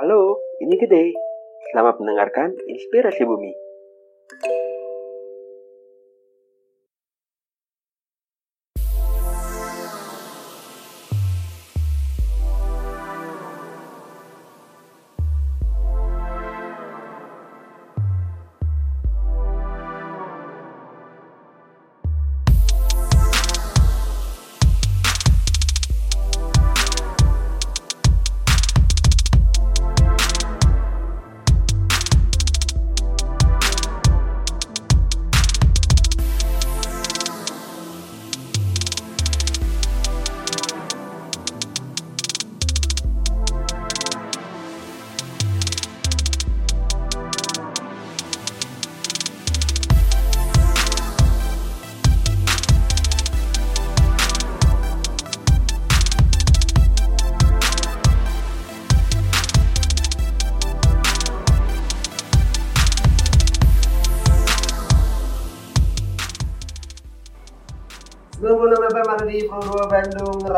Halo, 0.00 0.40
ini 0.64 0.80
Gede. 0.80 1.12
Selamat 1.68 2.00
mendengarkan 2.00 2.56
Inspirasi 2.56 3.20
Bumi. 3.20 3.52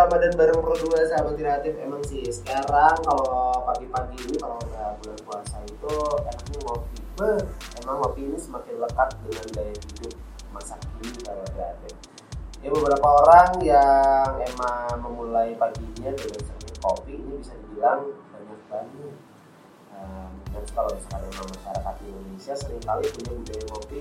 Ramadan 0.02 0.34
bareng 0.34 0.58
Pro 0.58 0.74
2 0.74 1.14
sahabat 1.14 1.38
kreatif. 1.38 1.78
Emang 1.78 2.02
sih 2.02 2.26
sekarang 2.26 2.98
kalau 3.06 3.54
pagi-pagi 3.70 4.18
ini 4.26 4.34
kalau 4.34 4.58
udah 4.58 4.98
bulan 4.98 5.18
puasa 5.22 5.62
itu 5.62 5.94
enaknya 6.26 6.58
ngopi. 6.66 6.98
Beh, 7.14 7.38
emang 7.78 8.02
ngopi 8.02 8.20
ini 8.26 8.34
semakin 8.34 8.82
lekat 8.82 9.14
dengan 9.22 9.46
gaya 9.54 9.70
hidup 9.78 10.14
masa 10.50 10.74
kini 10.98 11.14
sahabat 11.22 11.48
kreatif. 11.54 11.94
Ya 12.66 12.68
beberapa 12.74 13.08
orang 13.22 13.50
yang 13.62 14.42
emang 14.42 15.06
memulai 15.06 15.54
paginya 15.54 16.10
dengan 16.18 16.40
sering 16.50 16.78
kopi 16.82 17.22
ini 17.22 17.38
bisa 17.38 17.54
dibilang 17.62 18.02
banyak 18.34 18.60
banget. 18.66 19.14
Um, 19.94 20.34
dan 20.50 20.64
kalau 20.74 20.90
misalkan 20.98 21.30
memang 21.30 21.46
masyarakat 21.46 21.94
Indonesia 22.02 22.54
sering 22.58 22.82
kali 22.82 23.06
punya 23.06 23.32
budaya 23.38 23.62
ngopi 23.70 24.00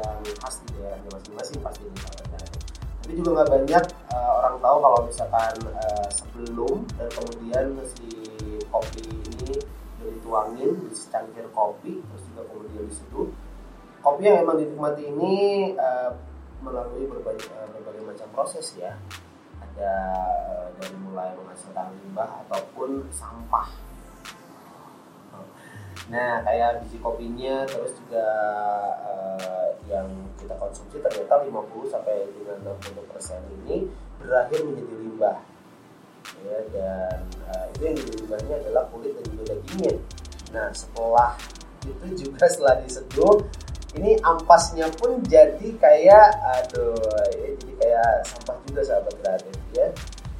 yang 0.00 0.16
khas 0.40 0.64
di 0.64 0.80
daerahnya 0.80 1.10
masing-masing 1.12 1.60
pasti 1.60 1.84
ini 1.84 1.98
sahabat 2.00 2.24
kreatif 2.32 2.71
tapi 3.02 3.12
juga 3.18 3.30
nggak 3.42 3.50
banyak 3.50 3.84
uh, 4.14 4.32
orang 4.38 4.56
tahu 4.62 4.76
kalau 4.78 4.98
misalkan 5.04 5.54
uh, 5.74 6.06
sebelum 6.08 6.76
dan 6.96 7.08
kemudian 7.10 7.66
si 7.98 8.08
kopi 8.70 9.02
ini 9.04 9.58
dituangin 10.02 10.70
di 10.86 10.94
secangkir 10.94 11.46
kopi 11.50 11.98
terus 11.98 12.22
juga 12.30 12.42
kemudian 12.46 12.86
diseduh 12.86 13.28
kopi 14.02 14.22
yang 14.26 14.42
emang 14.42 14.58
dinikmati 14.58 15.02
ini 15.06 15.34
uh, 15.78 16.10
melalui 16.62 17.06
berbagai 17.06 17.46
uh, 17.54 17.70
berbagai 17.70 18.02
macam 18.02 18.28
proses 18.34 18.74
ya. 18.74 18.98
Ada 19.62 19.92
uh, 20.50 20.66
dari 20.78 20.96
mulai 20.98 21.30
menghasilkan 21.38 21.94
limbah 22.02 22.42
ataupun 22.46 23.06
sampah 23.14 23.70
Nah, 26.10 26.42
kayak 26.42 26.82
biji 26.82 26.98
kopinya 26.98 27.62
terus 27.70 27.94
juga 28.02 28.26
uh, 29.06 29.66
yang 29.86 30.08
kita 30.40 30.54
konsumsi 30.58 30.98
ternyata 30.98 31.46
50 31.46 31.92
sampai 31.92 32.26
dengan 32.34 32.74
60 32.74 33.10
persen 33.12 33.38
ini 33.62 33.86
berakhir 34.18 34.66
menjadi 34.66 34.94
limbah. 34.98 35.38
Ya, 36.42 36.58
dan 36.74 37.18
uh, 37.50 37.64
itu 37.74 37.82
yang 37.86 37.96
jadi 37.98 38.12
limbahnya 38.22 38.54
adalah 38.66 38.84
kulit 38.90 39.14
dan 39.14 39.24
juga 39.30 39.44
dagingnya. 39.54 39.94
Nah, 40.50 40.68
setelah 40.74 41.38
itu 41.86 42.06
juga 42.26 42.46
setelah 42.46 42.78
diseduh 42.82 43.42
ini 43.92 44.16
ampasnya 44.24 44.88
pun 44.96 45.20
jadi 45.26 45.68
kayak 45.76 46.28
aduh 46.40 46.96
ya, 47.36 47.48
jadi 47.60 47.72
kayak 47.76 48.12
sampah 48.24 48.56
juga 48.64 48.80
sahabat 48.86 49.14
kreatif 49.20 49.56
ya 49.76 49.86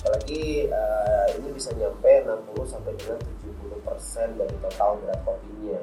apalagi 0.03 0.67
uh, 0.73 1.27
ini 1.39 1.49
bisa 1.55 1.71
nyampe 1.79 2.27
60 2.27 2.59
sampai 2.67 2.93
dengan 2.99 3.19
70 3.23 3.23
persen 3.23 3.42
dari 3.84 4.56
total 4.62 4.98
berat 5.03 5.20
kopinya. 5.26 5.81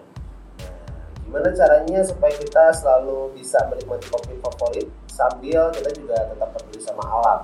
Nah, 0.60 1.06
gimana 1.24 1.50
caranya 1.54 2.00
supaya 2.04 2.34
kita 2.36 2.64
selalu 2.76 3.34
bisa 3.36 3.60
menikmati 3.72 4.08
kopi 4.10 4.34
favorit 4.44 4.88
sambil 5.10 5.72
kita 5.76 5.90
juga 5.96 6.18
tetap 6.32 6.50
peduli 6.56 6.80
sama 6.82 7.04
alam? 7.06 7.42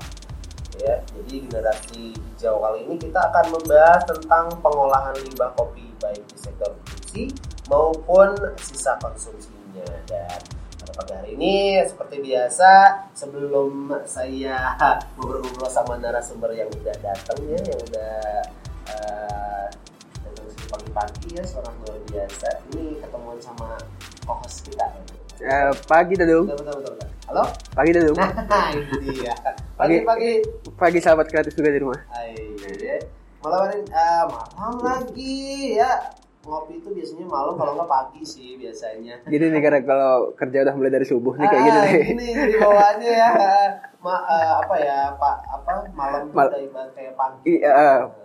Ya, 0.75 0.99
jadi 1.16 1.47
generasi 1.47 2.11
hijau 2.11 2.59
kali 2.59 2.83
ini 2.83 2.99
kita 2.99 3.31
akan 3.31 3.45
membahas 3.55 4.03
tentang 4.11 4.51
pengolahan 4.59 5.16
limbah 5.23 5.55
kopi 5.55 5.88
baik 6.03 6.19
di 6.27 6.35
sektor 6.35 6.75
produksi 6.83 7.31
maupun 7.72 8.35
sisa 8.59 8.99
konsumsinya 8.99 9.87
dan 10.03 10.43
pada 10.95 11.19
hari 11.19 11.35
ini 11.35 11.83
seperti 11.83 12.23
biasa 12.23 12.72
sebelum 13.11 13.91
saya 14.07 14.79
ngobrol-ngobrol 15.19 15.67
sama 15.67 15.99
narasumber 15.99 16.55
yang 16.55 16.72
udah 16.72 16.95
datang 17.03 17.39
ya 17.51 17.59
yang 17.59 17.79
udah 17.91 18.16
uh, 18.95 19.67
pagi-pagi 20.85 21.41
ya 21.41 21.44
seorang 21.50 21.73
luar 21.81 21.97
biasa 22.13 22.47
ini 22.69 23.01
ketemuan 23.01 23.38
sama 23.41 23.73
co-host 24.22 24.69
kita 24.69 24.85
Uh, 25.35 25.75
pagi 25.91 26.16
Dadung. 26.16 26.47
Betul, 26.47 26.63
betul, 26.63 26.75
betul, 26.79 26.91
betul. 26.96 27.09
Halo? 27.28 27.44
Pagi 27.75 27.91
Dadung. 27.91 28.16
Nah, 28.16 28.72
itu 28.79 28.96
dia. 29.03 29.35
Pagi, 29.75 30.00
pagi. 30.07 30.31
Pagi 30.79 31.00
sahabat 31.03 31.28
kreatif 31.28 31.59
juga 31.59 31.75
di 31.75 31.84
rumah. 31.84 32.00
Iya. 32.63 33.03
Malam 33.44 33.68
hari 33.68 33.84
uh, 33.84 34.23
malam 34.56 34.79
lagi 34.79 35.75
ya 35.75 36.07
ngopi 36.40 36.79
itu 36.79 36.88
biasanya 36.88 37.28
malam 37.28 37.59
kalau 37.59 37.75
nggak 37.75 37.91
pagi 37.91 38.23
sih 38.23 38.56
biasanya. 38.56 39.28
Gini 39.28 39.52
nih 39.52 39.59
karena 39.59 39.84
kalau 39.84 40.31
kerja 40.40 40.63
udah 40.63 40.73
mulai 40.79 40.91
dari 40.96 41.03
subuh 41.03 41.35
nih 41.35 41.47
kayak 41.52 41.59
ah, 41.59 41.66
gini 41.67 41.79
nih. 41.84 42.03
Ini 42.16 42.25
di 42.47 42.56
bawahnya 42.56 43.12
ya. 43.12 43.29
Ma, 44.00 44.16
uh, 44.23 44.53
apa 44.63 44.75
ya 44.79 45.00
Pak 45.19 45.38
apa 45.52 45.72
malam 45.91 46.31
Mal 46.31 46.47
kayak 46.96 47.12
pagi. 47.19 47.59
Iya. 47.59 47.69
Uh, 47.75 47.84
nah, 48.07 48.25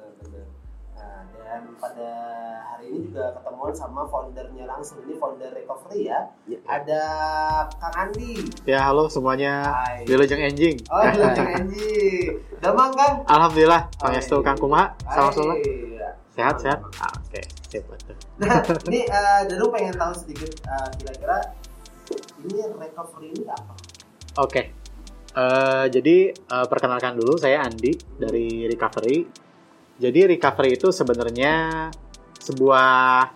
dan 1.50 1.66
pada 1.82 2.10
hari 2.62 2.94
ini 2.94 3.10
juga 3.10 3.34
ketemuan 3.34 3.74
sama 3.74 4.06
foundernya 4.06 4.70
langsung 4.70 5.02
ini 5.02 5.18
founder 5.18 5.50
recovery 5.50 6.06
ya. 6.06 6.30
ya. 6.46 6.58
Ada 6.62 7.02
Kang 7.74 7.94
Andi. 8.06 8.46
Ya 8.70 8.86
halo 8.86 9.10
semuanya. 9.10 9.74
Wilujeng 10.06 10.38
Enjing. 10.46 10.78
Oh 10.86 11.02
Wilujeng 11.02 11.50
Enjing. 11.58 12.38
Damang 12.62 12.94
Kang. 12.94 13.26
Alhamdulillah. 13.26 13.90
Pangestu 13.98 14.38
Kang 14.46 14.54
Kumaha. 14.62 14.94
Sama 15.10 15.34
sama. 15.34 15.54
Sehat 16.38 16.62
sehat. 16.62 16.78
Ah, 17.02 17.10
Oke. 17.18 17.42
Okay. 17.42 17.44
Sip, 17.66 17.86
nah, 18.38 18.62
ini 18.90 19.06
uh, 19.10 19.42
Danu 19.46 19.70
pengen 19.74 19.94
tahu 19.98 20.14
sedikit 20.14 20.50
uh, 20.70 20.90
kira-kira 21.02 21.54
ini 22.46 22.62
recovery 22.78 23.34
ini 23.34 23.44
apa? 23.50 23.74
Oke. 24.38 24.46
Okay. 24.46 24.64
Uh, 25.30 25.86
jadi 25.90 26.34
uh, 26.50 26.66
perkenalkan 26.70 27.18
dulu 27.18 27.38
saya 27.38 27.66
Andi 27.66 27.98
dari 28.18 28.70
Recovery. 28.70 29.49
Jadi 30.00 30.32
Recovery 30.32 30.80
itu 30.80 30.88
sebenarnya 30.88 31.86
sebuah 32.40 33.28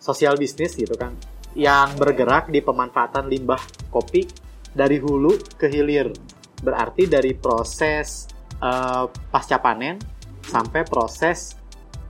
sosial 0.00 0.40
bisnis 0.40 0.72
gitu 0.72 0.96
kan 0.96 1.12
yang 1.52 1.92
bergerak 2.00 2.48
di 2.48 2.64
pemanfaatan 2.64 3.28
limbah 3.28 3.60
kopi 3.92 4.24
dari 4.72 4.96
hulu 4.96 5.36
ke 5.60 5.68
hilir. 5.68 6.08
Berarti 6.64 7.04
dari 7.06 7.36
proses 7.36 8.24
uh, 8.64 9.04
pasca 9.28 9.60
panen 9.60 10.00
sampai 10.40 10.88
proses 10.88 11.58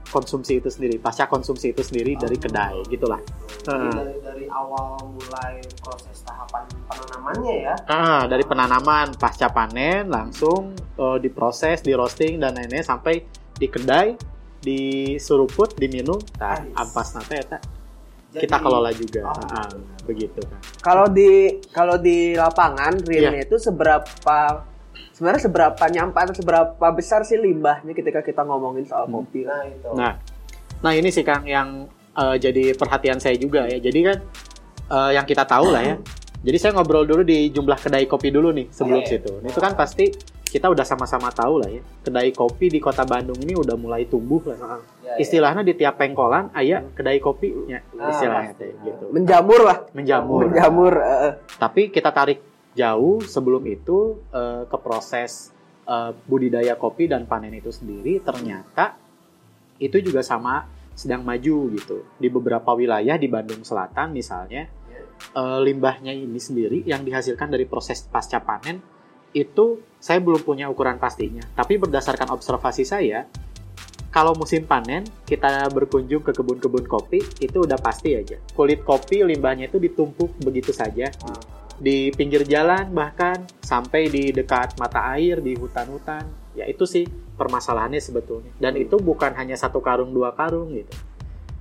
konsumsi 0.09 0.57
itu 0.57 0.73
sendiri, 0.73 0.97
pasca 0.97 1.29
konsumsi 1.29 1.69
itu 1.69 1.85
sendiri 1.85 2.17
oh, 2.17 2.19
dari 2.25 2.37
kedai, 2.41 2.81
gitulah. 2.89 3.21
Jadi 3.61 3.87
dari, 3.93 4.15
dari 4.25 4.45
awal 4.49 4.97
mulai 5.05 5.61
proses 5.85 6.25
tahapan 6.25 6.65
penanamannya 6.89 7.55
ya? 7.61 7.75
Ah, 7.85 8.25
dari 8.25 8.41
penanaman 8.41 9.13
pasca 9.21 9.53
panen 9.53 10.09
langsung 10.09 10.73
uh, 10.97 11.21
diproses, 11.21 11.85
di 11.85 11.93
roasting 11.93 12.41
dan 12.41 12.57
lainnya 12.57 12.81
sampai 12.81 13.21
di 13.59 13.67
kedai, 13.67 14.15
disuruput, 14.63 15.75
diminum, 15.75 16.17
nah, 16.39 16.63
ampas 16.79 17.13
nate 17.19 17.35
ya 17.35 17.59
kita 18.29 18.61
kelola 18.61 18.93
juga, 18.93 19.25
oh, 19.25 19.41
ah, 19.57 19.73
begitu 20.05 20.37
kan. 20.45 20.61
Kalau 20.85 21.09
di 21.09 21.57
kalau 21.73 21.97
di 21.97 22.37
lapangan 22.37 23.01
realnya 23.01 23.41
yeah. 23.41 23.47
itu 23.49 23.57
seberapa 23.57 24.69
sebenarnya 25.17 25.49
seberapa 25.49 25.83
nyampe 25.89 26.13
atau 26.15 26.35
seberapa 26.37 26.87
besar 26.93 27.25
sih 27.25 27.41
limbahnya 27.41 27.91
ketika 27.97 28.21
kita 28.21 28.45
ngomongin 28.45 28.85
soal 28.85 29.09
hmm. 29.09 29.15
kopi 29.19 29.43
nah 29.43 29.63
itu 29.67 29.89
nah 29.91 30.13
nah 30.79 30.91
ini 30.95 31.11
sih 31.11 31.27
kang 31.27 31.43
yang 31.43 31.91
uh, 32.15 32.39
jadi 32.39 32.71
perhatian 32.71 33.19
saya 33.19 33.35
juga 33.35 33.67
ya 33.67 33.83
jadi 33.83 33.99
kan 33.99 34.17
uh, 34.87 35.11
yang 35.11 35.27
kita 35.27 35.43
tahu 35.43 35.75
lah 35.75 35.83
ya 35.83 35.95
jadi 36.39 36.55
saya 36.55 36.71
ngobrol 36.71 37.03
dulu 37.03 37.27
di 37.27 37.51
jumlah 37.51 37.75
kedai 37.75 38.07
kopi 38.07 38.31
dulu 38.31 38.55
nih 38.55 38.71
sebelum 38.71 39.03
okay. 39.03 39.19
situ. 39.19 39.33
Nah, 39.43 39.51
itu 39.51 39.59
kan 39.59 39.75
pasti 39.75 40.07
kita 40.49 40.65
udah 40.65 40.81
sama-sama 40.81 41.29
tahu 41.29 41.61
lah 41.61 41.69
ya, 41.69 41.85
kedai 42.01 42.33
kopi 42.33 42.73
di 42.73 42.81
kota 42.81 43.05
Bandung 43.05 43.37
ini 43.37 43.53
udah 43.53 43.77
mulai 43.77 44.09
tumbuh 44.09 44.41
lah. 44.49 44.57
Heeh. 44.57 44.81
Ya, 45.05 45.11
ya. 45.13 45.13
Istilahnya 45.21 45.61
di 45.61 45.77
tiap 45.77 46.01
pengkolan, 46.01 46.49
ayah 46.57 46.81
kedai 46.97 47.21
kopi, 47.21 47.53
ya, 47.69 47.85
Ah, 48.01 48.09
istilahnya 48.09 48.53
teh, 48.57 48.73
gitu. 48.81 49.13
Menjamur 49.13 49.61
lah. 49.61 49.85
Menjamur. 49.93 50.49
Menjamur. 50.49 50.93
eh, 50.97 51.33
Tapi 51.61 51.93
kita 51.93 52.09
tarik 52.09 52.41
jauh 52.73 53.21
sebelum 53.21 53.61
itu 53.69 54.17
eh, 54.33 54.65
ke 54.65 54.77
proses 54.81 55.53
eh, 55.85 56.11
budidaya 56.25 56.73
kopi 56.73 57.05
dan 57.05 57.29
panen 57.29 57.53
itu 57.53 57.69
sendiri, 57.69 58.17
ternyata 58.21 58.97
itu 59.77 60.01
juga 60.01 60.25
sama 60.25 60.65
sedang 60.97 61.21
maju 61.21 61.77
gitu. 61.77 62.09
Di 62.17 62.27
beberapa 62.27 62.73
wilayah 62.73 63.15
di 63.21 63.29
Bandung 63.29 63.61
Selatan 63.61 64.17
misalnya, 64.17 64.65
eh, 65.37 65.59
limbahnya 65.61 66.09
ini 66.09 66.41
sendiri 66.41 66.81
yang 66.89 67.05
dihasilkan 67.05 67.53
dari 67.53 67.69
proses 67.69 68.01
pasca 68.09 68.41
panen 68.41 68.88
itu 69.33 69.81
saya 69.99 70.23
belum 70.23 70.41
punya 70.41 70.71
ukuran 70.71 70.97
pastinya. 70.97 71.43
Tapi 71.53 71.75
berdasarkan 71.75 72.31
observasi 72.31 72.87
saya, 72.87 73.27
kalau 74.09 74.33
musim 74.33 74.65
panen 74.65 75.05
kita 75.29 75.69
berkunjung 75.69 76.25
ke 76.25 76.33
kebun-kebun 76.33 76.89
kopi 76.89 77.21
itu 77.37 77.61
udah 77.61 77.77
pasti 77.77 78.17
aja. 78.17 78.41
Kulit 78.57 78.81
kopi 78.81 79.21
limbahnya 79.21 79.69
itu 79.69 79.77
ditumpuk 79.77 80.33
begitu 80.41 80.73
saja 80.73 81.13
di 81.79 82.11
pinggir 82.11 82.43
jalan 82.43 82.91
bahkan 82.91 83.39
sampai 83.63 84.11
di 84.11 84.35
dekat 84.35 84.75
mata 84.81 85.15
air 85.15 85.39
di 85.39 85.55
hutan-hutan. 85.55 86.27
Ya 86.57 86.67
itu 86.67 86.83
sih 86.89 87.07
permasalahannya 87.39 88.01
sebetulnya. 88.03 88.51
Dan 88.59 88.75
itu 88.75 88.99
bukan 88.99 89.31
hanya 89.37 89.55
satu 89.55 89.79
karung 89.79 90.11
dua 90.11 90.35
karung 90.35 90.75
gitu. 90.75 90.91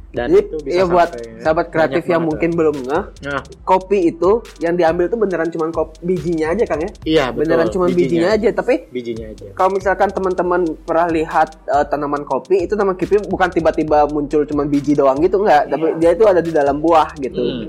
Dan 0.08 0.32
Jadi, 0.32 0.40
itu 0.40 0.56
bisa 0.64 0.72
iya 0.72 0.84
buat 0.88 1.10
sahabat 1.44 1.66
kreatif 1.68 2.08
yang 2.08 2.24
mungkin 2.24 2.56
belum 2.56 2.76
ngeh, 2.88 3.04
Nah, 3.28 3.44
kopi 3.60 4.08
itu 4.08 4.40
yang 4.56 4.72
diambil 4.72 5.12
tuh 5.12 5.20
beneran 5.20 5.52
cuma 5.52 5.68
kopi 5.68 6.00
bijinya 6.00 6.56
aja 6.56 6.64
Kang 6.64 6.80
ya. 6.80 6.90
iya 7.04 7.24
betul. 7.28 7.44
Beneran 7.44 7.68
cuma 7.68 7.86
bijinya 7.92 8.28
aja, 8.32 8.48
tapi 8.56 8.88
Bijinya 8.88 9.28
aja. 9.28 9.52
kalau 9.52 9.76
misalkan 9.76 10.08
teman-teman 10.08 10.64
pernah 10.80 11.12
lihat 11.12 11.60
eh, 11.68 11.84
tanaman 11.92 12.24
kopi 12.24 12.64
itu 12.64 12.72
tanaman 12.72 12.96
kopi 12.96 13.20
bukan 13.28 13.52
tiba-tiba 13.52 14.08
muncul 14.08 14.48
cuma 14.48 14.64
biji 14.64 14.96
doang 14.96 15.20
gitu 15.20 15.44
enggak, 15.44 15.68
tapi 15.68 16.00
dia 16.00 16.16
itu 16.16 16.24
ada 16.24 16.40
di 16.40 16.52
dalam 16.56 16.80
buah 16.80 17.12
gitu. 17.20 17.42
Hmm. 17.44 17.68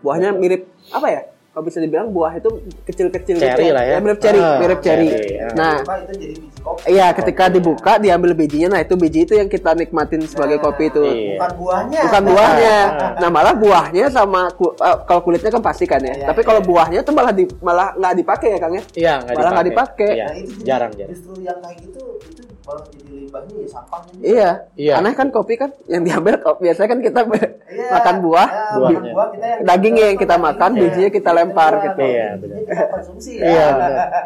Buahnya 0.00 0.32
mirip 0.32 0.64
apa 0.88 1.08
ya? 1.12 1.22
Kalau 1.54 1.64
bisa 1.64 1.78
dibilang 1.78 2.10
buah 2.10 2.34
itu 2.34 2.50
kecil-kecil 2.82 3.38
Cherry 3.38 3.70
gitu 3.70 3.78
lah 3.78 3.84
ya. 3.86 4.02
mirip 4.02 4.18
cherry, 4.18 4.42
Ah, 4.42 4.58
mirip 4.58 4.82
cherry. 4.82 5.06
cherry, 5.06 5.38
ah. 5.38 5.54
Nah, 5.54 5.74
Buka 5.78 5.94
itu 5.96 6.12
jadi 6.16 6.34
biji 6.34 6.58
kopi. 6.58 6.82
iya 6.90 7.06
ketika 7.14 7.44
dibuka 7.46 7.92
diambil 7.96 8.30
bijinya, 8.34 8.68
nah 8.68 8.80
itu 8.80 8.94
biji 8.94 9.22
itu 9.22 9.34
yang 9.34 9.46
kita 9.46 9.70
nikmatin 9.72 10.26
sebagai 10.26 10.58
Nah, 10.58 10.64
kopi 10.64 10.84
itu. 10.84 10.98
Iya. 11.00 11.38
Bukan 11.38 11.52
buahnya. 11.54 12.00
Bukan 12.02 12.22
buahnya. 12.26 12.76
Nah 13.16 13.28
malah 13.30 13.54
buahnya 13.54 14.04
sama 14.08 14.50
ku- 14.50 14.74
eh, 14.74 14.96
kalau 15.00 15.22
kulitnya 15.22 15.46
kan 15.48 15.62
pasti 15.62 15.86
kan 15.86 16.02
ya. 16.02 16.10
Iya, 16.12 16.26
Tapi 16.26 16.42
iya. 16.42 16.48
kalau 16.48 16.60
buahnya 16.60 17.00
tuh 17.00 17.14
malah 17.14 17.30
di, 17.30 17.46
malah 17.60 17.94
nggak 17.94 18.14
dipakai 18.16 18.48
ya 18.50 18.58
Kang 18.58 18.72
ya. 18.72 18.82
Iya, 18.92 19.14
nggak 19.20 19.34
Malah 19.36 19.50
nggak 19.52 19.68
dipakai. 19.70 20.10
Iya, 20.12 20.26
Nah, 20.26 20.34
itu 20.34 20.52
jarang 20.60 20.90
jarang. 20.92 21.10
Justru 21.12 21.32
yang 21.38 21.58
kayak 21.60 21.78
gitu 21.80 22.02
itu 22.24 22.42
malah 22.64 22.84
jadi 22.86 23.12
limbahnya 23.18 23.54
ya 23.54 23.68
sampahnya. 23.70 24.10
juga. 24.10 24.24
Iya. 24.24 24.50
Iya. 24.74 24.92
Aneh 24.96 25.12
kan 25.12 25.28
kopi 25.28 25.54
kan 25.54 25.70
yang 25.84 26.02
diambil 26.02 26.34
kopi 26.38 26.60
biasanya 26.64 26.88
kan 26.88 27.00
kita 27.00 27.20
Iya. 27.24 27.90
makan 27.90 28.16
buah, 28.20 28.48
Ya, 28.48 28.64
buahnya. 28.74 29.12
buah 29.12 29.28
kita 29.30 29.46
yang 29.46 29.60
Dagingnya 29.64 30.04
yang 30.06 30.18
kita 30.18 30.36
makan, 30.38 30.70
Dagingnya 30.70 30.84
bijinya 30.86 31.10
kita 31.12 31.30
lempar 31.30 31.72
gitu. 31.82 32.00
Iya, 32.00 32.26
bijinya 32.32 32.40
benar. 32.40 32.58
kita 32.64 32.84
konsumsi 32.90 33.30
ya. 33.34 33.44
Iya, 33.44 33.66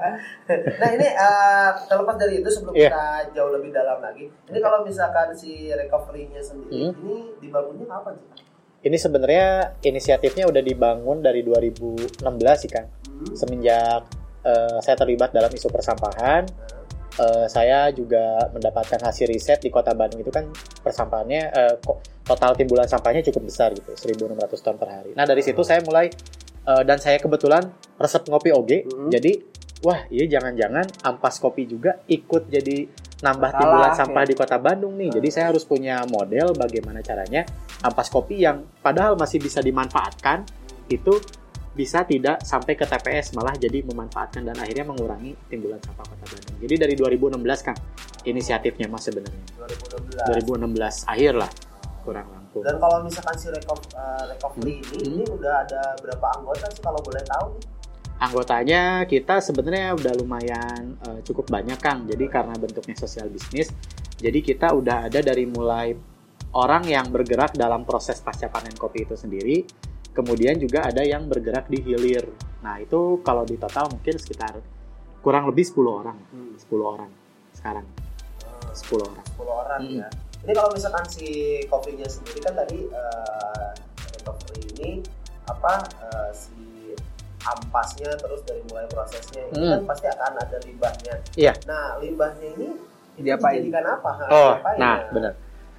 nah 0.81 0.89
ini 0.91 1.07
eh, 1.09 1.69
terlepas 1.85 2.17
dari 2.17 2.35
itu 2.37 2.49
sebelum 2.49 2.73
Iya. 2.73 2.89
kita 2.89 3.05
jauh 3.33 3.51
lebih 3.53 3.71
dalam 3.71 3.99
lagi, 3.99 4.25
ini 4.31 4.59
kalau 4.59 4.79
misalkan 4.83 5.29
si 5.33 5.51
recovery-nya 5.69 6.41
sendiri, 6.41 6.89
Hmm. 6.89 6.93
ini 7.01 7.17
dibangunnya 7.39 7.87
kapan 7.87 8.15
sih? 8.17 8.47
Ini 8.79 8.95
sebenarnya 8.97 9.47
inisiatifnya 9.81 10.47
udah 10.47 10.63
dibangun 10.63 11.19
dari 11.19 11.43
2016 11.43 12.23
sih 12.57 12.71
kan. 12.71 12.87
Hmm. 13.05 13.35
Semenjak 13.35 14.07
eh, 14.41 14.79
saya 14.79 14.95
terlibat 14.95 15.29
dalam 15.29 15.51
isu 15.51 15.67
persampahan, 15.67 16.47
eh, 17.19 17.47
saya 17.47 17.91
juga 17.91 18.49
mendapatkan 18.49 18.99
hasil 19.01 19.27
riset 19.27 19.59
di 19.59 19.69
Kota 19.69 19.93
Bandung 19.93 20.21
itu 20.21 20.31
kan 20.31 20.47
persampahannya 20.79 21.43
ko- 21.81 21.99
total 22.23 22.55
timbulan 22.55 22.85
sampahnya 22.85 23.25
cukup 23.25 23.43
besar 23.45 23.73
gitu, 23.73 23.91
1.600 23.91 24.37
ton 24.59 24.77
per 24.77 24.89
hari. 24.91 25.11
Nah 25.13 25.25
dari 25.25 25.41
situ 25.41 25.61
saya 25.61 25.81
mulai 25.81 26.09
eh, 26.65 26.83
dan 26.85 26.97
saya 26.97 27.17
kebetulan 27.17 27.65
resep 27.97 28.23
ngopi 28.27 28.53
oge, 28.53 28.85
Mhm. 28.85 29.09
jadi 29.09 29.33
wah 29.81 30.05
iya 30.09 30.29
jangan-jangan 30.29 30.85
ampas 31.03 31.39
kopi 31.39 31.65
juga 31.65 31.97
ikut 32.05 32.47
jadi 32.47 32.85
nambah 33.19 33.51
Masalah, 33.51 33.59
timbulan 33.59 33.93
sampah 33.97 34.23
ya. 34.23 34.29
di 34.29 34.35
Kota 34.35 34.57
Bandung 34.59 34.95
nih. 34.95 35.11
Jadi 35.11 35.29
saya 35.29 35.51
harus 35.51 35.65
punya 35.65 36.05
model 36.05 36.55
bagaimana 36.55 37.01
caranya 37.01 37.43
ampas 37.81 38.07
kopi 38.09 38.43
yang 38.43 38.63
padahal 38.79 39.17
masih 39.17 39.41
bisa 39.41 39.59
dimanfaatkan 39.59 40.47
itu 40.87 41.19
bisa 41.79 42.03
tidak 42.03 42.43
sampai 42.43 42.75
ke 42.75 42.83
TPS 42.83 43.39
malah 43.39 43.55
jadi 43.55 43.87
memanfaatkan 43.87 44.43
dan 44.43 44.59
akhirnya 44.59 44.83
mengurangi 44.83 45.39
timbulan 45.47 45.79
sampah 45.79 46.03
Kota 46.03 46.27
Bandung. 46.27 46.59
Jadi 46.59 46.75
dari 46.75 46.95
2016 46.99 47.39
Kang 47.63 47.79
inisiatifnya 48.27 48.91
Mas 48.91 49.07
sebenarnya. 49.07 49.47
2016. 49.55 51.07
2016 51.07 51.07
akhir 51.07 51.33
lah 51.39 51.51
kurang 52.03 52.27
rampung. 52.27 52.67
Dan 52.67 52.83
kalau 52.83 52.99
misalkan 53.07 53.39
si 53.39 53.47
reco- 53.47 53.79
eh, 53.95 54.23
recovery 54.35 54.75
ini, 54.75 54.99
Hmm. 54.99 55.07
ini 55.15 55.25
udah 55.31 55.55
ada 55.63 55.83
berapa 56.03 56.27
anggota 56.35 56.67
sih 56.67 56.83
kalau 56.83 56.99
boleh 56.99 57.23
tahu? 57.23 57.47
nih? 57.55 57.67
Anggotanya 58.19 58.83
kita 59.07 59.39
sebenarnya 59.39 59.95
udah 59.95 60.13
lumayan 60.19 60.99
eh, 60.99 61.21
cukup 61.23 61.47
banyak 61.47 61.79
Kang. 61.79 62.11
Jadi 62.11 62.27
karena 62.27 62.59
bentuknya 62.59 62.99
sosial 62.99 63.31
bisnis, 63.31 63.71
jadi 64.19 64.43
kita 64.43 64.75
udah 64.75 65.07
ada 65.07 65.23
dari 65.23 65.47
mulai 65.47 65.95
orang 66.51 66.83
yang 66.83 67.07
bergerak 67.07 67.55
dalam 67.55 67.87
proses 67.87 68.19
pasca 68.19 68.51
panen 68.51 68.75
kopi 68.75 69.07
itu 69.07 69.15
sendiri, 69.15 69.63
kemudian 70.19 70.59
juga 70.59 70.83
ada 70.83 71.01
yang 71.01 71.25
bergerak 71.25 71.71
di 71.71 71.79
hilir. 71.79 72.27
Nah 72.59 72.77
itu 72.77 73.23
kalau 73.23 73.43
di 73.43 73.55
total 73.55 73.87
mungkin 73.89 74.19
sekitar 74.19 74.59
kurang 75.21 75.47
lebih 75.47 75.63
10 75.63 75.79
orang, 75.95 76.19
10 76.59 76.67
orang 76.85 77.11
sekarang, 77.53 77.87
Eh, 78.39 78.71
10 78.73 79.03
orang. 79.05 79.25
10 79.29 79.47
orang 79.47 79.81
Hmm. 79.81 79.99
ya. 80.01 80.09
Ini 80.39 80.53
kalau 80.53 80.71
misalkan 80.71 81.07
si 81.07 81.27
kopinya 81.65 82.07
sendiri 82.07 82.39
kan 82.41 82.55
tadi 82.57 82.79
eh, 82.83 83.71
recovery 84.13 84.63
ini 84.75 84.91
apa 85.45 85.73
eh, 86.01 86.31
si 86.33 86.55
ampasnya 87.41 88.11
terus 88.15 88.43
dari 88.43 88.61
mulai 88.67 88.87
prosesnya 88.87 89.47
ini 89.49 89.57
Hmm. 89.57 89.71
kan 89.79 89.83
pasti 89.89 90.07
akan 90.09 90.33
ada 90.37 90.57
limbahnya. 90.61 91.15
Iya. 91.35 91.53
Nah 91.65 91.99
limbahnya 91.99 92.47
ini 92.55 92.69
Diapain? 93.19 93.59
dijadikan 93.61 93.87
apa? 93.93 94.11
Oh, 94.29 94.53
Diapain 94.55 94.79
nah 94.79 94.97
ya? 94.97 95.11
benar. 95.11 95.33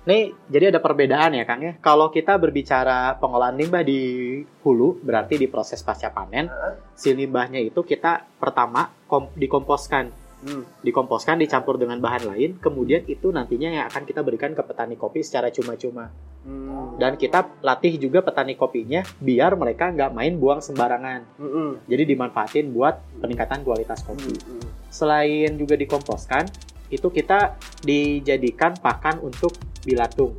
Nih, 0.10 0.34
jadi 0.50 0.74
ada 0.74 0.82
perbedaan 0.82 1.38
ya 1.38 1.46
Kang 1.46 1.62
ya. 1.62 1.78
Kalau 1.78 2.10
kita 2.10 2.34
berbicara 2.42 3.14
pengolahan 3.22 3.54
limbah 3.54 3.86
di 3.86 4.42
hulu, 4.66 4.98
berarti 5.06 5.38
di 5.38 5.46
proses 5.46 5.86
pasca 5.86 6.10
panen, 6.10 6.50
si 6.98 7.14
limbahnya 7.14 7.62
itu 7.62 7.86
kita 7.86 8.26
pertama 8.42 8.90
kom- 9.06 9.30
dikomposkan, 9.38 10.10
Hmm. 10.40 10.64
dikomposkan 10.82 11.36
dicampur 11.36 11.76
dengan 11.76 12.00
bahan 12.00 12.32
lain, 12.32 12.58
kemudian 12.64 13.04
itu 13.12 13.28
nantinya 13.30 13.70
yang 13.70 13.86
akan 13.92 14.08
kita 14.08 14.24
berikan 14.24 14.56
ke 14.56 14.64
petani 14.64 14.96
kopi 14.96 15.20
secara 15.20 15.52
cuma-cuma. 15.52 16.10
Hmm. 16.48 16.96
Dan 16.96 17.20
kita 17.20 17.60
latih 17.60 18.00
juga 18.00 18.24
petani 18.24 18.56
kopinya 18.56 19.04
biar 19.20 19.60
mereka 19.60 19.92
nggak 19.92 20.16
main 20.16 20.40
buang 20.40 20.64
sembarangan. 20.64 21.38
Hmm. 21.38 21.84
Jadi 21.86 22.16
dimanfaatin 22.16 22.72
buat 22.72 22.98
peningkatan 23.20 23.68
kualitas 23.68 24.02
kopi. 24.02 24.32
Hmm. 24.32 24.64
Selain 24.88 25.54
juga 25.60 25.76
dikomposkan, 25.76 26.48
itu 26.90 27.08
kita 27.12 27.60
dijadikan 27.84 28.80
pakan 28.80 29.22
untuk 29.22 29.54
bilatung. 29.84 30.34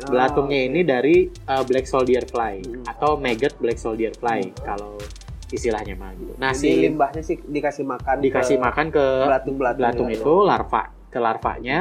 Belatungnya 0.00 0.60
ini 0.64 0.80
dari 0.80 1.28
uh, 1.28 1.60
black 1.60 1.84
soldier 1.84 2.24
fly 2.24 2.64
Hmm. 2.64 2.84
atau 2.88 3.20
maggot 3.20 3.52
black 3.60 3.76
soldier 3.76 4.16
fly 4.16 4.48
Hmm. 4.48 4.56
kalau 4.64 4.96
istilahnya 5.50 5.92
mah 5.92 6.14
gitu. 6.14 6.32
Nah, 6.38 6.54
Jadi 6.54 6.62
si 6.62 6.70
limbahnya 6.80 7.22
sih 7.22 7.36
dikasih 7.36 7.84
makan 7.84 8.16
dikasih 8.18 8.56
ke 8.56 8.62
makan 8.62 8.86
ke 8.88 9.04
belatung-belatung 9.26 9.80
belatung 9.82 10.08
gitu. 10.08 10.22
itu 10.24 10.34
larva 10.40 10.82
ke 11.10 11.18
larvanya. 11.18 11.78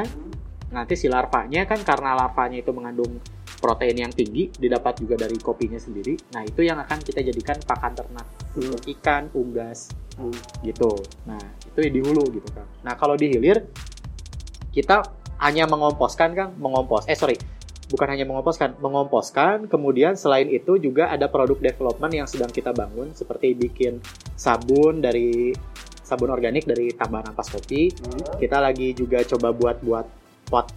Nanti 0.69 0.93
si 0.93 1.07
larvanya 1.07 1.63
kan 1.63 1.79
karena 1.79 2.17
larvanya 2.17 2.59
itu 2.59 2.71
mengandung 2.73 3.21
protein 3.59 3.97
yang 3.99 4.11
tinggi 4.11 4.51
didapat 4.51 4.99
juga 4.99 5.19
dari 5.19 5.35
kopinya 5.37 5.77
sendiri. 5.77 6.15
Nah, 6.31 6.43
itu 6.43 6.59
yang 6.59 6.79
akan 6.79 6.99
kita 6.99 7.21
jadikan 7.21 7.55
pakan 7.61 7.93
ternak 7.93 8.25
Hmm. 8.51 8.67
untuk 8.67 8.81
ikan, 8.89 9.29
unggas 9.31 9.93
Hmm. 10.17 10.35
gitu. 10.59 10.99
Nah, 11.23 11.39
itu 11.63 11.79
di 11.79 11.99
hulu 12.01 12.25
gitu 12.33 12.49
kan. 12.51 12.67
Nah, 12.83 12.95
kalau 12.95 13.15
di 13.15 13.31
hilir 13.31 13.63
kita 14.69 15.01
hanya 15.39 15.65
mengomposkan 15.65 16.35
kan, 16.35 16.49
mengompos. 16.59 17.07
Eh, 17.07 17.15
sorry. 17.15 17.39
Bukan 17.89 18.05
hanya 18.05 18.21
mengomposkan, 18.21 18.77
mengomposkan. 18.77 19.65
Kemudian 19.65 20.13
selain 20.13 20.45
itu 20.45 20.77
juga 20.77 21.09
ada 21.09 21.25
produk 21.25 21.57
development 21.57 22.13
yang 22.13 22.27
sedang 22.29 22.53
kita 22.53 22.69
bangun 22.69 23.17
seperti 23.17 23.57
bikin 23.57 23.97
sabun 24.37 25.01
dari 25.01 25.57
sabun 26.05 26.29
organik 26.29 26.69
dari 26.69 26.93
tambahan 26.93 27.33
ampas 27.33 27.49
kopi. 27.49 27.89
Hmm. 27.89 28.37
Kita 28.37 28.61
lagi 28.61 28.93
juga 28.93 29.25
coba 29.25 29.49
buat 29.49 29.77
buat 29.81 30.05
pot 30.45 30.69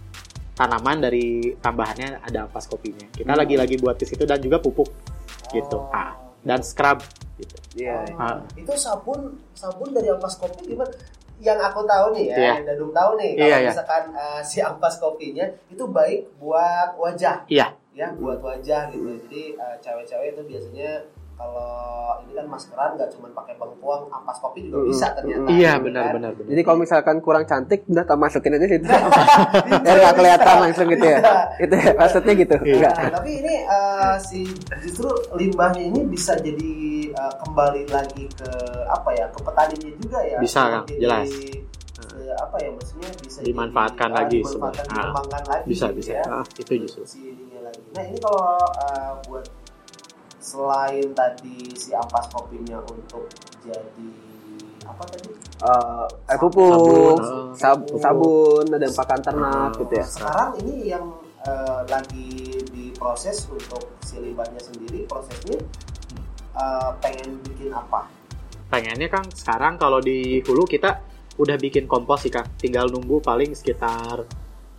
tanaman 0.53 1.01
dari 1.01 1.53
tambahannya 1.57 2.21
ada 2.21 2.49
ampas 2.49 2.65
kopinya. 2.65 3.05
Kita 3.13 3.33
Hmm. 3.33 3.41
lagi-lagi 3.45 3.77
buat 3.77 3.97
ke 3.97 4.05
situ 4.05 4.25
dan 4.25 4.41
juga 4.41 4.57
pupuk 4.57 4.89
gitu. 5.53 5.77
Oh. 5.81 5.93
Ah, 5.93 6.17
dan 6.41 6.65
scrub 6.65 7.01
gitu. 7.37 7.57
Iya. 7.77 8.09
Oh, 8.13 8.21
Ah. 8.21 8.37
Itu 8.57 8.73
sabun 8.73 9.37
sabun 9.53 9.93
dari 9.93 10.09
ampas 10.09 10.37
kopi 10.37 10.65
gimana? 10.65 10.93
Yang 11.41 11.59
aku 11.71 11.81
tahu 11.83 12.05
nih 12.13 12.25
ya, 12.29 12.35
Iya. 12.37 12.51
yang 12.59 12.65
Dadung 12.67 12.93
tahu 12.93 13.11
nih, 13.17 13.31
kalau 13.35 13.47
Iya, 13.49 13.57
iya. 13.59 13.69
misalkan 13.73 14.03
eh, 14.13 14.41
si 14.45 14.57
ampas 14.61 14.95
kopinya 14.97 15.45
itu 15.69 15.83
baik 15.87 16.19
buat 16.37 16.93
wajah. 16.95 17.43
Iya. 17.47 17.67
Ya, 17.93 18.09
buat 18.13 18.41
wajah 18.41 18.89
gitu. 18.89 19.05
Jadi 19.25 19.43
eh, 19.53 19.75
cewek-cewek 19.81 20.27
itu 20.33 20.41
biasanya 20.45 20.91
kalau 21.33 21.69
ini 22.21 22.33
kan 22.33 22.45
maskeran 22.45 22.89
nggak 22.93 23.09
cuma 23.09 23.27
pakai 23.31 23.53
bengkuang, 23.55 24.03
ampas 24.07 24.37
kopi 24.37 24.59
juga 24.63 24.77
Mm. 24.79 24.87
bisa 24.87 25.07
ternyata. 25.11 25.47
Iya 25.47 25.71
gitu 25.73 25.83
benar 25.83 26.03
kan. 26.03 26.13
benar 26.13 26.31
benar. 26.33 26.49
Jadi 26.49 26.61
kalau 26.61 26.77
misalkan 26.79 27.15
kurang 27.19 27.43
cantik, 27.43 27.79
udah 27.85 28.03
tak 28.03 28.17
masukin 28.17 28.53
aja 28.53 28.67
situ. 28.67 28.85
Biar 29.83 29.95
nggak 29.99 30.15
kelihatan 30.15 30.55
langsung 30.59 30.87
gitu 30.87 31.05
ya. 31.05 31.19
Itu 31.57 31.75
ya, 31.75 31.91
maksudnya 31.93 32.33
gitu. 32.35 32.55
Iya. 32.59 32.73
Enggak. 32.75 32.93
Nah, 32.95 33.11
tapi 33.13 33.31
ini 33.35 33.53
eh, 33.61 34.15
si 34.19 34.39
justru 34.81 35.07
limbahnya 35.33 35.83
ini 35.85 36.01
bisa 36.05 36.33
jadi 36.35 36.71
eh, 37.09 37.33
kembali 37.39 37.83
lagi 37.87 38.23
ke 38.29 38.49
apa 38.85 39.09
ya 39.11 39.25
ke 39.27 39.39
petaninya 39.39 39.91
juga 39.95 40.19
ya. 40.21 40.37
Bisa, 40.37 40.61
Kang, 40.65 40.85
Jadi, 40.85 40.99
jelas. 40.99 41.27
eh, 41.29 41.61
apa 42.35 42.55
ya 42.57 42.69
maksudnya 42.71 43.09
bisa 43.19 43.39
Dimanfaatkan 43.41 44.09
jadi, 44.09 44.17
lagi 44.17 44.39
dimanfaatkan. 44.39 44.85
Ah, 44.91 45.11
lagi 45.45 45.65
Bisa 45.65 45.85
gitu 45.89 45.97
bisa. 45.99 46.11
ya. 46.13 46.23
Ah, 46.27 46.43
itu 46.45 46.71
justru. 46.79 47.03
si 47.03 47.19
ininya 47.27 47.59
lagi. 47.63 47.81
Nah 47.91 48.03
ini 48.03 48.17
kalau 48.17 48.41
uh, 48.57 49.13
buat 49.23 49.45
selain 50.43 51.07
tadi 51.15 51.71
si 51.71 51.95
ampas 51.95 52.27
kopinya 52.27 52.83
untuk 52.91 53.31
jadi 53.63 54.09
apa 54.83 55.03
tadi? 55.07 55.31
Eh, 55.63 56.05
air 56.27 56.39
Sabun, 56.43 56.51
pupuk, 56.51 57.17
eh. 57.23 57.47
sab- 57.55 57.91
sabun, 57.95 58.65
ada 58.67 58.83
yang 58.83 58.97
pakan 58.99 59.19
ternak 59.23 59.71
gitu 59.79 59.93
ya. 59.95 60.05
Sekarang 60.05 60.51
ini 60.59 60.75
yang 60.91 61.05
uh, 61.47 61.87
lagi 61.87 62.59
diproses 62.67 63.47
untuk 63.47 63.95
si 64.03 64.19
limbahnya 64.19 64.59
sendiri 64.59 65.07
prosesnya 65.07 65.63
uh, 66.59 66.91
pengen 66.99 67.39
bikin 67.47 67.71
apa? 67.71 68.11
Pengennya 68.67 69.07
Kang 69.07 69.31
sekarang 69.31 69.79
kalau 69.79 70.03
di 70.03 70.43
hulu 70.43 70.67
kita 70.67 70.99
udah 71.39 71.55
bikin 71.55 71.87
kompos 71.87 72.27
sih 72.27 72.31
Kang. 72.33 72.51
Tinggal 72.59 72.91
nunggu 72.91 73.23
paling 73.23 73.55
sekitar 73.55 74.27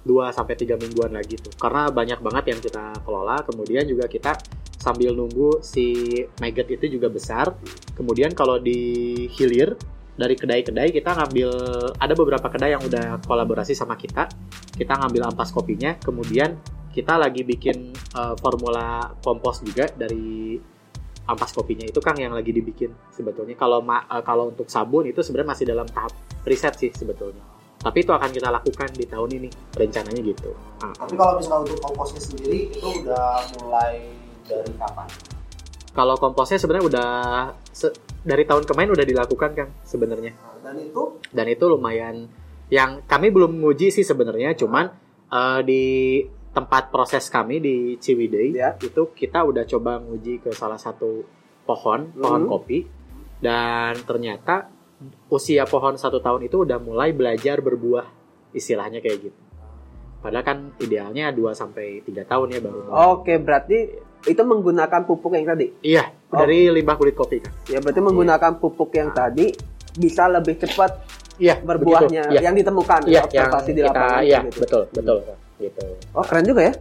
2 0.04 0.37
sampai 0.37 0.54
3 0.54 0.76
mingguan 0.76 1.16
lagi 1.16 1.40
tuh. 1.40 1.54
Karena 1.56 1.88
banyak 1.88 2.21
banget 2.21 2.44
yang 2.52 2.61
kita 2.61 2.85
kelola, 3.09 3.40
kemudian 3.40 3.88
juga 3.88 4.04
kita 4.04 4.37
sambil 4.85 5.17
nunggu 5.17 5.64
si 5.64 6.12
maggot 6.45 6.69
itu 6.69 7.00
juga 7.00 7.09
besar. 7.09 7.57
Kemudian 7.97 8.37
kalau 8.37 8.61
di 8.61 9.25
hilir 9.33 9.73
dari 10.14 10.37
kedai-kedai 10.37 10.93
kita 10.93 11.17
ngambil 11.17 11.50
ada 11.97 12.14
beberapa 12.14 12.47
kedai 12.53 12.76
yang 12.76 12.85
udah 12.85 13.25
kolaborasi 13.25 13.73
sama 13.73 13.97
kita. 13.97 14.29
Kita 14.76 15.00
ngambil 15.00 15.33
ampas 15.33 15.49
kopinya, 15.49 15.97
kemudian 15.97 16.61
kita 16.93 17.17
lagi 17.17 17.43
bikin 17.43 17.97
eh, 17.97 18.35
formula 18.38 19.17
kompos 19.25 19.64
juga 19.64 19.88
dari 19.88 20.61
ampas 21.25 21.57
kopinya 21.57 21.88
itu 21.88 21.99
Kang 22.05 22.21
yang 22.21 22.37
lagi 22.37 22.53
dibikin 22.53 22.93
sebetulnya. 23.09 23.57
Kalau 23.57 23.81
ma- 23.81 24.05
eh, 24.05 24.23
kalau 24.23 24.53
untuk 24.53 24.69
sabun 24.69 25.09
itu 25.09 25.25
sebenarnya 25.25 25.50
masih 25.57 25.64
dalam 25.64 25.88
tahap 25.88 26.12
riset 26.45 26.76
sih 26.76 26.93
sebetulnya. 26.93 27.41
Tapi 27.85 28.00
itu 28.00 28.12
akan 28.17 28.31
kita 28.33 28.49
lakukan 28.49 28.88
di 28.97 29.05
tahun 29.05 29.31
ini 29.43 29.49
rencananya 29.76 30.23
gitu. 30.25 30.57
Ah. 30.81 30.95
Tapi 31.05 31.14
kalau 31.21 31.37
misalnya 31.37 31.69
untuk 31.69 31.81
komposnya 31.85 32.21
sendiri 32.23 32.73
itu 32.73 32.87
udah 33.05 33.45
mulai 33.61 34.24
dari 34.44 34.72
kapan? 34.74 35.06
Kalau 35.90 36.14
komposnya 36.16 36.56
sebenarnya 36.56 36.86
udah 36.86 37.10
se- 37.68 37.94
dari 38.20 38.42
tahun 38.42 38.64
kemarin 38.64 38.90
udah 38.90 39.06
dilakukan 39.06 39.50
Kang 39.52 39.70
sebenarnya. 39.82 40.34
Nah, 40.34 40.58
dan 40.60 40.76
itu 40.76 41.02
Dan 41.30 41.46
itu 41.46 41.64
lumayan 41.64 42.26
yang 42.66 43.04
kami 43.04 43.28
belum 43.28 43.58
nguji 43.58 43.90
sih 43.90 44.02
sebenarnya 44.02 44.54
cuman 44.54 44.90
eh, 45.26 45.60
di 45.62 45.84
tempat 46.50 46.88
proses 46.88 47.26
kami 47.26 47.58
di 47.58 47.76
Ciwidey 47.96 48.54
Ya. 48.54 48.74
itu 48.76 49.10
kita 49.12 49.42
udah 49.42 49.64
coba 49.64 49.98
nguji 49.98 50.38
ke 50.38 50.50
salah 50.50 50.78
satu 50.78 51.26
pohon 51.62 52.10
pohon 52.12 52.42
Mhm. 52.42 52.48
kopi 52.48 52.78
dan 53.38 53.98
ternyata 54.00 54.70
usia 55.28 55.64
pohon 55.64 55.94
satu 55.94 56.18
tahun 56.18 56.46
itu 56.46 56.62
udah 56.62 56.78
mulai 56.78 57.10
belajar 57.10 57.58
berbuah 57.58 58.06
istilahnya 58.50 58.98
kayak 58.98 59.18
gitu 59.22 59.40
padahal 60.20 60.40
kan 60.42 60.58
idealnya 60.78 61.28
2 61.28 61.52
sampai 61.52 62.00
3 62.00 62.24
tahun 62.24 62.48
ya 62.48 62.60
baru. 62.62 62.80
Oke, 63.12 63.36
berarti 63.36 63.78
itu 64.25 64.43
menggunakan 64.43 65.00
pupuk 65.02 65.33
yang 65.33 65.47
tadi. 65.47 65.66
iya 65.81 66.04
Oh. 66.26 66.40
dari 66.40 66.66
limbah 66.66 66.95
kulit 66.95 67.14
kopi 67.14 67.38
kan 67.38 67.52
Ya 67.64 67.78
berarti 67.78 68.00
menggunakan 68.00 68.59
pupuk 68.59 68.90
yang 68.93 69.11
tadi 69.11 69.54
bisa 69.95 70.26
lebih 70.26 70.59
cepat 70.59 70.90
iya 71.37 71.54
berbuahnya 71.57 72.26
begitu. 72.26 72.35
iya 72.35 72.40
yang 72.43 72.54
ditemukan 72.54 73.00
iya 73.04 73.23
ya, 73.25 73.47
yang 73.47 73.62
di 73.62 73.73
kita 73.73 73.87
lapangan 73.88 74.21
iya 74.21 74.38
gitu. 74.43 74.59
betul 74.61 74.83
betul 74.90 75.16
gitu 75.57 75.83
Oh, 76.11 76.23
keren 76.23 76.43
juga 76.43 76.61
ya. 76.64 76.75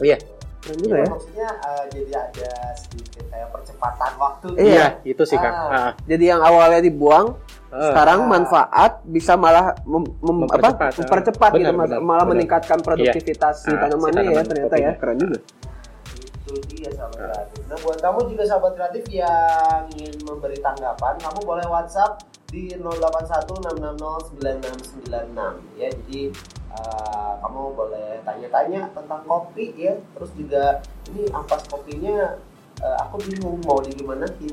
iya 0.00 0.18
Keren 0.62 0.78
juga 0.78 0.94
ya, 0.94 1.00
ya. 1.00 1.10
maksudnya 1.10 1.48
uh, 1.58 1.84
jadi 1.90 2.12
ada 2.14 2.50
sedikit 2.78 3.24
kayak 3.26 3.48
percepatan 3.50 4.10
waktu. 4.14 4.46
Iya. 4.54 4.62
iya 4.62 4.86
itu 5.04 5.22
sih 5.24 5.34
Kang 5.36 5.50
Ah. 5.52 5.66
Ah. 5.66 5.90
Jadi 6.04 6.24
yang 6.24 6.38
awalnya 6.40 6.78
dibuang 6.80 7.26
Ah. 7.68 7.90
sekarang 7.90 8.18
manfaat 8.24 9.02
bisa 9.02 9.34
malah 9.34 9.74
mem- 9.82 10.14
mem- 10.20 10.46
apa? 10.46 10.54
Mempercepat, 10.70 10.78
ah. 10.78 10.90
mempercepat 10.94 11.50
gitu 11.52 11.64
Benar, 11.64 11.74
Mas. 11.74 11.88
benar, 11.88 11.98
malah 12.00 12.14
benar. 12.20 12.30
meningkatkan 12.30 12.78
produktivitas 12.78 13.54
si 13.58 13.66
Ah, 13.66 13.74
si 13.74 13.82
tanamannya 13.82 14.22
ya 14.22 14.42
ternyata 14.44 14.76
ya 14.76 14.92
keren 14.94 15.18
juga. 15.18 15.38
Itu 16.42 16.58
dia 16.74 16.90
sahabat 16.90 17.22
kreatif. 17.22 17.62
Nah 17.70 17.78
buat 17.86 18.02
kamu 18.02 18.34
juga 18.34 18.42
sahabat 18.42 18.74
kreatif 18.74 19.06
yang 19.14 19.86
ingin 19.94 20.18
memberi 20.26 20.58
tanggapan, 20.58 21.14
kamu 21.22 21.38
boleh 21.46 21.62
WhatsApp 21.70 22.18
di 22.50 22.74
0816609696 22.76 25.38
ya. 25.78 25.86
Jadi 25.88 26.34
uh, 26.74 27.38
kamu 27.40 27.72
boleh 27.78 28.20
tanya-tanya 28.26 28.90
tentang 28.90 29.22
kopi 29.24 29.72
ya. 29.78 29.94
Terus 30.18 30.34
juga 30.34 30.82
ini 31.14 31.30
ampas 31.30 31.62
kopinya 31.70 32.34
uh, 32.82 32.96
aku 33.06 33.22
bingung 33.24 33.62
mau 33.64 33.80
digimanain. 33.80 34.36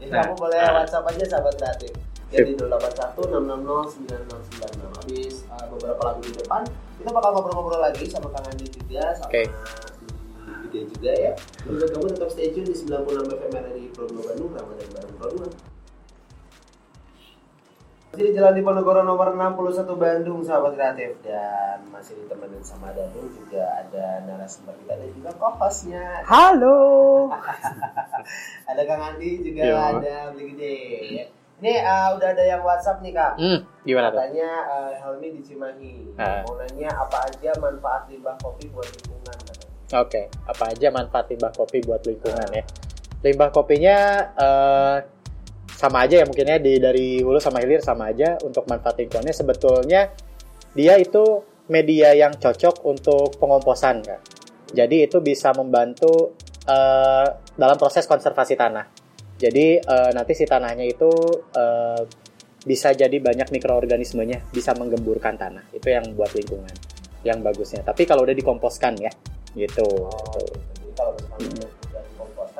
ya 0.00 0.06
Nah, 0.10 0.24
kamu 0.24 0.40
boleh 0.40 0.58
nah. 0.58 0.72
WhatsApp 0.82 1.06
aja 1.14 1.24
sahabat 1.36 1.54
kreatif. 1.60 1.92
Ya 2.34 2.42
di 2.44 2.52
0816609696. 2.56 4.98
Habis 4.98 5.46
uh, 5.52 5.66
beberapa 5.70 6.02
lagu 6.02 6.20
di 6.24 6.32
depan 6.34 6.64
kita 6.98 7.14
bakal 7.14 7.30
ngobrol-ngobrol 7.30 7.78
lagi 7.78 8.10
sama 8.10 8.26
Kang 8.34 8.42
Andi 8.50 8.66
juga 8.74 9.14
sama 9.14 9.30
Oke. 9.30 9.46
Video 10.68 10.84
juga 10.84 11.12
ya. 11.16 11.32
Menurut 11.64 11.88
kamu 11.96 12.04
tetap 12.12 12.28
stay 12.28 12.52
tune 12.52 12.68
di 12.68 12.76
96 12.76 13.24
FM 13.24 13.52
RRI 13.56 13.84
Pro 13.96 14.04
2 14.04 14.20
Bandung 14.20 14.52
Ramadan 14.52 14.88
bareng 14.92 15.14
Pro 15.16 15.28
2. 15.48 15.78
Masih 18.08 18.24
di 18.24 18.32
Jalan 18.36 18.52
Diponegoro 18.56 19.00
nomor 19.04 19.32
61 19.32 19.88
Bandung 19.96 20.40
sahabat 20.44 20.76
kreatif 20.76 21.20
dan 21.24 21.88
masih 21.88 22.16
ditemenin 22.20 22.64
sama 22.64 22.92
Dadung 22.92 23.28
juga 23.32 23.68
ada 23.84 24.24
narasumber 24.24 24.76
kita 24.80 24.96
dan 24.96 25.10
juga 25.12 25.30
co-hostnya 25.36 26.24
Halo. 26.24 27.28
ada 28.70 28.82
Kang 28.84 29.02
Andi 29.12 29.44
juga 29.44 29.62
Yo. 29.64 29.76
ada 29.76 30.32
Beli 30.32 30.44
Gede 30.56 30.76
ya. 31.14 31.26
Ini 31.58 31.72
uh, 31.82 32.08
udah 32.14 32.28
ada 32.32 32.44
yang 32.46 32.62
WhatsApp 32.62 33.02
nih 33.02 33.12
Kang. 33.12 33.34
Hmm, 33.34 33.60
gimana 33.82 34.14
tuh? 34.14 34.18
Katanya 34.22 34.50
uh, 34.66 34.92
Helmi 34.94 35.28
di 35.34 35.40
Cimahi. 35.42 35.94
Ah. 36.14 36.46
Mau 36.46 36.54
nanya 36.54 36.90
apa 36.94 37.28
aja 37.28 37.50
manfaat 37.58 38.06
limbah 38.06 38.38
kopi 38.38 38.70
buat 38.70 38.86
lingkungan 38.86 39.36
Oke, 39.88 40.28
apa 40.44 40.76
aja 40.76 40.92
manfaat 40.92 41.32
limbah 41.32 41.48
kopi 41.56 41.80
buat 41.80 42.04
lingkungan 42.04 42.48
ya? 42.52 42.64
Limbah 43.24 43.48
kopinya 43.48 43.96
eh, 44.36 44.96
sama 45.72 46.04
aja 46.04 46.20
ya 46.20 46.26
mungkinnya 46.28 46.60
di 46.60 46.76
dari 46.76 47.24
hulu 47.24 47.40
sama 47.40 47.64
hilir 47.64 47.80
sama 47.80 48.12
aja 48.12 48.36
untuk 48.44 48.68
manfaat 48.68 49.00
lingkungannya 49.00 49.32
sebetulnya 49.32 50.12
dia 50.76 50.94
itu 51.00 51.40
media 51.72 52.12
yang 52.12 52.36
cocok 52.36 52.84
untuk 52.84 53.40
pengomposan 53.40 54.04
kan. 54.04 54.20
Jadi 54.68 55.08
itu 55.08 55.24
bisa 55.24 55.56
membantu 55.56 56.36
eh, 56.68 57.26
dalam 57.56 57.76
proses 57.80 58.04
konservasi 58.04 58.60
tanah. 58.60 58.84
Jadi 59.40 59.80
eh, 59.80 60.10
nanti 60.12 60.36
si 60.36 60.44
tanahnya 60.44 60.84
itu 60.84 61.08
eh, 61.56 62.02
bisa 62.60 62.92
jadi 62.92 63.16
banyak 63.16 63.48
mikroorganismenya, 63.48 64.52
bisa 64.52 64.76
menggemburkan 64.76 65.40
tanah. 65.40 65.64
Itu 65.72 65.88
yang 65.88 66.12
buat 66.12 66.36
lingkungan 66.36 66.76
yang 67.24 67.40
bagusnya. 67.40 67.80
Tapi 67.80 68.04
kalau 68.04 68.28
udah 68.28 68.36
dikomposkan 68.36 69.00
ya, 69.00 69.10
gitu. 69.52 69.86
Oh, 69.86 70.10
gitu. 70.34 70.42
Jadi 70.74 70.92
kalau 70.94 71.12
misalnya 71.14 71.48
itu 71.48 71.76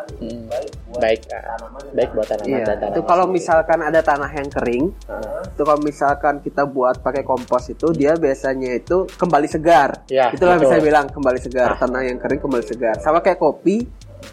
Hmm. 0.09 0.47
baik 0.47 0.73
buat 0.89 1.01
Baik, 1.01 1.21
tanaman 1.27 1.83
baik 1.93 2.11
buat 2.13 2.27
tanaman 2.27 2.49
Iya, 2.49 2.59
dan 2.59 2.67
tanaman. 2.73 2.89
itu 2.89 3.01
kalau 3.05 3.25
sendiri. 3.25 3.37
misalkan 3.37 3.79
ada 3.81 4.01
tanah 4.01 4.31
yang 4.33 4.49
kering, 4.49 4.85
Ah, 5.05 5.43
itu 5.45 5.63
kalau 5.63 5.81
misalkan 5.81 6.35
kita 6.39 6.63
buat 6.67 6.97
pakai 6.99 7.23
kompos 7.23 7.65
itu 7.69 7.87
dia 7.93 8.13
biasanya 8.15 8.71
itu 8.75 8.97
kembali 9.13 9.47
segar. 9.47 9.91
Ya, 10.09 10.31
Itulah 10.31 10.57
betul. 10.57 10.65
bisa 10.67 10.77
bilang 10.81 11.07
kembali 11.07 11.39
segar. 11.39 11.69
Nah. 11.69 11.79
Tanah 11.79 12.03
yang 12.05 12.17
kering 12.17 12.41
kembali 12.41 12.65
segar. 12.65 12.95
Sama 12.97 13.19
kayak 13.19 13.37
kopi, 13.37 13.85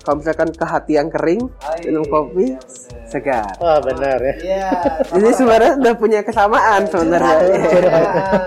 kalau 0.04 0.16
misalkan 0.22 0.50
ke 0.54 0.66
hati 0.66 0.92
yang 0.98 1.10
kering, 1.10 1.42
minum 1.86 2.04
iya, 2.06 2.12
kopi 2.12 2.46
bener. 2.54 3.10
segar. 3.10 3.50
Wah, 3.58 3.80
benar 3.82 4.18
ya. 4.22 4.34
Iya. 4.42 4.70
Jadi 5.14 5.30
sebenarnya 5.34 5.74
udah 5.82 5.96
punya 5.98 6.20
kesamaan 6.22 6.82
sebenarnya. 6.90 7.36
Iya, 7.42 7.98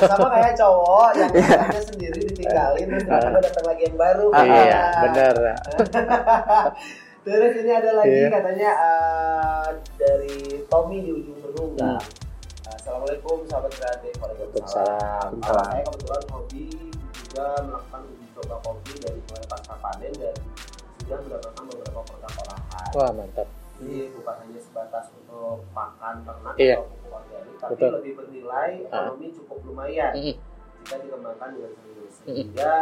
sama 0.06 0.28
kayak 0.34 0.54
cowok 0.58 1.10
yang 1.18 1.30
sendiri 1.82 2.20
ditinggalin 2.30 2.86
terus 2.86 3.04
tiba-tiba 3.06 3.40
datang 3.42 3.64
lagi 3.66 3.82
yang 3.86 3.96
baru. 3.96 4.26
Ah, 4.34 4.44
Iya, 4.44 4.80
benar. 5.06 5.34
Terus 7.28 7.60
ini 7.60 7.72
ada 7.76 7.90
lagi 7.92 8.24
Iya. 8.24 8.28
katanya 8.32 8.70
eh, 8.72 9.68
dari 10.00 10.64
Tommy 10.64 11.04
di 11.04 11.10
ujung 11.12 11.36
Benungga. 11.44 12.00
Assalamualaikum 12.64 13.44
sahabat 13.52 13.72
kreatif. 13.76 14.16
Waalaikumsalam. 14.16 15.28
Uh, 15.44 15.60
saya 15.60 15.84
kebetulan 15.84 16.22
hobi 16.32 16.64
juga 17.12 17.46
melakukan 17.68 18.00
uji 18.08 18.26
coba 18.32 18.56
kopi 18.64 18.92
dari 18.96 19.20
mulai 19.28 19.44
pasca 19.44 19.74
panen 19.76 20.12
dan 20.16 20.36
sudah 21.08 21.24
mendapatkan 21.24 21.64
beberapa 21.64 22.00
produk 22.04 22.32
olahan. 22.38 22.88
Wah, 22.92 23.10
mantap. 23.10 23.48
Jadi 23.78 23.96
bukan 24.12 24.34
hanya 24.38 24.60
sebatas 24.60 25.04
untuk 25.14 25.64
makan 25.70 26.14
ternak 26.20 26.54
Iya. 26.54 26.76
atau 26.76 26.84
pupuk 26.84 27.12
organik, 27.14 27.54
tapi 27.56 27.70
Betul. 27.72 27.90
lebih 27.96 28.12
bernilai 28.14 28.70
ekonomi 28.84 29.26
cukup 29.32 29.58
lumayan 29.64 30.12
Mm. 30.12 30.34
jika 30.78 30.94
dikembangkan 31.00 31.48
dengan 31.50 31.72
serius. 31.74 32.14
Mm. 32.18 32.24
Sehingga 32.26 32.74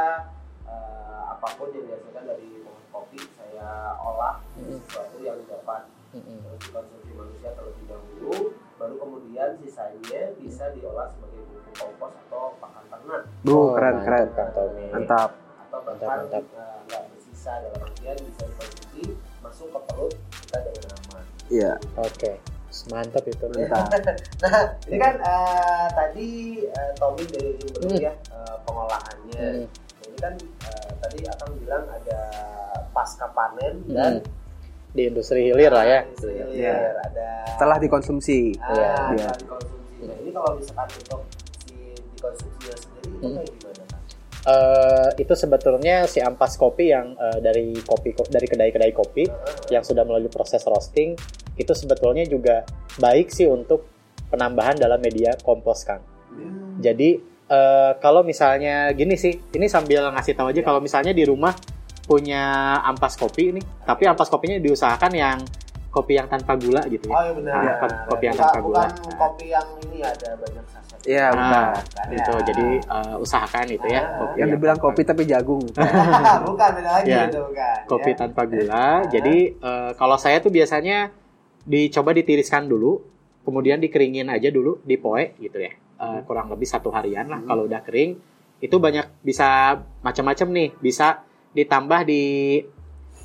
eh, 0.67 1.23
apa 1.29 1.47
pun 1.55 1.71
yang 1.71 1.87
dihasilkan 1.87 2.25
dari 2.27 2.49
pohon 2.59 2.83
kopi 2.91 3.19
saya 3.31 3.69
olah 3.95 4.43
Mm. 4.57 4.83
sesuatu 4.83 5.17
yang 5.21 5.39
dapat 5.47 5.83
terus 6.11 6.59
dikonsumsi 6.65 7.13
manusia 7.13 7.51
terlebih 7.53 7.85
dahulu 7.87 8.35
baru 8.75 8.95
kemudian 8.97 9.51
sisanya 9.61 10.33
bisa 10.35 10.73
diolah 10.73 11.07
sebagai 11.07 11.45
pupuk 11.45 11.75
kompos 11.77 12.13
atau 12.19 12.57
pakan 12.57 12.85
ternak 12.89 13.23
Bu, 13.45 13.77
keren 13.77 13.97
keren. 14.03 14.27
Kang 14.33 14.51
Tommy. 14.51 14.85
Mantap. 14.91 15.31
atau 15.61 15.79
bahkan 15.85 16.09
Mantap, 16.25 16.43
mantap. 16.43 16.45
eh, 16.57 17.05
bersisa 17.47 17.63
dalam 17.63 17.81
artian 17.81 18.17
bisa 18.19 18.43
dikonsumsi 18.45 19.03
masuk 19.41 19.67
ke 19.71 19.79
perut 19.87 20.15
kita 20.43 20.59
dengan 20.65 20.91
aman 20.99 21.25
Iya. 21.47 21.73
Oke, 21.97 22.33
mantap 22.91 23.23
itu. 23.25 23.45
Mantap. 23.47 23.87
nah 24.43 24.59
ini 24.83 24.97
kan 24.99 25.15
eh, 25.17 25.87
tadi 25.95 26.29
eh, 26.67 26.91
Tommy 26.97 27.23
dari 27.25 27.51
dulu 27.55 27.87
Hmm. 27.87 28.03
ya 28.03 28.11
eh, 28.11 28.57
pengolahannya 28.67 29.47
Hmm. 29.63 29.67
ini 30.03 30.17
kan 30.19 30.35
eh, 30.37 30.91
tadi 30.99 31.19
akan 31.25 31.49
bilang 31.57 31.85
ada 31.87 32.19
pasca 32.91 33.31
panen 33.31 33.79
Hmm. 33.87 33.95
dan 33.95 34.13
Di 34.91 35.07
industri 35.07 35.47
hilir 35.47 35.71
lah 35.71 35.85
ya. 35.85 36.01
industri 36.03 36.35
hilir, 36.35 36.57
Iya. 36.57 36.77
ada 36.99 37.29
Setelah 37.53 37.77
dikonsumsi. 37.79 38.57
ah, 38.59 38.67
Iya. 38.67 38.91
Iya. 38.91 38.99
setelah 39.07 39.37
dikonsumsi 39.39 39.75
nah 40.03 40.17
ini 40.19 40.31
kalau 40.31 40.51
misalkan 40.59 40.89
untuk 40.99 41.21
si 41.63 41.75
dikonsumsinya 42.11 42.75
sendiri 42.75 43.07
itu 43.07 43.23
Hmm. 43.23 43.35
kayak 43.39 43.51
gimana 43.55 43.85
Eh, 44.47 45.09
itu 45.19 45.35
sebetulnya 45.35 46.07
si 46.07 46.23
ampas 46.23 46.55
kopi 46.55 46.95
yang 46.95 47.19
eh, 47.19 47.43
dari 47.43 47.75
kopi 47.83 48.15
dari 48.31 48.47
kedai-kedai 48.47 48.95
kopi 48.95 49.27
yang 49.75 49.83
sudah 49.83 50.07
melalui 50.07 50.31
proses 50.31 50.63
roasting 50.63 51.19
itu 51.59 51.73
sebetulnya 51.75 52.23
juga 52.23 52.63
baik 52.95 53.27
sih 53.27 53.51
untuk 53.51 53.91
penambahan 54.31 54.79
dalam 54.79 55.03
media 55.03 55.35
kompos 55.43 55.83
kan. 55.83 55.99
Jadi 56.79 57.19
eh, 57.51 57.93
kalau 57.99 58.23
misalnya 58.23 58.95
gini 58.95 59.19
sih, 59.19 59.35
ini 59.51 59.67
sambil 59.67 60.15
ngasih 60.15 60.39
tahu 60.39 60.55
aja 60.55 60.63
kalau 60.63 60.79
misalnya 60.79 61.11
di 61.11 61.27
rumah 61.27 61.51
punya 62.07 62.79
ampas 62.87 63.19
kopi 63.19 63.51
nih, 63.51 63.65
tapi 63.83 64.07
ampas 64.07 64.31
kopinya 64.31 64.63
diusahakan 64.63 65.11
yang 65.11 65.39
kopi 65.91 66.23
yang 66.23 66.29
tanpa 66.29 66.55
gula 66.55 66.87
gitu 66.87 67.09
oh 67.09 67.19
ya. 67.19 67.19
iya 67.25 67.33
benar 67.35 67.55
Nah, 67.57 67.65
ya. 67.65 67.75
ko- 67.83 68.01
kopi 68.15 68.25
yang 68.29 68.37
bukan, 68.37 68.47
tanpa 68.47 68.61
gula. 68.63 68.79
bukan 68.79 68.93
kopi 69.17 69.47
yang 69.49 69.69
ini 69.83 69.99
ada 70.05 70.29
banyak 70.39 70.65
Iya, 71.07 71.27
Nah. 71.31 71.71
Bukan 71.71 72.07
gitu. 72.11 72.33
ya. 72.33 72.43
Jadi 72.45 72.67
eh, 72.83 73.17
usahakan 73.17 73.67
itu 73.71 73.87
ya. 73.87 74.03
Kopi 74.19 74.37
Yang 74.37 74.49
dibilang 74.53 74.79
tanpa 74.79 74.87
kopi 74.91 75.03
tapi 75.03 75.23
jagung. 75.25 75.65
bukan 76.51 76.69
beda 76.75 76.91
lagi 77.01 77.09
Ya. 77.09 77.31
itu 77.31 77.41
bukan 77.41 77.77
kopi 77.87 78.11
ya. 78.13 78.17
tanpa 78.19 78.43
gula. 78.45 78.75
Ah. 78.75 78.99
Jadi 79.07 79.37
eh, 79.55 79.91
kalau 79.95 80.17
saya 80.19 80.43
tuh 80.43 80.51
biasanya 80.51 81.15
dicoba 81.63 82.11
ditiriskan 82.11 82.67
dulu, 82.67 83.03
kemudian 83.43 83.79
dikeringin 83.79 84.27
aja 84.27 84.51
dulu 84.51 84.83
di 84.83 84.99
poe 84.99 85.35
gitu 85.39 85.59
ya. 85.59 85.71
Eh, 85.97 86.19
kurang 86.27 86.51
lebih 86.51 86.67
satu 86.67 86.91
harian 86.91 87.27
lah. 87.27 87.41
Hmm. 87.41 87.49
Kalau 87.49 87.63
udah 87.65 87.81
kering, 87.81 88.11
itu 88.59 88.77
banyak 88.77 89.23
bisa 89.23 89.79
macam-macam 90.03 90.49
nih. 90.51 90.69
Bisa 90.77 91.23
ditambah 91.53 92.03
di 92.05 92.23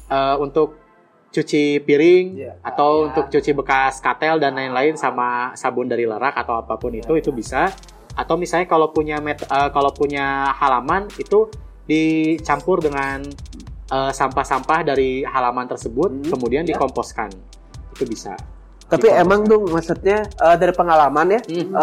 eh, 0.07 0.35
untuk 0.37 0.80
cuci 1.31 1.63
piring 1.79 2.25
Iya. 2.37 2.53
atau 2.61 2.91
Ya. 2.91 3.03
untuk 3.07 3.25
cuci 3.29 3.51
bekas 3.53 3.97
katel 3.97 4.35
dan 4.37 4.51
lain-lain 4.51 4.93
sama 4.93 5.55
sabun 5.55 5.87
dari 5.87 6.03
lerak 6.03 6.35
atau 6.35 6.57
apa 6.57 6.75
pun 6.75 6.91
itu 6.91 7.15
itu 7.15 7.31
bisa. 7.31 7.71
Atau 8.11 8.35
misalnya 8.35 8.67
kalau 8.67 8.91
punya 8.91 9.17
met- 9.17 9.41
eh, 9.41 9.69
kalau 9.71 9.89
punya 9.89 10.51
halaman 10.53 11.07
itu 11.15 11.47
dicampur 11.85 12.79
dengan 12.79 13.23
eh, 13.87 14.07
sampah-sampah 14.09 14.83
dari 14.85 15.19
halaman 15.21 15.67
tersebut 15.67 16.07
Hmm, 16.09 16.23
kemudian 16.25 16.63
ya. 16.63 16.71
dikomposkan 16.71 17.27
itu 17.91 18.03
bisa 18.05 18.35
Tapi 18.87 19.03
Dikomposkan. 19.03 19.19
emang 19.21 19.41
dong 19.43 19.63
maksudnya 19.67 20.19
eh, 20.23 20.55
dari 20.55 20.71
pengalaman 20.71 21.27
ya, 21.29 21.41
Hmm. 21.41 21.75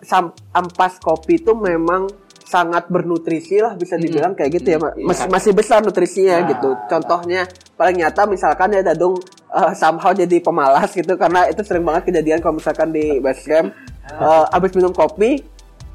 sam- 0.00 0.32
ampas 0.50 0.96
kopi 0.98 1.36
itu 1.36 1.52
memang 1.52 2.08
sangat 2.50 2.90
bernutrisi 2.90 3.56
lah 3.56 3.72
bisa 3.72 3.94
Hmm. 3.94 4.02
dibilang 4.02 4.32
kayak 4.34 4.50
gitu 4.52 4.68
ya 4.68 4.78
Iya. 4.80 5.06
Mas- 5.06 5.30
masih 5.30 5.52
besar 5.52 5.78
nutrisinya 5.80 6.36
Nah, 6.36 6.48
gitu 6.50 6.70
contohnya 6.84 7.46
paling 7.72 7.96
nyata 7.96 8.26
misalkan 8.26 8.72
ya 8.72 8.82
Dadung 8.82 9.14
eh, 9.48 9.72
somehow 9.72 10.10
jadi 10.12 10.36
pemalas 10.40 10.90
gitu 10.90 11.14
karena 11.14 11.46
itu 11.46 11.62
sering 11.62 11.82
banget 11.82 12.06
kejadian 12.06 12.38
kalau 12.38 12.54
misalkan 12.56 12.90
di 12.90 13.18
base 13.18 13.42
camp 13.44 13.70
eh, 14.20 14.44
abis 14.50 14.70
minum 14.72 14.90
kopi 14.90 15.38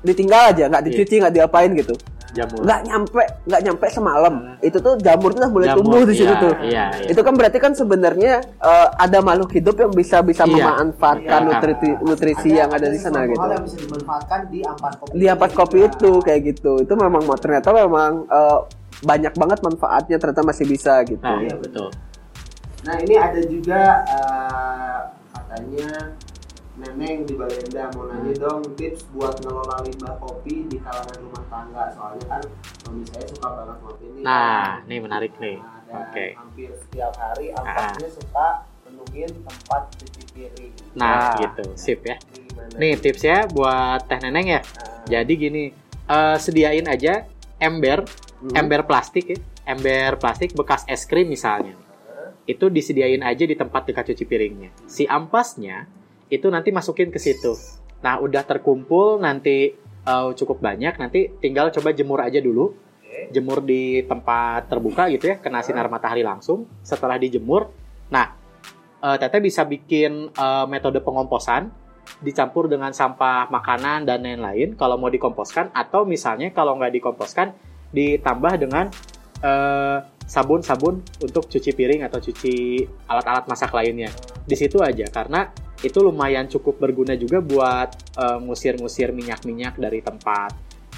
ditinggal 0.01 0.51
aja 0.51 0.63
nggak 0.65 0.81
Iya. 0.81 0.89
dicuci 0.89 1.13
nggak 1.17 1.33
diapain 1.33 1.71
gitu 1.73 1.95
jamur. 2.35 2.59
Nggak 2.67 2.79
nyampe 2.83 3.21
nggak 3.47 3.61
nyampe 3.63 3.85
semalam. 3.87 4.33
Itu 4.59 4.77
tuh 4.83 4.93
jamur 4.99 5.31
tuh 5.31 5.39
udah 5.39 5.51
mulai 5.51 5.67
Jamur, 5.71 5.79
tumbuh 5.81 6.01
di 6.03 6.13
situ 6.13 6.27
iya, 6.27 6.43
tuh. 6.43 6.53
iya, 6.61 6.85
iya. 6.99 7.07
itu 7.15 7.21
kan 7.23 7.33
berarti 7.33 7.57
kan 7.63 7.71
sebenarnya 7.71 8.33
eh, 8.43 8.87
ada 8.99 9.17
makhluk 9.23 9.55
hidup 9.55 9.75
yang 9.79 9.91
bisa 9.95 10.19
bisa 10.19 10.43
Iya. 10.43 10.51
memanfaatkan 10.67 11.39
Iya. 11.41 11.47
nutrisi 11.47 11.89
nutrisi 12.03 12.49
yang 12.51 12.69
ada 12.69 12.87
di 12.91 12.99
sana 12.99 13.23
gitu. 13.25 13.39
yang 13.39 13.63
bisa 13.63 13.77
dimanfaatkan 13.79 14.39
di 14.51 14.59
ampas 14.61 14.93
kopi 14.99 15.11
di 15.15 15.25
ampas 15.31 15.51
kopi 15.55 15.77
Nah, 15.79 15.87
itu 15.87 16.11
kayak 16.19 16.41
gitu. 16.43 16.73
Itu 16.83 16.93
memang 16.93 17.23
ternyata 17.39 17.69
memang 17.71 18.11
eh, 18.27 18.59
banyak 19.01 19.33
banget 19.35 19.59
manfaatnya 19.63 20.17
ternyata 20.19 20.43
masih 20.43 20.65
bisa 20.67 20.99
gitu. 21.07 21.23
Nah 21.23 21.39
iya 21.39 21.55
betul. 21.55 21.87
Nah 22.85 22.95
ini 23.01 23.15
ada 23.17 23.41
juga 23.47 23.81
eh, 24.05 24.99
katanya 25.33 25.89
Neneng 26.75 27.23
di 27.23 27.39
Balenda 27.39 27.87
mau 27.95 28.03
nanya 28.03 28.35
dong 28.35 28.59
tips 28.75 29.07
buat 29.15 29.39
ngelola 29.39 29.79
limbah 29.87 30.19
kopi 30.19 30.67
di 30.67 30.75
kalangan 30.75 31.17
rumah 31.23 31.43
tangga. 31.47 31.83
Soalnya 31.95 32.25
kan 32.27 32.41
suami 32.83 33.03
saya 33.07 33.25
suka 33.31 33.47
banget 33.47 33.77
ngopi 33.79 34.05
nih. 34.11 34.23
nah 34.27 34.83
ini 34.83 34.95
menarik 34.99 35.33
nih. 35.39 35.57
Nah, 35.63 36.03
oke. 36.03 36.25
hampir 36.35 36.69
setiap 36.75 37.13
hari 37.15 37.55
ampasnya 37.55 38.09
suka 38.11 38.47
penuhin 38.83 39.31
tempat 39.31 39.81
cuci 39.95 40.21
piring. 40.35 40.73
nah 40.99 41.31
Nah. 41.31 41.39
gitu. 41.39 41.63
Sip 41.79 42.03
ya. 42.03 42.19
Ini 42.19 42.43
gimana? 42.43 42.75
nih 42.75 42.93
tipsnya 42.99 43.37
buat 43.47 44.03
teh 44.11 44.19
neneng 44.19 44.47
ya. 44.49 44.59
Nah, 44.59 45.07
jadi 45.07 45.31
gini 45.31 45.63
eh, 46.05 46.37
sediain 46.37 46.85
aja 46.85 47.23
ember 47.55 48.03
Hmm. 48.35 48.51
ember 48.51 48.83
plastik 48.83 49.31
ya. 49.31 49.39
Ember 49.63 50.19
plastik 50.19 50.51
bekas 50.51 50.83
es 50.91 51.07
krim 51.07 51.31
misalnya. 51.31 51.71
Itu 52.43 52.67
disediain 52.67 53.23
aja 53.23 53.47
di 53.47 53.55
tempat 53.55 53.87
dekat 53.87 54.11
cuci 54.11 54.27
piringnya. 54.27 54.69
Si 54.85 55.07
ampasnya 55.07 55.87
itu 56.29 56.47
nanti 56.49 56.73
masukin 56.73 57.13
ke 57.13 57.19
situ. 57.21 57.53
Nah 58.01 58.21
udah 58.21 58.45
terkumpul 58.45 59.21
nanti 59.21 59.73
eh, 59.81 60.29
cukup 60.37 60.61
banyak 60.61 60.97
nanti 60.97 61.33
tinggal 61.41 61.69
coba 61.73 61.93
jemur 61.93 62.21
aja 62.21 62.41
dulu. 62.41 62.73
Jemur 63.31 63.63
di 63.63 64.03
tempat 64.03 64.67
terbuka 64.67 65.07
gitu 65.07 65.31
ya 65.31 65.35
kena 65.39 65.65
sinar 65.65 65.87
matahari 65.87 66.25
langsung. 66.25 66.69
Setelah 66.85 67.17
dijemur 67.17 67.69
nah 68.13 68.37
eh, 69.01 69.17
teteh 69.17 69.41
bisa 69.41 69.65
bikin 69.65 70.29
eh, 70.33 70.65
metode 70.69 71.01
pengomposan 71.01 71.69
dicampur 72.21 72.69
dengan 72.69 72.93
sampah 72.93 73.49
makanan 73.49 74.05
dan 74.05 74.21
lain-lain. 74.21 74.77
Kalau 74.77 75.01
mau 75.01 75.09
dikomposkan 75.09 75.73
atau 75.73 76.05
misalnya 76.05 76.53
kalau 76.53 76.77
nggak 76.77 76.93
dikomposkan 76.93 77.53
ditambah 77.89 78.53
dengan 78.61 78.89
sabun-sabun 80.25 81.05
untuk 81.21 81.45
cuci 81.45 81.69
piring 81.77 82.01
atau 82.01 82.17
cuci 82.17 82.81
alat-alat 83.05 83.45
masak 83.45 83.69
lainnya. 83.77 84.09
Di 84.41 84.57
situ 84.57 84.81
aja 84.81 85.05
karena 85.13 85.53
itu 85.83 85.99
lumayan 85.99 86.47
cukup 86.47 86.79
berguna 86.79 87.15
juga 87.15 87.43
buat 87.43 87.89
eh, 88.15 88.37
ngusir-ngusir 88.39 89.11
minyak-minyak 89.11 89.75
dari 89.75 89.99
tempat 89.99 90.51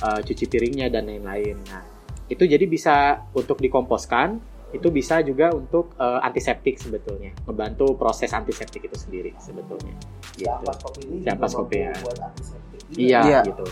eh, 0.03 0.19
cuci 0.21 0.45
piringnya 0.45 0.91
dan 0.91 1.09
lain-lain. 1.09 1.57
Nah, 1.65 1.83
itu 2.27 2.43
jadi 2.43 2.65
bisa 2.67 3.23
untuk 3.31 3.57
dikomposkan, 3.57 4.37
itu 4.69 4.91
bisa 4.91 5.23
juga 5.23 5.49
untuk 5.55 5.95
eh, 5.95 6.19
antiseptik 6.21 6.77
sebetulnya, 6.77 7.31
membantu 7.47 7.95
proses 7.95 8.29
antiseptik 8.29 8.85
itu 8.85 8.97
sendiri 8.99 9.31
sebetulnya. 9.39 9.95
si 10.37 10.45
ampas 10.45 10.77
kopi 10.77 11.01
ini 11.01 11.25
Si 11.25 11.29
ampas 11.33 11.49
juga 11.49 11.61
kopi, 11.65 11.77
ya. 11.81 11.93
buat 12.03 12.17
antiseptik 12.21 12.79
juga. 12.85 12.99
Iya, 13.01 13.19
Iya. 13.25 13.39
gitu. 13.49 13.65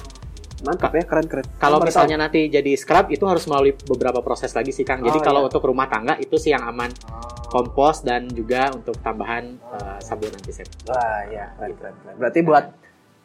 Mantap 0.65 0.91
ya 0.91 1.04
keren 1.04 1.25
keren 1.25 1.45
Kalau 1.56 1.78
misalnya 1.80 2.17
nanti 2.17 2.47
jadi 2.47 2.73
scrub 2.73 3.08
itu 3.08 3.21
harus 3.23 3.45
melalui 3.45 3.71
beberapa 3.80 4.19
proses 4.19 4.49
lagi 4.51 4.69
sih 4.69 4.82
Kang. 4.82 4.99
Jadi 4.99 5.15
Oh, 5.15 5.23
kalau 5.23 5.39
iya. 5.39 5.47
untuk 5.47 5.62
rumah 5.63 5.86
tangga 5.86 6.17
itu 6.17 6.36
sih 6.36 6.49
yang 6.49 6.65
aman 6.65 6.89
Oh. 7.06 7.21
kompos 7.47 8.01
dan 8.01 8.25
juga 8.28 8.67
untuk 8.69 8.97
tambahan 8.99 9.45
eh, 9.56 9.97
sabun 9.99 10.28
antiseptik. 10.30 10.82
tahu. 10.84 10.91
wah 10.91 11.21
ya 11.28 11.45
keren 11.56 11.73
keren 11.75 11.93
keren 11.95 12.15
berarti 12.17 12.39
buat 12.41 12.65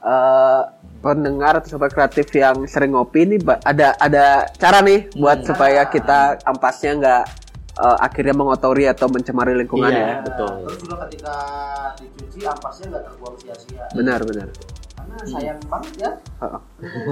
eh, 0.01 0.63
pendengar 0.99 1.53
atau 1.57 1.69
sobat 1.71 1.91
kreatif 1.91 2.29
yang 2.31 2.65
sering 2.65 2.91
ngopi 2.91 3.25
nih 3.27 3.39
ba- 3.39 3.61
ada 3.63 3.97
ada 3.97 4.25
cara 4.55 4.81
nih 4.81 5.09
buat 5.13 5.41
Hmm. 5.41 5.47
supaya 5.47 5.83
kita 5.87 6.21
ampasnya 6.43 6.93
nggak 6.95 7.25
eh, 7.77 7.97
akhirnya 7.99 8.33
mengotori 8.33 8.85
atau 8.85 9.09
mencemari 9.09 9.53
lingkungan 9.55 9.89
Iya. 9.89 10.01
ya 10.01 10.15
betul. 10.23 10.53
Terus 10.63 10.79
juga 10.81 10.95
ketika 11.03 11.37
dicuci 11.97 12.41
ampasnya 12.45 12.85
nggak 12.89 13.03
terbuang 13.07 13.37
sia-sia. 13.39 13.85
benar 13.91 14.21
benar 14.23 14.49
Karena 15.11 15.25
sayang 15.27 15.59
banget 15.67 15.93
ya. 15.99 16.11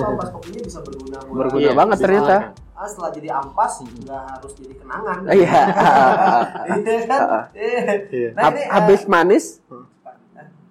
Ampas 0.01 0.29
kopinya 0.31 0.61
bisa 0.63 0.79
berguna 0.81 1.19
buat 1.21 1.37
Berguna 1.37 1.61
Iya, 1.61 1.73
banget 1.75 1.97
ternyata. 1.99 2.37
Ah 2.73 2.87
setelah 2.87 3.11
jadi 3.11 3.29
ampas 3.35 3.73
nggak 3.83 4.23
harus 4.33 4.53
jadi 4.55 4.75
kenangan. 4.77 5.19
iya 5.29 5.61
Iya 6.79 6.99
kan? 7.05 7.21
Iya. 7.51 8.29
Nah, 8.33 8.43
ini, 8.49 8.61
eh, 8.61 8.69
habis 8.69 9.01
manis 9.05 9.45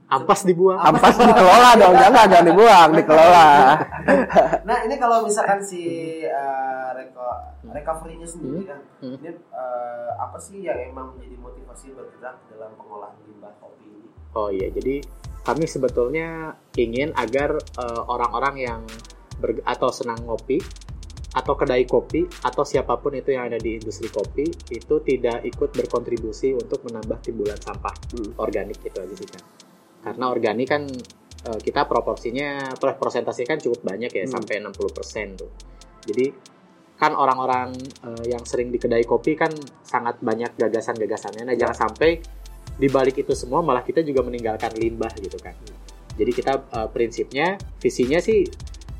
Ampas 0.07 0.39
dibuang. 0.41 0.79
ampas 0.79 1.19
dikelola 1.19 1.75
dong 1.75 1.91
jangan 1.93 2.31
jangan 2.31 2.47
dibuang 2.47 2.89
dikelola 2.95 3.47
nah 4.71 4.77
ini 4.81 4.95
kalau 4.95 5.27
misalkan 5.27 5.59
si 5.59 5.83
eh, 6.23 6.87
reco- 6.95 7.43
recovery-nya 7.67 8.23
sendiri 8.23 8.63
kan, 8.65 8.79
Hmm. 9.03 9.19
ini 9.19 9.35
eh, 9.35 10.09
apa 10.15 10.39
sih 10.39 10.63
yang 10.63 10.79
emang 10.87 11.11
menjadi 11.11 11.35
motivasi 11.37 11.91
bergerak 11.91 12.39
dalam 12.47 12.71
pengolahan 12.73 13.19
limbah 13.21 13.51
kopi 13.59 13.83
ini? 13.85 14.07
Oh 14.31 14.47
iya, 14.47 14.71
jadi 14.71 15.03
kami 15.47 15.63
sebetulnya 15.63 16.51
ingin 16.75 17.15
agar 17.15 17.55
eh, 17.55 18.01
orang-orang 18.03 18.55
yang 18.59 18.81
ber- 19.39 19.63
atau 19.63 19.87
senang 19.95 20.27
ngopi 20.27 20.59
atau 21.31 21.53
kedai 21.53 21.85
kopi 21.85 22.25
atau 22.43 22.65
siapa 22.65 22.97
pun 22.97 23.13
itu 23.13 23.31
yang 23.31 23.47
ada 23.47 23.61
di 23.61 23.77
industri 23.77 24.09
kopi 24.09 24.43
itu 24.73 24.95
tidak 25.05 25.45
ikut 25.45 25.69
berkontribusi 25.71 26.51
untuk 26.51 26.83
menambah 26.83 27.23
timbulan 27.23 27.59
sampah 27.61 27.93
Hmm. 28.11 28.35
organik 28.41 28.81
itu 28.83 28.97
aja 28.97 29.15
sih 29.15 29.29
kan. 29.29 29.43
Karena 30.03 30.25
organik 30.27 30.67
kan 30.67 30.83
eh, 31.47 31.59
kita 31.63 31.87
proporsinya 31.87 32.75
persentase 32.75 33.47
kan 33.47 33.61
cukup 33.61 33.87
banyak 33.87 34.11
ya 34.11 34.25
Hmm. 34.27 34.33
sampai 34.35 34.59
60% 34.59 35.37
tuh. 35.39 35.51
Jadi 36.03 36.25
kan 36.97 37.13
orang-orang 37.13 37.77
eh, 37.77 38.23
yang 38.33 38.41
sering 38.43 38.73
di 38.73 38.81
kedai 38.81 39.05
kopi 39.05 39.37
kan 39.37 39.53
sangat 39.85 40.17
banyak 40.19 40.57
gagasan-gagasannya. 40.57 41.45
Nah, 41.45 41.55
jangan 41.55 41.77
sampai 41.87 42.17
di 42.77 42.87
balik 42.87 43.17
itu 43.17 43.33
semua 43.33 43.65
malah 43.65 43.81
kita 43.81 44.05
juga 44.05 44.21
meninggalkan 44.21 44.71
limbah 44.77 45.11
gitu 45.17 45.37
kan. 45.41 45.57
Jadi 46.17 46.31
kita 46.31 46.53
eh, 46.71 46.87
prinsipnya 46.89 47.57
visinya 47.77 48.21
sih 48.21 48.45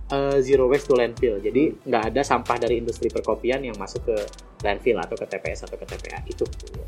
eh, 0.08 0.38
zero 0.42 0.66
waste 0.66 0.90
to 0.90 0.98
landfill. 0.98 1.38
Jadi 1.38 1.86
nggak 1.86 2.04
ada 2.13 2.22
sampah 2.22 2.58
dari 2.58 2.82
industri 2.82 3.08
perkopian 3.08 3.62
yang 3.62 3.78
masuk 3.78 4.06
ke 4.06 4.18
landfill 4.66 4.98
atau 4.98 5.13
ke 5.13 5.26
TPS 5.30 5.70
atau 5.70 5.78
ke 5.78 5.86
TPA 5.86 6.20
itu. 6.26 6.46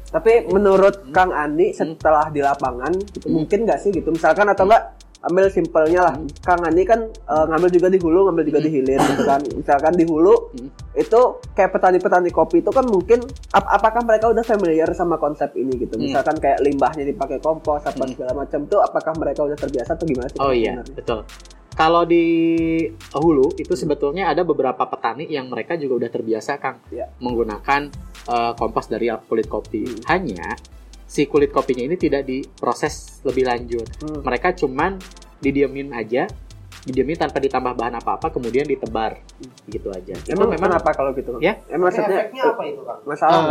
Tapi 0.10 0.49
menurut 0.49 1.06
Hmm. 1.06 1.13
Kang 1.13 1.32
Andi 1.32 1.69
setelah 1.71 2.34
di 2.34 2.41
lapangan 2.41 2.93
gitu, 3.13 3.30
Hmm. 3.30 3.45
mungkin 3.45 3.69
nggak 3.69 3.80
sih 3.80 3.93
gitu 3.93 4.10
misalkan 4.10 4.49
atau 4.49 4.65
enggak 4.65 4.98
ambil 5.21 5.45
simpelnya 5.47 5.99
lah 6.01 6.15
Hmm. 6.15 6.32
Kang 6.39 6.62
Andi 6.62 6.84
kan 6.84 6.99
eh, 7.03 7.45
ngambil 7.45 7.69
juga 7.69 7.88
di 7.88 7.97
hulu 7.97 8.19
ngambil 8.25 8.43
juga 8.45 8.60
di 8.60 8.69
hilir 8.71 8.95
gitu 8.97 9.23
kan 9.23 9.41
misalkan 9.51 9.93
di 9.93 10.03
hulu 10.03 10.36
Hmm. 10.49 10.69
itu 10.93 11.21
kayak 11.51 11.71
petani-petani 11.71 12.29
kopi 12.29 12.60
itu 12.60 12.69
kan 12.69 12.84
mungkin 12.84 13.19
ap- 13.49 13.67
apakah 13.69 13.99
mereka 14.01 14.27
udah 14.27 14.41
familiar 14.41 14.88
sama 14.91 15.15
konsep 15.15 15.51
ini 15.53 15.75
gitu 15.77 15.93
Hmm. 15.93 16.03
misalkan 16.05 16.36
kayak 16.36 16.60
limbahnya 16.60 17.03
dipakai 17.03 17.38
kompos 17.38 17.84
apa 17.84 17.99
Hmm. 17.99 18.12
segala 18.12 18.32
macam 18.34 18.63
tuh 18.65 18.79
apakah 18.79 19.12
mereka 19.13 19.43
udah 19.43 19.55
terbiasa 19.55 19.93
atau 19.93 20.05
gimana 20.05 20.27
sih 20.27 20.39
Oh 20.39 20.49
iya, 20.49 20.79
sebenarnya? 20.79 20.95
betul. 20.95 21.19
Kalau 21.71 22.03
di 22.03 22.25
hulu 23.13 23.55
itu 23.55 23.71
sebetulnya 23.73 24.27
ada 24.27 24.43
beberapa 24.43 24.84
petani 24.84 25.23
yang 25.25 25.47
mereka 25.47 25.75
juga 25.75 25.95
udah 25.97 26.10
terbiasa 26.10 26.55
Kang 26.58 26.79
Iya. 26.89 27.08
menggunakan 27.19 27.82
eh, 28.25 28.51
kompos 28.53 28.88
dari 28.88 29.08
kulit 29.23 29.47
kopi. 29.47 29.84
Hmm. 29.84 29.99
Hanya 30.08 30.55
si 31.10 31.26
kulit 31.26 31.50
kopinya 31.50 31.89
ini 31.89 31.98
tidak 31.98 32.22
diproses 32.24 33.26
lebih 33.26 33.50
lanjut. 33.50 33.88
Hmm. 34.06 34.22
Mereka 34.22 34.54
cuman 34.62 35.02
didiemin 35.41 35.89
aja, 35.89 36.30
didiemin 36.86 37.17
tanpa 37.17 37.41
ditambah 37.41 37.74
bahan 37.74 37.98
apa-apa, 37.98 38.30
kemudian 38.30 38.69
ditebar 38.69 39.17
gitu 39.65 39.89
aja. 39.89 40.13
Itu 40.13 40.38
Emang, 40.38 40.54
memang 40.54 40.69
kenapa 40.78 40.93
kalau 40.93 41.12
gitu? 41.17 41.41
Ya. 41.41 41.58
Emang 41.65 41.89
maksudnya 41.89 42.30
efeknya 42.30 42.43
apa 42.54 42.63
itu 42.69 42.82
kang? 42.86 43.00
masalah 43.10 43.41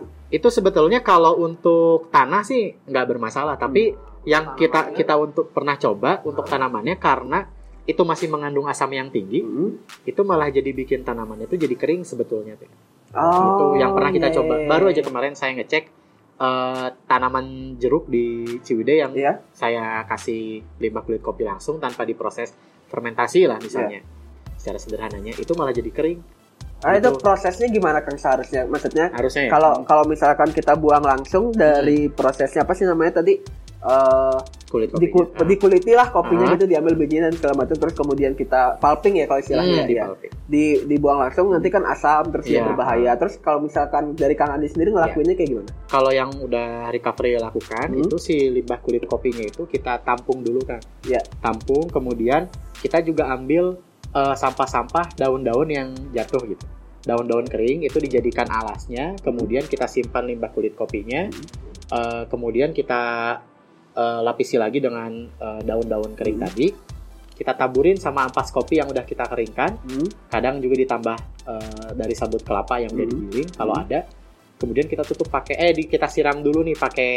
gitu? 0.00 0.08
itu 0.32 0.48
sebetulnya 0.48 1.04
kalau 1.04 1.36
untuk 1.44 2.08
tanah 2.08 2.40
sih 2.40 2.72
nggak 2.88 3.04
bermasalah 3.04 3.60
tapi 3.60 3.92
yang 4.24 4.56
kita 4.56 4.88
Tanamannya? 4.88 4.96
kita 4.96 5.14
untuk 5.20 5.46
pernah 5.52 5.76
coba 5.76 6.10
untuk 6.24 6.48
tanamannya 6.48 6.96
karena 6.96 7.44
itu 7.84 8.00
masih 8.00 8.32
mengandung 8.32 8.64
asam 8.64 8.88
yang 8.96 9.12
tinggi 9.12 9.44
Hmm. 9.44 9.76
itu 10.08 10.20
malah 10.24 10.48
jadi 10.48 10.72
bikin 10.72 11.04
tanamannya 11.04 11.50
itu 11.52 11.60
jadi 11.60 11.74
kering 11.76 12.08
sebetulnya 12.08 12.56
Oh, 13.12 13.76
itu 13.76 13.84
yang 13.84 13.92
pernah 13.92 14.08
kita 14.08 14.32
iya, 14.32 14.36
coba 14.40 14.54
iya, 14.56 14.64
baru 14.72 14.84
iya. 14.88 14.92
aja 14.96 15.02
kemarin 15.04 15.34
saya 15.36 15.52
ngecek 15.52 15.84
eh, 16.42 16.88
tanaman 17.06 17.46
jeruk 17.78 18.06
di 18.06 18.24
Ciwidey 18.58 18.98
yang 18.98 19.14
Iya. 19.14 19.38
saya 19.52 20.02
kasih 20.04 20.58
limbah 20.76 21.02
kulit 21.02 21.22
kopi 21.22 21.46
langsung 21.46 21.78
tanpa 21.78 22.02
diproses 22.02 22.50
fermentasi 22.86 23.46
lah 23.46 23.56
misalnya 23.56 24.02
Iya. 24.02 24.58
secara 24.58 24.78
sederhananya 24.78 25.32
itu 25.32 25.52
malah 25.54 25.70
jadi 25.70 25.88
kering 25.88 26.20
Ah, 26.82 26.98
itu 26.98 27.14
Gitu. 27.14 27.22
prosesnya 27.22 27.70
gimana 27.70 28.02
Kang 28.02 28.18
seharusnya? 28.18 28.66
Maksudnya 28.66 29.14
harusnya 29.14 29.46
ya 29.46 29.50
kalau 29.54 29.86
kalau 29.86 30.02
misalkan 30.02 30.50
kita 30.50 30.74
buang 30.74 31.06
langsung 31.06 31.54
dari 31.54 32.10
prosesnya 32.10 32.66
apa 32.66 32.74
sih 32.74 32.82
namanya 32.82 33.22
tadi 33.22 33.38
eh 33.82 34.38
kulit 34.70 34.88
di, 34.94 35.10
kopi 35.10 35.42
dikuliti 35.44 35.92
lah 35.92 36.08
kopinya 36.08 36.48
Ah. 36.48 36.54
gitu 36.54 36.64
diambil 36.64 36.94
bijinya 36.94 37.28
dan 37.28 37.34
segala 37.34 37.54
macam 37.60 37.76
terus 37.76 37.92
kemudian 37.92 38.32
kita 38.32 38.78
pulping 38.78 39.20
ya 39.20 39.26
kalau 39.26 39.42
istilahnya 39.42 39.84
ya. 39.84 40.06
di 40.46 40.86
dibuang 40.86 41.18
langsung 41.20 41.50
nanti 41.50 41.68
kan 41.68 41.82
asam 41.84 42.30
terus 42.30 42.46
Iya. 42.46 42.62
berbahaya 42.64 43.12
terus 43.18 43.36
kalau 43.36 43.60
misalkan 43.60 44.14
dari 44.14 44.32
Kang 44.32 44.54
Andi 44.54 44.70
sendiri 44.70 44.94
ngelakuinnya 44.94 45.34
kayak 45.34 45.50
gimana? 45.50 45.70
kalau 45.90 46.08
yang 46.08 46.30
udah 46.32 46.88
recovery 46.88 47.36
lakukan 47.36 47.86
Hmm. 47.90 48.00
itu 48.00 48.16
si 48.16 48.48
limbah 48.48 48.78
kulit 48.78 49.04
kopinya 49.04 49.42
itu 49.42 49.66
kita 49.66 49.98
tampung 50.00 50.40
dulu 50.40 50.62
kan 50.62 50.80
Iya. 51.02 51.20
tampung 51.42 51.90
kemudian 51.90 52.46
kita 52.78 53.02
juga 53.02 53.28
ambil 53.28 53.76
eh, 54.08 54.34
sampah-sampah 54.34 55.18
daun-daun 55.18 55.68
yang 55.68 55.90
jatuh 56.12 56.40
gitu 56.46 56.64
daun-daun 57.02 57.44
kering 57.44 57.82
itu 57.82 57.98
dijadikan 57.98 58.46
alasnya 58.46 59.18
kemudian 59.20 59.66
kita 59.66 59.84
simpan 59.84 60.30
limbah 60.30 60.48
kulit 60.48 60.72
kopinya 60.72 61.26
Eh, 61.92 62.24
kemudian 62.24 62.72
kita 62.72 63.36
eh, 63.92 64.20
lapisi 64.20 64.56
lagi 64.56 64.78
dengan 64.78 65.10
eh, 65.26 65.60
daun-daun 65.62 66.12
kering 66.12 66.36
Hmm. 66.36 66.46
tadi 66.46 66.66
kita 67.32 67.52
taburin 67.52 67.96
sama 67.96 68.24
ampas 68.24 68.48
kopi 68.48 68.76
yang 68.76 68.86
udah 68.86 69.02
kita 69.02 69.24
keringkan 69.24 69.76
Hmm. 69.78 70.08
kadang 70.26 70.58
juga 70.58 70.76
ditambah 70.76 71.16
eh, 71.42 71.90
dari 71.92 72.12
sabut 72.12 72.40
kelapa 72.40 72.78
yang 72.78 72.90
udah 72.90 73.02
Hmm. 73.02 73.14
digiling 73.20 73.48
kalau 73.50 73.74
Hmm. 73.74 73.84
ada 73.84 74.00
kemudian 74.54 74.86
kita 74.86 75.02
tutup 75.02 75.26
pakai 75.26 75.58
eh 75.60 75.72
di, 75.72 75.82
kita 75.84 76.06
siram 76.06 76.38
dulu 76.38 76.62
nih 76.62 76.76
pakai 76.76 77.12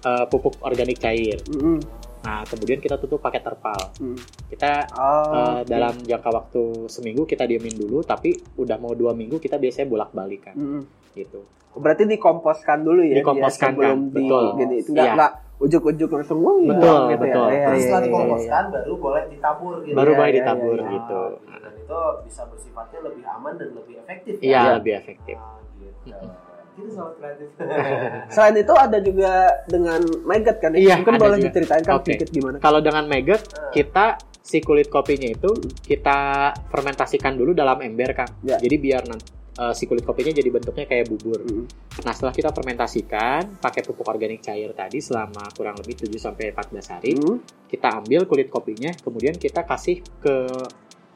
eh, 0.00 0.24
pupuk 0.26 0.58
organik 0.60 0.96
cair 0.98 1.38
Mm-mm. 1.46 1.76
nah 2.20 2.40
kemudian 2.42 2.76
kita 2.76 2.96
tutup 2.96 3.20
pakai 3.20 3.38
terpal 3.38 3.76
Mm. 3.94 4.16
kita 4.48 4.88
Oh, 4.90 5.28
eh, 5.30 5.60
dalam 5.64 5.92
jangka 5.94 6.30
waktu 6.30 6.62
seminggu 6.86 7.24
kita 7.24 7.44
diemin 7.44 7.76
dulu 7.76 8.00
tapi 8.02 8.32
udah 8.56 8.76
mau 8.76 8.92
dua 8.92 9.12
minggu 9.12 9.36
kita 9.36 9.54
biasanya 9.54 9.86
bolak 9.86 10.10
balik 10.10 10.40
kan 10.42 10.54
Mm-mm. 10.54 10.82
gitu 11.12 11.44
berarti 11.70 12.04
dikomposkan 12.06 12.80
dulu 12.80 13.00
ya 13.02 13.20
Dikomposkan, 13.20 13.76
di 13.76 14.18
Betul. 14.18 14.44
gini 14.56 14.74
itu 14.78 14.90
nggak 14.90 15.04
Iya. 15.04 15.14
nggak 15.14 15.32
ujuk-ujuk 15.60 16.08
langsung 16.10 16.38
wah 16.40 16.56
Betul, 16.56 17.00
gitu 17.06 17.20
betul. 17.20 17.46
ya. 17.46 17.52
Iya, 17.52 17.64
Terus 17.66 17.76
iya, 17.76 17.84
setelah 17.84 17.98
iya, 17.98 18.06
dikomposkan 18.06 18.64
baru 18.70 18.94
boleh 18.96 19.22
ditabur 19.28 19.74
gitu. 19.78 19.94
baru 19.94 20.10
Iya, 20.10 20.16
boleh 20.16 20.26
iya, 20.26 20.38
ditabur 20.38 20.72
iya, 20.72 20.80
iya. 20.80 20.90
gitu 20.90 21.20
Ah, 21.44 21.58
dan 21.60 21.72
itu 21.76 21.98
bisa 22.24 22.42
bersifatnya 22.44 22.98
lebih 23.02 23.24
aman 23.26 23.52
dan 23.54 23.68
lebih 23.70 23.94
efektif. 23.98 24.34
iya 24.40 24.50
Iya. 24.58 24.72
lebih 24.74 24.92
efektif 24.96 25.36
Ah, 25.36 25.58
gitu. 26.02 26.26
Itu 26.72 26.86
kreatif. 27.12 27.48
Selain 28.32 28.56
itu 28.56 28.72
ada 28.74 28.98
juga 29.00 29.32
dengan 29.66 30.00
maggot 30.22 30.56
kan? 30.56 30.70
ya? 30.72 30.78
Iya, 30.80 30.94
Mungkin 30.96 31.14
boleh 31.18 31.36
juga. 31.36 31.46
diceritain 31.50 31.82
kan 31.82 31.94
Oke. 31.94 32.04
sedikit 32.08 32.28
gimana? 32.30 32.56
kalau 32.58 32.80
dengan 32.80 33.04
maggot 33.04 33.42
Ah. 33.50 33.68
kita 33.70 34.06
si 34.40 34.58
kulit 34.58 34.88
kopinya 34.88 35.28
itu 35.28 35.50
kita 35.82 36.18
fermentasikan 36.66 37.36
dulu 37.36 37.52
dalam 37.52 37.76
ember 37.78 38.16
kang 38.16 38.32
Ya. 38.40 38.56
jadi 38.56 38.76
biar 38.76 39.02
nanti 39.04 39.28
eh, 39.52 39.72
si 39.72 39.84
kulit 39.84 40.02
kopinya 40.02 40.30
jadi 40.30 40.48
bentuknya 40.48 40.84
kayak 40.84 41.06
bubur 41.06 41.40
Mm. 41.40 41.64
Nah, 42.00 42.12
setelah 42.12 42.32
kita 42.32 42.50
fermentasikan 42.50 43.56
pakai 43.56 43.82
pupuk 43.82 44.06
organik 44.06 44.40
cair 44.40 44.70
tadi 44.70 44.98
selama 44.98 45.48
kurang 45.50 45.76
lebih 45.76 46.00
7 46.00 46.16
sampai 46.16 46.50
14 46.50 46.86
hari, 46.88 47.12
Mm. 47.14 47.36
kita 47.66 47.88
ambil 47.94 48.24
kulit 48.24 48.48
kopinya, 48.48 48.90
kemudian 48.96 49.34
kita 49.34 49.62
kasih 49.62 50.00
ke 50.16 50.36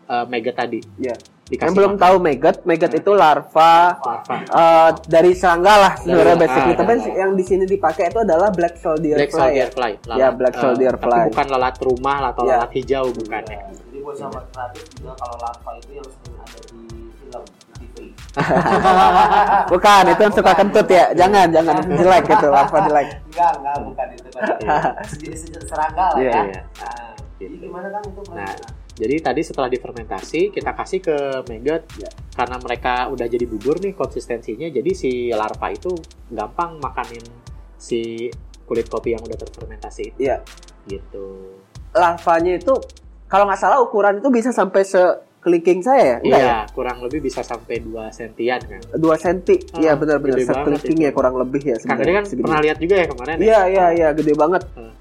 uh, 0.07 0.25
maggot 0.25 0.53
tadi. 0.53 0.81
Iya. 0.99 1.17
Dikasih 1.45 1.61
Yang 1.63 1.75
belum 1.75 1.93
makan. 1.93 2.03
tahu 2.03 2.17
maggot, 2.19 2.57
maggot 2.63 2.93
itu 2.95 3.11
larva 3.15 3.73
Larva. 3.95 4.37
eh, 4.41 4.91
dari 5.07 5.33
serangga 5.33 5.75
lah 5.79 5.93
sebenarnya 5.95 6.37
basically. 6.39 6.73
ah, 6.73 6.79
Tapi 6.79 6.93
dari- 6.95 7.17
yang 7.19 7.33
di 7.33 7.45
sini 7.45 7.65
dipakai 7.67 8.05
itu 8.07 8.19
adalah 8.19 8.49
black 8.51 8.77
soldier 8.77 9.13
Black 9.15 9.29
fly. 9.31 9.41
soldier 9.43 9.61
ya? 9.63 9.69
fly. 9.71 9.93
Ya, 10.15 10.29
black 10.31 10.55
eh, 10.55 10.61
soldier 10.63 10.93
tapi 10.95 11.05
fly. 11.07 11.25
bukan 11.27 11.47
lalat 11.51 11.77
rumah 11.79 12.19
atau 12.27 12.43
Ya. 12.43 12.53
lalat 12.55 12.71
hijau 12.75 13.05
bukan 13.11 13.43
ya. 13.47 13.61
Jadi 13.61 13.99
buat 13.99 14.17
sahabat 14.19 14.45
kreatif 14.51 14.85
juga 14.95 15.13
kalau 15.15 15.37
larva 15.39 15.71
itu 15.75 15.91
yang 15.95 16.09
sering 16.11 16.37
ada 16.39 16.59
di 16.61 16.81
film. 17.15 17.45
Bukan, 19.73 20.03
itu 20.11 20.21
yang 20.21 20.35
suka 20.35 20.53
kentut 20.59 20.89
ya. 20.91 21.15
Jangan, 21.15 21.47
jangan 21.55 21.75
jelek 21.87 22.25
gitu, 22.27 22.47
larva 22.51 22.79
jelek. 22.87 23.07
Enggak, 23.31 23.53
enggak 23.63 23.77
bukan 23.87 24.07
itu 24.11 24.29
kan. 24.35 24.43
Serangga 25.65 26.07
lah 26.15 26.19
Iya, 26.19 26.33
ya. 26.33 26.43
iya. 26.51 26.61
Nah, 26.83 27.11
jadi 27.39 27.55
gimana 27.59 27.89
kan 27.91 28.03
itu 28.03 28.21
Nah? 28.35 28.55
Jadi 28.95 29.15
tadi 29.19 29.43
setelah 29.43 29.67
difermentasi 29.67 30.55
kita 30.55 30.71
kasih 30.71 31.03
ke 31.03 31.17
maggot 31.51 31.83
Ya. 31.99 32.07
karena 32.39 32.63
mereka 32.63 33.11
udah 33.11 33.27
jadi 33.27 33.43
bubur 33.43 33.83
nih 33.83 33.91
konsistensinya, 33.91 34.71
jadi 34.71 34.91
si 34.95 35.35
larva 35.35 35.75
itu 35.75 35.99
gampang 36.31 36.79
makanin 36.79 37.23
si 37.75 38.31
kulit 38.65 38.87
kopi 38.87 39.19
yang 39.19 39.23
udah 39.27 39.35
terfermentasi 39.35 40.15
itu. 40.15 40.19
Iya. 40.31 40.47
Gitu. 40.87 41.59
Larvanya 41.91 42.55
itu 42.55 42.75
kalau 43.27 43.51
nggak 43.51 43.59
salah 43.59 43.83
ukuran 43.83 44.23
itu 44.23 44.31
bisa 44.31 44.55
sampai 44.55 44.87
sekeliking 45.45 45.79
saya 45.79 46.03
ya? 46.03 46.17
Enggak 46.19 46.33
ya? 46.33 46.41
Iya, 46.41 46.59
kurang 46.73 46.99
lebih 46.99 47.21
bisa 47.21 47.41
sampai 47.41 47.77
2 47.79 47.93
sentian 48.09 48.57
kan. 48.59 48.81
2 48.91 49.05
senti. 49.15 49.61
Iya 49.77 49.93
Ah, 49.93 49.95
benar-benar 49.95 50.35
gede 50.35 50.49
banget 50.49 50.57
sekeliking 50.57 50.97
itu. 50.97 51.05
ya 51.05 51.11
kurang 51.13 51.35
lebih 51.37 51.61
ya 51.63 51.77
Kang 51.79 52.01
tadi 52.01 52.11
kan 52.11 52.25
segini. 52.25 52.43
pernah 52.43 52.61
lihat 52.63 52.79
juga 52.79 52.95
ya 52.97 53.07
kemarin 53.07 53.35
ya? 53.35 53.45
Iya 53.45 53.61
iya 53.69 53.87
iya 53.93 54.09
gede 54.11 54.33
banget. 54.33 54.63
Hmm. 54.73 54.93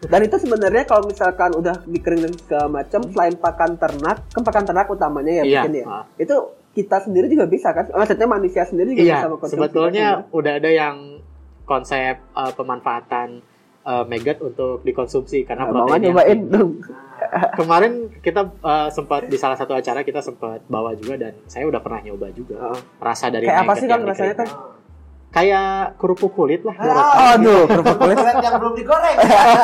Dan 0.00 0.20
itu 0.24 0.36
sebenarnya 0.38 0.84
kalau 0.84 1.04
misalkan 1.04 1.50
udah 1.52 1.76
dikering 1.84 2.20
dan 2.22 2.32
segala 2.34 2.66
macam, 2.72 3.00
selain 3.06 3.36
pakan 3.36 3.76
ternak, 3.76 4.16
kan 4.26 4.40
pakan 4.40 4.64
ternak 4.64 4.88
utamanya 4.88 5.32
ya 5.34 5.44
Iya, 5.44 5.60
mungkin 5.60 5.74
ya. 5.76 5.84
ah. 5.86 6.04
Itu 6.16 6.36
kita 6.70 6.96
sendiri 7.00 7.28
juga 7.28 7.44
bisa 7.44 7.68
kan? 7.70 7.92
Maksudnya 7.92 8.24
manusia 8.24 8.64
sendiri 8.64 8.90
juga 8.90 9.04
Iya, 9.04 9.14
bisa 9.14 9.28
mengkonsumsi 9.28 9.60
sebetulnya 9.60 10.24
udah 10.32 10.52
ada 10.56 10.70
yang 10.70 10.96
konsep 11.62 12.16
uh, 12.32 12.48
pemanfaatan 12.50 13.44
uh, 13.82 14.04
maggot 14.04 14.38
untuk 14.40 14.82
dikonsumsi 14.82 15.44
karena 15.44 15.64
Nah, 15.64 15.72
proteinnya 15.72 16.10
nyobain 16.10 16.38
dong. 16.46 16.70
Kemarin 17.58 17.92
kita 18.18 18.48
uh, 18.58 18.88
sempat 18.88 19.28
di 19.28 19.36
salah 19.36 19.54
satu 19.54 19.72
acara 19.72 20.00
kita 20.00 20.18
sempat 20.18 20.64
bawa 20.66 20.96
juga 20.96 21.20
dan 21.20 21.36
saya 21.46 21.68
udah 21.68 21.78
pernah 21.78 22.00
nyoba 22.02 22.32
juga. 22.32 22.56
Oh. 22.58 22.78
Rasa 22.98 23.28
dari 23.28 23.44
Kayak 23.44 23.62
apa 23.62 23.72
sih, 23.76 23.86
Kang, 23.86 24.02
rasanya. 24.02 24.34
Ah. 24.40 24.78
Kayak 25.30 25.94
kerupuk 25.94 26.34
kulit 26.34 26.66
lah. 26.66 26.74
Ah, 26.74 27.38
Aduh, 27.38 27.62
kerupuk 27.70 27.96
kulit. 27.98 28.18
Yang 28.18 28.56
belum 28.58 28.74
digoreng. 28.74 29.16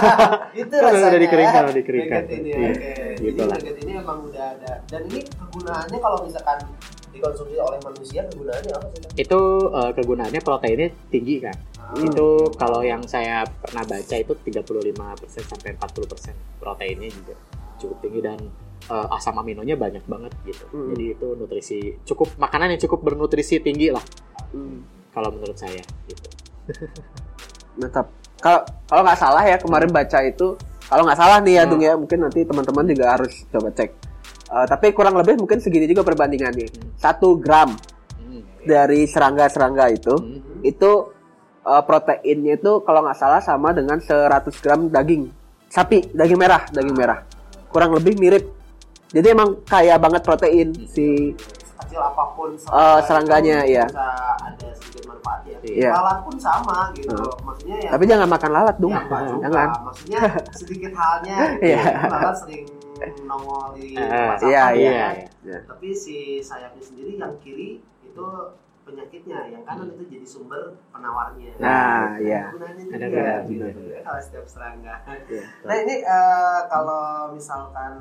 itu 0.62 0.70
Kan 0.70 0.78
udah 0.78 0.92
rasanya. 0.94 1.18
dikeringkan, 1.18 1.58
ya. 1.58 1.66
udah 1.66 1.74
dikeringkan. 1.74 2.22
Ini, 2.22 2.38
Iya, 2.46 2.68
oke. 2.70 2.92
gitu 3.18 3.40
Jadi 3.42 3.50
lah. 3.50 3.58
ini 3.82 3.92
emang 3.98 4.18
udah 4.22 4.44
ada. 4.54 4.72
Dan 4.86 5.00
ini 5.10 5.20
kegunaannya 5.26 5.98
kalau 5.98 6.18
misalkan 6.22 6.58
dikonsumsi 7.10 7.56
oleh 7.58 7.78
manusia 7.82 8.20
kegunaannya 8.30 8.72
apa 8.76 8.86
sih? 8.94 9.00
Itu 9.18 9.40
eh, 9.72 9.90
kegunaannya 9.90 10.40
proteinnya 10.44 10.88
tinggi 11.10 11.36
kan. 11.42 11.56
Ah, 11.86 11.94
Itu 11.96 12.28
kalau 12.54 12.82
yang 12.82 13.06
saya 13.06 13.46
pernah 13.46 13.82
baca 13.82 14.14
itu 14.14 14.32
35% 14.34 14.90
sampai 15.40 15.70
40% 15.72 16.34
proteinnya 16.58 17.06
juga 17.08 17.34
cukup 17.76 17.96
tinggi 18.00 18.20
dan 18.20 18.38
eh, 18.84 19.06
asam 19.12 19.34
aminonya 19.34 19.74
banyak 19.74 20.02
banget 20.04 20.32
gitu. 20.44 20.66
Hmm. 20.68 20.90
Jadi 20.90 21.04
itu 21.12 21.26
nutrisi 21.32 21.78
cukup 22.04 22.34
makanan 22.36 22.74
yang 22.74 22.80
cukup 22.80 23.00
bernutrisi 23.02 23.58
tinggi 23.58 23.90
lah 23.90 24.02
Hmm. 24.50 24.82
kalau 25.10 25.30
menurut 25.30 25.54
saya 25.54 25.82
gitu. 26.06 26.26
Mantap. 27.78 28.06
Kalau 28.36 28.60
kalau 28.84 29.02
nggak 29.02 29.18
salah 29.18 29.42
ya 29.42 29.56
kemarin 29.56 29.90
baca 29.90 30.18
itu 30.22 30.54
kalau 30.86 31.02
nggak 31.02 31.18
salah 31.18 31.38
nih 31.40 31.54
ya 31.54 31.62
Hmm. 31.62 31.70
Dung 31.70 31.82
ya 31.82 31.92
mungkin 31.94 32.18
nanti 32.20 32.40
teman-teman 32.42 32.84
juga 32.86 33.04
harus 33.10 33.32
coba 33.48 33.68
cek. 33.70 33.90
Eh, 34.46 34.66
tapi 34.66 34.86
kurang 34.90 35.14
lebih 35.14 35.34
mungkin 35.36 35.58
segini 35.58 35.86
juga 35.86 36.02
perbandingannya. 36.02 36.66
Hmm. 36.68 36.90
Satu 36.96 37.34
gram 37.36 37.74
Hmm. 38.16 38.42
dari 38.62 39.06
serangga-serangga 39.06 39.86
itu 39.88 40.14
Hmm. 40.14 40.62
itu 40.62 40.90
eh, 41.66 41.82
proteinnya 41.82 42.54
itu 42.54 42.72
kalau 42.80 43.02
nggak 43.02 43.14
salah 43.14 43.38
sama 43.38 43.70
dengan 43.70 43.98
100 43.98 44.62
gram 44.62 44.86
daging 44.86 45.28
sapi 45.66 46.06
daging 46.10 46.38
merah 46.38 46.62
daging 46.70 46.94
merah 46.94 47.26
kurang 47.68 47.90
lebih 47.92 48.14
mirip 48.16 48.44
jadi 49.08 49.34
emang 49.34 49.60
kaya 49.62 49.94
banget 49.96 50.22
protein 50.22 50.70
si 50.86 51.34
Kecil 51.76 52.00
apa 52.00 52.24
pun 52.34 52.50
Eh, 52.56 52.98
serangganya, 53.04 53.62
itu 53.62 53.78
iya. 53.78 53.84
bisa 53.86 54.08
ada 54.42 54.68
sedikit 54.74 55.02
manfaatnya. 55.06 55.56
Iya. 55.62 55.90
Lalat 55.92 56.18
pun 56.24 56.34
sama 56.34 56.90
gitu. 56.96 57.14
Hmm. 57.14 57.46
Maksudnya 57.46 57.76
ya 57.78 57.90
tapi 57.94 58.04
jangan 58.08 58.26
makan 58.26 58.50
lalat 58.50 58.76
dong 58.76 58.90
Ya, 58.90 59.00
enggak 59.04 59.20
juga. 59.22 59.38
jangan 59.44 59.68
Maksudnya 59.86 60.20
sedikit 60.50 60.92
halnya 60.96 61.36
gitu. 61.46 61.62
Iya. 61.62 61.82
Lalat 62.10 62.36
sering 62.42 62.64
nongol 63.22 63.64
di 63.76 63.86
Eh, 63.92 64.02
tempat 64.02 64.40
iya, 64.42 64.64
iya. 64.72 64.90
ya. 64.90 65.08
Iya. 65.46 65.58
Tapi 65.68 65.88
si 65.92 66.16
sayapnya 66.40 66.82
sendiri 66.82 67.12
yang 67.20 67.34
kiri 67.38 67.78
itu 68.02 68.24
penyakitnya, 68.86 69.38
yang 69.50 69.62
kanan 69.66 69.90
itu 69.98 70.04
jadi 70.06 70.26
sumber 70.26 70.78
penawarnya. 70.94 71.58
Nah, 71.58 72.14
iya. 72.22 72.54
gunanya 72.54 72.84
Ada 72.94 73.06
juga. 73.50 73.66
Ya, 73.74 74.00
Kalau 74.06 74.20
setiap 74.22 74.46
serangga. 74.46 74.94
Iya. 75.26 75.42
Nah 75.66 75.76
ini 75.82 75.94
eh, 76.06 76.60
kalau 76.70 77.34
misalkan 77.34 77.92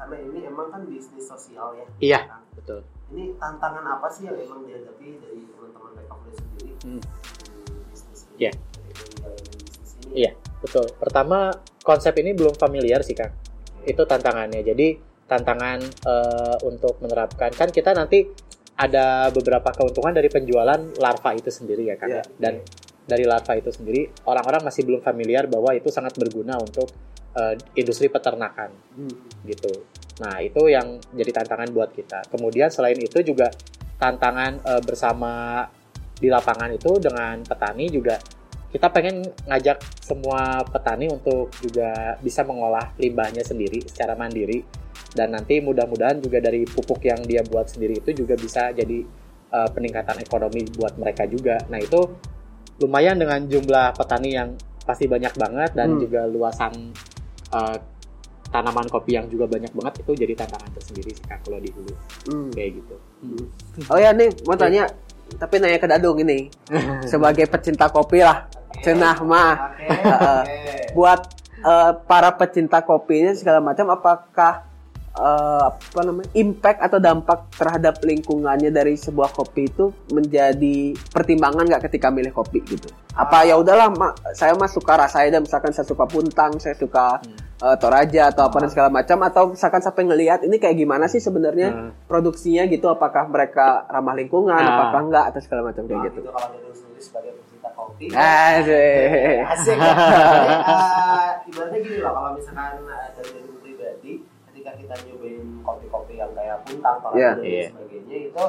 karena 0.00 0.16
ini 0.16 0.38
emang 0.48 0.72
kan 0.72 0.88
bisnis 0.88 1.28
sosial 1.28 1.76
ya. 1.76 1.86
Iya. 2.00 2.20
Kang. 2.24 2.44
Betul. 2.56 2.80
Ini 3.12 3.36
tantangan 3.36 3.84
apa 3.84 4.08
sih 4.08 4.24
yang 4.24 4.40
emang 4.40 4.64
dihadapi 4.64 5.06
dari 5.20 5.40
teman-teman 5.44 5.92
recovery 6.00 6.34
sendiri 6.40 6.70
Hmm. 6.80 7.02
di 7.04 7.72
bisnis 7.92 8.20
ini? 8.24 8.36
Iya. 8.40 8.52
Ini. 8.56 10.10
Iya, 10.10 10.32
betul. 10.64 10.86
Pertama, 10.96 11.52
konsep 11.84 12.16
ini 12.16 12.32
belum 12.32 12.56
familiar 12.56 13.04
sih, 13.04 13.12
Kang. 13.12 13.30
Itu 13.84 14.08
tantangannya. 14.08 14.64
Jadi, 14.64 14.96
tantangan 15.28 15.78
eh, 15.84 16.56
untuk 16.66 16.98
menerapkan 16.98 17.54
kan 17.54 17.70
kita 17.70 17.94
nanti 17.94 18.26
ada 18.80 19.28
beberapa 19.28 19.68
keuntungan 19.76 20.16
dari 20.16 20.32
penjualan 20.32 20.80
larva 20.96 21.30
itu 21.36 21.52
sendiri 21.52 21.92
ya, 21.92 22.00
Kang. 22.00 22.16
Iya. 22.16 22.24
Dan 22.40 22.64
dari 23.04 23.28
larva 23.28 23.52
itu 23.60 23.68
sendiri, 23.68 24.08
orang-orang 24.24 24.64
masih 24.64 24.88
belum 24.88 25.04
familiar 25.04 25.44
bahwa 25.44 25.76
itu 25.76 25.92
sangat 25.92 26.16
berguna 26.16 26.56
untuk 26.56 26.88
eh, 27.30 27.54
industri 27.78 28.10
peternakan 28.10 28.72
Hmm. 28.96 29.14
gitu. 29.46 29.86
Nah, 30.18 30.42
itu 30.42 30.66
yang 30.66 30.98
jadi 31.14 31.30
tantangan 31.30 31.70
buat 31.70 31.94
kita. 31.94 32.26
Kemudian 32.26 32.74
selain 32.74 32.98
itu 32.98 33.22
juga 33.22 33.52
tantangan 34.00 34.58
eh, 34.64 34.82
bersama 34.82 35.62
di 36.18 36.28
lapangan 36.28 36.74
itu 36.74 37.00
dengan 37.00 37.40
petani 37.44 37.88
juga 37.88 38.20
kita 38.70 38.86
pengen 38.92 39.26
ngajak 39.50 39.82
semua 39.98 40.62
petani 40.62 41.10
untuk 41.10 41.50
juga 41.58 42.14
bisa 42.22 42.46
mengolah 42.46 42.94
limbahnya 43.02 43.42
sendiri 43.42 43.82
secara 43.82 44.14
mandiri 44.14 44.62
dan 45.10 45.30
nanti 45.30 45.58
mudah-mudahan 45.58 46.18
juga 46.18 46.38
dari 46.38 46.62
pupuk 46.62 47.02
yang 47.02 47.20
dia 47.22 47.42
buat 47.42 47.66
sendiri 47.66 47.98
itu 47.98 48.10
juga 48.16 48.34
bisa 48.34 48.70
jadi 48.70 49.02
eh, 49.50 49.68
peningkatan 49.68 50.18
ekonomi 50.20 50.62
buat 50.70 50.94
mereka 50.94 51.26
juga. 51.26 51.58
Nah, 51.66 51.76
itu 51.76 51.98
lumayan 52.78 53.16
dengan 53.16 53.42
jumlah 53.42 53.92
petani 53.92 54.30
yang 54.32 54.54
pasti 54.80 55.04
banyak 55.04 55.34
banget 55.34 55.70
dan 55.72 55.88
Hmm. 55.90 56.00
juga 56.00 56.20
luasan 56.24 56.72
eh, 57.50 57.76
tanaman 58.46 58.86
kopi 58.86 59.14
yang 59.14 59.26
juga 59.26 59.46
banyak 59.46 59.70
banget 59.70 60.02
itu 60.02 60.12
jadi 60.16 60.34
tantangan 60.36 60.70
tersendiri 60.72 61.10
sih 61.12 61.22
Kak 61.24 61.38
kalau 61.42 61.58
di 61.58 61.66
hulu 61.68 61.94
Hmm. 62.26 62.50
kayak 62.50 62.78
gitu. 62.78 62.94
oh 63.86 63.94
ya 63.96 64.10
nih 64.10 64.30
mau 64.42 64.54
tanya 64.54 64.86
tapi 65.32 65.58
nanya 65.58 65.78
ke 65.78 65.86
Dadung 65.86 66.18
ini 66.18 66.50
sebagai 67.10 67.46
pecinta 67.46 67.86
kopi 67.86 68.18
lah 68.20 68.46
cenah 68.80 69.18
mah 69.20 69.54
Oke. 69.68 69.86
Heeh. 69.90 70.42
oke. 70.42 70.94
buat 70.94 71.20
eh, 71.60 71.90
para 72.00 72.30
pecinta 72.32 72.78
kopinya 72.80 73.34
segala 73.34 73.58
macam 73.60 73.86
apakah 73.88 74.66
eh, 75.12 75.64
apa 75.66 76.00
namanya 76.00 76.30
impact 76.32 76.80
atau 76.80 76.98
dampak 76.98 77.50
terhadap 77.52 77.98
lingkungannya 78.00 78.70
dari 78.70 78.94
sebuah 78.94 79.30
kopi 79.30 79.66
itu 79.66 79.90
menjadi 80.08 80.76
pertimbangan 81.08 81.66
nggak 81.66 81.82
ketika 81.86 82.08
milih 82.08 82.30
kopi 82.30 82.62
gitu 82.62 82.86
apa 83.10 83.42
ya 83.42 83.54
udahlah 83.54 83.90
Ma, 83.90 84.08
saya 84.32 84.54
mah 84.54 84.66
suka 84.66 84.94
rasa 84.96 85.22
aja 85.22 85.36
misalkan 85.36 85.70
saya 85.70 85.82
suka 85.82 86.04
puntang 86.04 86.56
saya 86.56 86.74
suka 86.74 87.18
Hmm. 87.20 87.36
eh, 87.60 87.76
toraja 87.76 88.30
atau 88.30 88.46
apa 88.46 88.56
dan 88.58 88.70
segala 88.70 88.88
macam 88.88 89.18
atau 89.20 89.42
misalkan 89.50 89.80
sampai 89.80 90.02
ngelihat 90.04 90.40
ini 90.42 90.56
kayak 90.56 90.76
gimana 90.76 91.04
sih 91.04 91.18
sebenarnya 91.18 91.68
Hmm. 91.68 91.90
produksinya 92.06 92.64
gitu 92.64 92.86
apakah 92.86 93.26
mereka 93.26 93.84
ramah 93.86 94.14
lingkungan 94.14 94.54
Ah. 94.54 94.70
apakah 94.86 95.00
enggak 95.04 95.24
atau 95.28 95.40
segala 95.40 95.68
macam 95.68 95.84
kayak 95.84 95.98
Nah, 95.98 96.06
gitu 96.06 96.18
itu 96.18 96.30
kalau 96.30 96.48
sendiri 96.72 97.02
sebagai 97.02 97.30
pecinta 97.34 97.68
kopi. 97.70 98.04
Asik. 98.10 99.38
Asik. 99.44 99.76
Jadi, 99.80 100.54
eh, 100.54 101.30
ibaratnya 101.46 101.78
gini 101.80 101.96
loh, 101.98 102.12
kalau 102.14 102.30
misalkan 102.32 102.72
dari 103.12 103.30
diri 103.34 103.54
pribadi, 103.60 104.12
ketika 104.60 104.76
kita 104.76 105.08
nyobain 105.08 105.40
kopi-kopi 105.64 106.14
yang 106.14 106.32
kayak 106.36 106.60
puntang, 106.62 107.00
toraja 107.00 107.16
Iya. 107.16 107.30
dan 107.32 107.40
Iya. 107.42 107.64
sebagainya 107.72 108.16
itu 108.28 108.44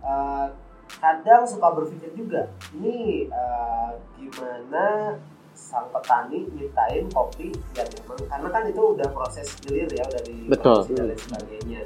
eh, 0.00 0.46
kadang 0.96 1.42
suka 1.44 1.68
berpikir 1.70 2.10
juga, 2.14 2.42
ini 2.72 2.96
eh, 3.26 3.90
gimana 4.16 5.16
sang 5.52 5.88
petani 5.90 6.44
nyiptain 6.50 7.04
kopi 7.10 7.52
yang 7.74 7.88
memang 7.90 8.20
karena 8.22 8.48
kan 8.50 8.62
itu 8.66 8.80
udah 8.90 9.08
proses 9.10 9.48
gilir 9.60 9.88
ya 9.88 10.04
udah 10.06 10.22
di 10.22 10.36
Betul. 10.46 10.88
dan 10.88 11.04
lain 11.06 11.20
sebagainya 11.20 11.80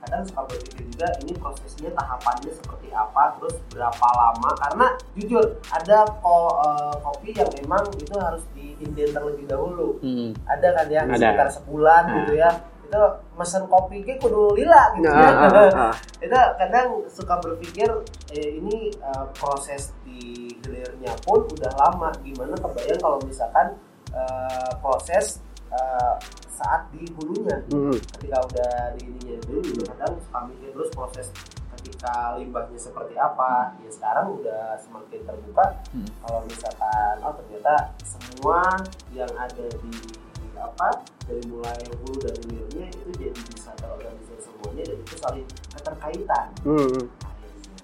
kadang 0.00 0.24
suka 0.24 0.40
berpikir 0.46 0.88
juga 0.88 1.08
ini 1.20 1.32
prosesnya 1.34 1.92
tahapannya 1.92 2.48
seperti 2.50 2.88
apa 2.88 3.36
terus 3.36 3.60
berapa 3.68 4.06
lama 4.10 4.50
karena 4.58 4.86
jujur 5.12 5.44
ada 5.68 6.08
ko- 6.18 6.56
eh, 6.58 6.94
kopi 6.98 7.28
yang 7.34 7.50
memang 7.60 7.84
itu 7.94 8.14
harus 8.16 8.40
diinden 8.50 9.12
terlebih 9.12 9.44
dahulu 9.44 10.00
Hmm. 10.00 10.32
ada 10.46 10.68
kan 10.72 10.86
ya 10.88 11.04
Ada. 11.04 11.12
sekitar 11.12 11.48
sebulan 11.52 12.02
Nah. 12.02 12.14
gitu 12.16 12.32
ya 12.34 12.50
itu 12.90 13.02
mesen 13.38 13.62
kopi 13.70 14.02
ke 14.02 14.18
kudu 14.18 14.50
lila 14.58 14.90
gitu 14.98 15.06
Nah, 15.06 15.14
ya 15.14 15.30
ah, 15.30 15.70
ah. 15.90 15.94
itu 16.26 16.34
kadang 16.58 16.88
suka 17.06 17.38
berpikir 17.38 17.86
eh, 18.34 18.58
ini 18.58 18.90
eh, 18.90 19.24
proses 19.38 19.94
di 20.02 20.50
gilirnya 20.58 21.14
pun 21.22 21.46
udah 21.46 21.70
lama 21.78 22.10
gimana 22.20 22.58
kebayang 22.58 22.98
kalau 22.98 23.22
misalkan 23.22 23.78
eh, 24.10 24.70
proses 24.82 25.38
eh, 25.70 26.14
saat 26.50 26.90
di 26.90 27.06
hulunya 27.14 27.62
Hmm. 27.70 27.94
ketika 28.18 28.42
udah 28.42 28.72
di 28.98 29.06
ininya 29.06 29.38
dulu 29.46 29.62
juga 29.62 29.94
kadang 29.94 30.18
suka 30.20 30.38
mikir 30.50 30.68
terus 30.74 30.90
proses 30.90 31.26
ketika 31.78 32.36
limbahnya 32.36 32.76
seperti 32.76 33.14
apa 33.16 33.72
ya 33.80 33.88
sekarang 33.88 34.34
udah 34.34 34.76
semakin 34.82 35.22
terbuka 35.24 35.64
Hmm. 35.94 36.10
kalau 36.26 36.42
misalkan 36.44 37.14
oh 37.22 37.32
ternyata 37.38 37.74
semua 38.02 38.60
yang 39.14 39.30
ada 39.38 39.66
di 39.78 39.94
apa 40.60 41.02
dari 41.24 41.42
mulai 41.48 41.80
hulu 41.88 42.20
dan 42.20 42.36
hilirnya 42.44 42.86
itu 42.92 43.08
jadi 43.16 43.40
bisa 43.50 43.70
terorganisir 43.80 44.38
semuanya 44.38 44.82
dan 44.86 44.96
itu 45.00 45.14
saling 45.16 45.46
keterkaitan 45.72 46.46
Hmm. 46.60 47.00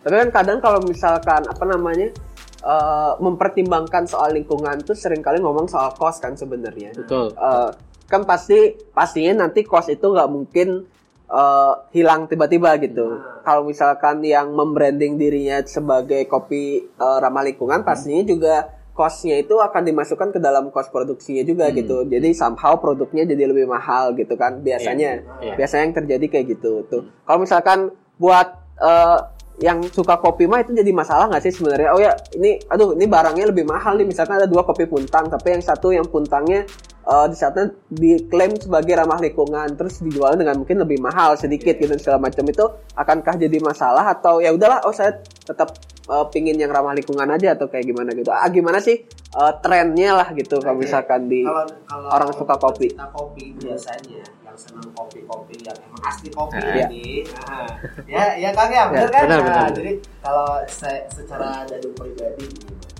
Tapi 0.07 0.15
kan 0.23 0.31
kadang 0.31 0.59
kalau 0.62 0.81
misalkan 0.87 1.43
apa 1.51 1.65
namanya 1.67 2.15
eh, 2.62 3.12
mempertimbangkan 3.19 4.07
soal 4.07 4.39
lingkungan 4.39 4.79
tuh 4.87 4.95
sering 4.95 5.19
kali 5.19 5.43
ngomong 5.43 5.67
soal 5.67 5.91
cost 5.99 6.23
kan 6.23 6.39
sebenarnya. 6.39 6.95
Betul. 6.95 7.35
Eh, 7.35 7.71
kan 8.07 8.23
pasti 8.23 8.79
pastinya 8.95 9.43
nanti 9.43 9.67
cost 9.67 9.91
itu 9.91 10.07
nggak 10.07 10.31
mungkin 10.31 10.87
eh, 11.27 11.75
hilang 11.91 12.31
tiba-tiba 12.31 12.79
gitu. 12.79 13.19
Nah. 13.19 13.43
Kalau 13.43 13.67
misalkan 13.67 14.23
yang 14.23 14.55
membranding 14.55 15.19
dirinya 15.19 15.59
sebagai 15.67 16.23
kopi 16.31 16.87
eh, 16.87 17.19
ramah 17.19 17.43
lingkungan, 17.43 17.83
pastinya 17.83 18.23
juga 18.23 18.76
costnya 18.96 19.37
itu 19.37 19.61
akan 19.61 19.85
dimasukkan 19.85 20.32
ke 20.32 20.40
dalam 20.40 20.72
cost 20.72 20.88
produksinya 20.88 21.44
juga 21.44 21.68
Hmm. 21.68 21.76
gitu. 21.76 21.96
Jadi 22.09 22.32
somehow 22.32 22.80
produknya 22.80 23.28
jadi 23.28 23.44
lebih 23.52 23.68
mahal 23.68 24.16
gitu 24.16 24.35
kan 24.40 24.64
biasanya. 24.64 25.20
Iya. 25.44 25.54
Biasanya 25.61 25.82
yang 25.92 25.96
terjadi 26.00 26.26
kayak 26.32 26.46
gitu 26.56 26.88
tuh. 26.88 27.04
Kalau 27.28 27.38
misalkan 27.44 27.92
buat 28.16 28.48
eh, 28.80 29.18
yang 29.56 29.80
suka 29.88 30.20
kopi 30.20 30.44
mah 30.44 30.61
itu 30.61 30.76
jadi 30.76 30.92
masalah 30.92 31.32
nggak 31.32 31.44
sih 31.48 31.52
sebenarnya? 31.52 31.88
Oh 31.92 32.00
ya, 32.00 32.12
ini 32.37 32.61
aduh 32.68 32.92
ini 32.92 33.09
barangnya 33.09 33.52
lebih 33.52 33.64
mahal 33.64 33.96
nih. 33.96 34.09
Misalkan 34.09 34.37
ada 34.40 34.48
dua 34.48 34.64
kopi 34.64 34.85
puntang, 34.88 35.28
tapi 35.32 35.56
yang 35.56 35.64
satu 35.64 35.96
yang 35.96 36.04
puntangnya 36.09 36.68
eh, 37.06 37.26
di 37.32 37.37
saatnya 37.38 37.72
diklaim 37.88 38.52
sebagai 38.61 38.92
ramah 39.00 39.16
lingkungan, 39.16 39.72
terus 39.80 40.04
dijual 40.04 40.37
dengan 40.37 40.61
mungkin 40.61 40.80
lebih 40.85 41.00
mahal 41.00 41.40
sedikit 41.40 41.76
gitu 41.80 41.88
dan 41.88 42.00
segala 42.00 42.18
macam 42.28 42.44
itu 42.44 42.64
akankah 42.96 43.37
jadi 43.40 43.56
masalah 43.64 44.04
atau 44.12 44.44
ya 44.44 44.52
udahlah, 44.52 44.85
oh 44.85 44.92
saya 44.92 45.24
tetap 45.24 45.72
eh, 46.07 46.25
pingin 46.29 46.55
yang 46.55 46.69
ramah 46.69 46.92
lingkungan 46.92 47.27
aja 47.29 47.53
atau 47.53 47.66
kayak 47.66 47.85
gimana 47.85 48.11
gitu? 48.11 48.29
Ah 48.29 48.47
gimana 48.47 48.79
sih 48.79 49.03
eh, 49.09 49.53
trennya 49.59 50.14
lah 50.14 50.29
gitu 50.33 50.59
kalau 50.59 50.77
misalkan 50.77 51.27
di 51.27 51.42
kalau 51.42 51.64
kalau 51.85 52.09
orang 52.09 52.31
suka 52.33 52.55
kopi. 52.57 52.88
kopi 52.95 53.45
biasanya 53.57 54.21
yang 54.40 54.57
senang 54.57 54.88
kopi-kopi 54.90 55.61
yang 55.61 55.77
emang 55.79 56.03
asli 56.03 56.29
kopi 56.29 56.57
Ah, 56.57 56.87
ini, 56.87 57.23
nah, 57.29 57.69
ya 58.07 58.25
ya 58.37 58.51
Kang 58.51 58.71
ya, 58.71 58.88
benar 58.88 59.11
kan? 59.11 59.23
benar, 59.25 59.38
Nah, 59.38 59.45
benar. 59.45 59.69
Jadi 59.75 59.92
kalau 60.19 60.49
saya 60.66 61.01
secara 61.09 61.62
dari 61.64 61.88
pribadi 61.90 62.49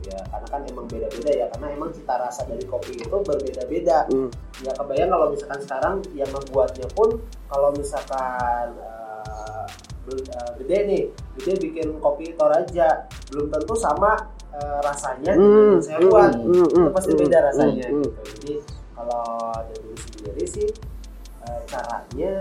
ya 0.05 0.23
karena 0.25 0.47
kan 0.47 0.63
emang 0.63 0.87
beda-beda 0.87 1.31
ya 1.35 1.47
karena 1.51 1.67
emang 1.73 1.91
cita 1.91 2.15
rasa 2.15 2.47
dari 2.47 2.63
kopi 2.63 2.95
itu 2.95 3.11
berbeda-beda 3.11 4.07
Hmm. 4.07 4.31
ya 4.61 4.71
kebayang 4.71 5.11
kalau 5.11 5.27
misalkan 5.29 5.59
sekarang 5.61 5.95
yang 6.15 6.31
membuatnya 6.31 6.87
pun 6.95 7.19
kalau 7.51 7.75
misalkan 7.75 8.71
eh, 8.77 8.96
be- 10.07 10.27
eh, 10.27 10.51
gede 10.63 10.79
nih 10.87 11.03
gede 11.39 11.53
bikin 11.61 11.89
kopi 11.99 12.33
toraja 12.35 13.11
belum 13.31 13.47
tentu 13.51 13.75
sama 13.75 14.13
eh, 14.55 14.79
rasanya 14.81 15.33
yang 15.35 15.83
saya 15.83 15.99
buat 16.03 16.31
hmm, 16.33 16.47
itu 16.47 16.79
hmm, 16.79 16.89
pasti 16.95 17.13
hmm, 17.13 17.21
beda 17.27 17.39
hmm, 17.39 17.47
rasanya 17.51 17.87
hmm. 17.91 18.03
gitu 18.03 18.11
jadi 18.37 18.53
kalau 18.97 19.25
dari 19.67 19.93
sendiri 19.99 20.45
sih 20.47 20.69
eh, 21.43 21.61
caranya 21.67 22.35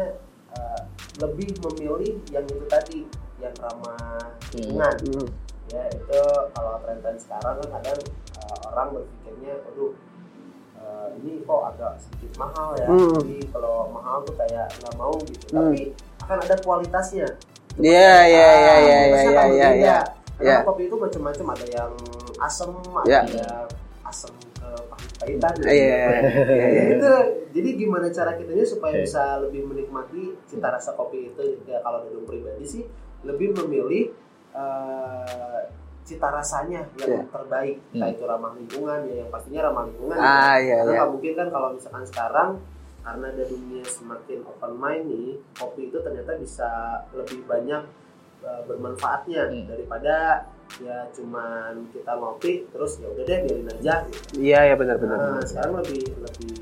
eh, 0.54 0.82
lebih 1.20 1.50
memilih 1.64 2.16
yang 2.30 2.46
itu 2.46 2.66
tadi 2.68 3.00
yang 3.40 3.54
ramah 3.60 4.32
lingkungan 4.54 4.96
Hmm. 5.06 5.28
ya 5.66 5.82
itu 5.92 6.22
kalau 6.54 6.78
tren-tren 6.86 7.18
sekarang 7.18 7.58
kan 7.58 7.68
kadang 7.82 8.00
uh, 8.38 8.58
orang 8.70 8.88
berpikirnya 8.94 9.60
aduh 9.66 9.92
uh, 10.78 11.10
ini 11.20 11.42
kok 11.42 11.62
agak 11.74 11.98
sedikit 12.00 12.32
mahal 12.38 12.78
ya 12.78 12.86
Hmm. 12.86 13.18
jadi 13.18 13.50
kalau 13.50 13.90
mahal 13.90 14.22
tuh 14.24 14.38
kayak 14.38 14.70
nggak 14.78 14.96
mau 14.96 15.12
gitu 15.26 15.46
Hmm. 15.52 15.74
tapi 15.74 15.82
akan 16.26 16.38
ada 16.42 16.56
kualitasnya 16.60 17.28
Iya, 17.76 18.08
pasti- 18.18 18.32
iya, 18.32 18.48
iya, 18.48 18.48
ah, 18.48 18.56
iya, 18.58 18.76
iya, 18.80 18.98
iya, 18.98 19.42
berbeda. 19.46 19.70
iya. 19.72 20.00
karena 20.36 20.52
Iya. 20.52 20.58
kopi 20.64 20.84
itu 20.86 20.96
macam-macam 20.96 21.46
ada 21.50 21.66
yang 21.70 21.92
asam 22.38 22.70
ada 22.76 23.06
Iya. 23.06 23.20
yang 23.32 23.68
asam 24.04 24.34
ke 24.54 24.68
pahit-pahitan 24.86 25.54
Iya, 25.62 25.72
iya, 25.72 25.96
iya, 26.46 26.66
iya. 26.68 26.84
itu 26.92 27.12
jadi 27.52 27.70
gimana 27.76 28.08
cara 28.10 28.34
kitanya 28.34 28.66
supaya 28.66 28.94
bisa 28.98 29.24
lebih 29.40 29.64
menikmati 29.66 30.22
cita 30.46 30.68
rasa 30.68 30.92
kopi 30.94 31.30
itu 31.30 31.42
ya 31.64 31.80
kalau 31.80 32.02
dari 32.02 32.20
pribadi 32.22 32.66
sih 32.66 32.84
lebih 33.24 33.56
memilih 33.56 34.12
eh, 34.52 35.60
cita 36.02 36.30
rasanya 36.30 36.86
yang 36.96 37.10
Iya. 37.12 37.22
terbaik 37.28 37.76
entah 37.92 38.10
itu 38.10 38.24
ramah 38.24 38.52
lingkungan 38.54 39.00
ya 39.06 39.16
yang 39.20 39.30
pastinya 39.30 39.62
ramah 39.64 39.84
lingkungan 39.84 40.16
Ah, 40.16 40.56
ya. 40.56 40.62
iya, 40.62 40.76
karena 40.80 40.86
iya. 40.86 40.98
nggak 40.98 41.12
mungkin 41.12 41.32
kan 41.34 41.48
kalau 41.50 41.68
misalkan 41.72 42.04
sekarang 42.06 42.50
karena 43.06 43.26
ada 43.30 43.44
dunia 43.46 43.86
semakin 43.86 44.42
open 44.44 44.74
mind 44.76 45.06
nih 45.06 45.30
kopi 45.54 45.88
itu 45.88 45.98
ternyata 46.02 46.34
bisa 46.36 46.70
lebih 47.14 47.46
banyak 47.46 47.86
eh, 48.42 48.62
bermanfaatnya 48.66 49.42
Hmm. 49.46 49.66
daripada 49.66 50.46
ya 50.82 51.06
cuman 51.14 51.86
kita 51.94 52.12
ngopi 52.18 52.66
terus 52.70 52.98
ya 52.98 53.08
udah 53.08 53.24
deh 53.24 53.40
biarin 53.46 53.70
aja 53.70 53.96
gitu. 54.10 54.42
Iya, 54.42 54.60
iya 54.66 54.76
benar-benar. 54.76 55.18
Nah, 55.38 55.46
sekarang 55.46 55.78
lebih 55.80 56.04
lebih 56.18 56.54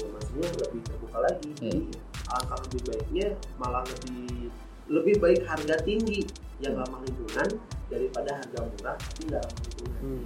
ya, 0.00 0.06
maksudnya 0.08 0.48
lebih 0.56 0.80
terbuka 0.82 1.18
lagi. 1.20 1.48
Jadi 1.60 1.80
Hmm. 1.92 2.32
alangkah 2.32 2.58
lebih 2.64 2.80
baiknya 2.88 3.26
malah 3.60 3.84
lebih 3.84 4.48
lebih 4.88 5.14
baik 5.20 5.40
harga 5.44 5.76
tinggi 5.84 6.24
yang 6.60 6.74
ramah 6.74 7.00
lingkungan 7.00 7.48
daripada 7.88 8.30
harga 8.40 8.58
murah 8.64 8.96
tapi 8.96 9.20
nggak 9.28 9.42
ramah 9.44 9.60
lingkungan. 9.68 10.00
Hmm. 10.00 10.24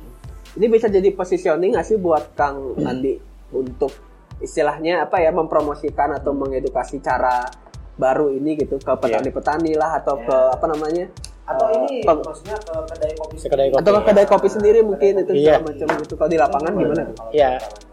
Ini 0.56 0.66
bisa 0.70 0.86
jadi 0.88 1.08
positioning 1.12 1.70
nggak 1.74 1.86
sih 1.86 1.98
buat 1.98 2.32
Kang 2.32 2.78
Andi 2.80 3.18
untuk 3.50 3.92
istilahnya 4.38 5.02
apa 5.02 5.18
ya 5.18 5.30
mempromosikan 5.30 6.12
atau 6.12 6.30
mengedukasi 6.30 6.98
cara 6.98 7.48
baru 7.94 8.28
ini 8.30 8.56
gitu 8.56 8.76
ke 8.76 8.92
petani-petani 8.92 9.72
lah 9.72 9.96
atau 9.96 10.16
Ya. 10.16 10.24
ke 10.24 10.36
apa 10.52 10.66
namanya 10.68 11.06
Atau 11.46 11.62
Eh, 11.64 11.78
ini 11.78 11.96
maksudnya 12.02 12.58
ke 12.58 12.74
kedai 12.90 13.14
kopi 13.14 13.34
Ke 13.36 13.46
kedai 13.46 13.68
kopi. 13.70 13.78
atau 13.78 13.90
ke 13.92 14.02
kedai 14.04 14.26
kopi 14.26 14.48
sendiri 14.50 14.78
mungkin 14.82 15.12
itu 15.16 15.30
Iya. 15.32 15.56
segala 15.56 15.62
macam 15.64 15.88
gitu 16.02 16.14
kalau 16.16 16.26
di 16.26 16.38
lapangan 16.38 16.72
gimana? 16.74 17.02
Kalau 17.06 17.30
Iya. 17.30 17.50
lapangan. 17.54 17.84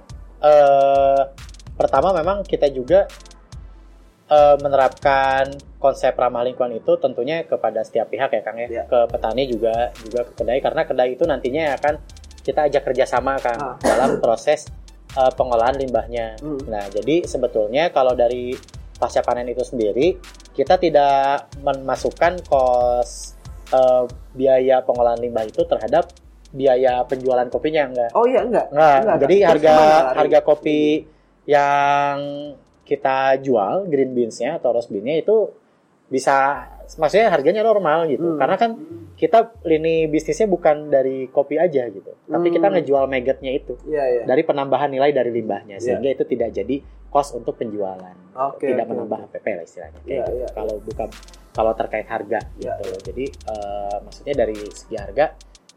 eh 0.44 1.22
pertama 1.74 2.10
memang 2.12 2.38
kita 2.44 2.68
juga 2.68 3.06
eh, 4.26 4.56
menerapkan 4.58 5.46
konsep 5.78 6.12
ramah 6.14 6.42
lingkungan 6.42 6.74
itu 6.74 6.98
tentunya 6.98 7.44
kepada 7.44 7.84
setiap 7.84 8.08
pihak 8.08 8.32
ya 8.32 8.42
Kang 8.42 8.58
ya, 8.58 8.68
Iya. 8.68 8.84
ke 8.88 9.00
petani 9.08 9.46
juga 9.46 9.72
juga 10.00 10.26
ke 10.26 10.34
kedai 10.34 10.58
karena 10.58 10.82
kedai 10.84 11.10
itu 11.12 11.24
nantinya 11.24 11.78
akan 11.78 11.94
kita 12.42 12.66
ajak 12.66 12.82
kerjasama 12.84 13.38
Kang 13.38 13.60
Ah. 13.60 13.76
dalam 13.80 14.18
proses 14.18 14.66
eh, 15.18 15.32
pengolahan 15.38 15.76
limbahnya. 15.78 16.38
Hmm. 16.42 16.62
Nah 16.70 16.86
jadi 16.90 17.26
sebetulnya 17.26 17.90
kalau 17.94 18.14
dari 18.18 18.54
pasca 18.98 19.22
panen 19.26 19.50
itu 19.52 19.66
sendiri 19.66 20.18
kita 20.54 20.78
tidak 20.78 21.50
memasukkan 21.62 22.42
kos 22.46 23.38
eh, 23.74 24.04
biaya 24.34 24.82
pengolahan 24.86 25.20
limbah 25.22 25.46
itu 25.46 25.66
terhadap 25.66 26.10
biaya 26.54 27.02
penjualan 27.10 27.50
kopinya 27.50 27.90
enggak. 27.90 28.10
Oh 28.14 28.30
iya 28.30 28.46
enggak. 28.46 28.70
Enggak, 28.70 28.98
Enggak, 29.02 29.18
jadi 29.26 29.36
enggak. 29.36 29.50
harga 29.50 29.76
harga 30.14 30.40
kopi 30.46 30.82
yang 31.50 32.18
kita 32.84 33.42
jual 33.42 33.88
green 33.90 34.14
beans-nya 34.14 34.62
atau 34.62 34.76
roast 34.76 34.94
bean-nya 34.94 35.18
itu 35.20 35.50
bisa 36.12 36.70
maksudnya 36.98 37.28
harganya 37.30 37.62
normal 37.62 38.06
gitu. 38.08 38.24
Hmm. 38.24 38.40
Karena 38.40 38.56
kan 38.56 38.72
kita 39.14 39.54
lini 39.64 40.08
bisnisnya 40.08 40.46
bukan 40.46 40.90
dari 40.90 41.30
kopi 41.30 41.56
aja 41.56 41.88
gitu. 41.88 42.12
Tapi 42.26 42.48
kita 42.50 42.68
Hmm. 42.68 42.76
ngejual 42.78 43.06
maggot-nya 43.06 43.52
itu 43.54 43.74
Iya 43.86 44.04
iya. 44.04 44.24
dari 44.26 44.42
penambahan 44.42 44.90
nilai 44.90 45.12
dari 45.12 45.30
limbahnya 45.30 45.78
Iya. 45.78 45.84
sehingga 45.84 46.10
itu 46.12 46.24
tidak 46.26 46.50
jadi 46.52 46.76
cost 47.08 47.38
untuk 47.38 47.56
penjualan. 47.56 48.16
Oke, 48.34 48.74
tidak 48.74 48.90
oke, 48.90 48.92
menambah 48.98 49.18
HPP 49.30 49.46
lah 49.54 49.64
istilahnya. 49.64 50.00
Kayak 50.02 50.10
Iya, 50.10 50.24
gitu. 50.26 50.32
iya. 50.42 50.48
Kalau 50.52 50.76
bukan 50.82 51.10
kalau 51.54 51.72
terkait 51.78 52.08
harga 52.10 52.40
Iya, 52.58 52.74
gitu. 52.74 52.84
Jadi 53.14 53.26
eh, 53.30 53.98
maksudnya 54.02 54.34
dari 54.34 54.58
segi 54.74 54.96
harga 54.98 55.26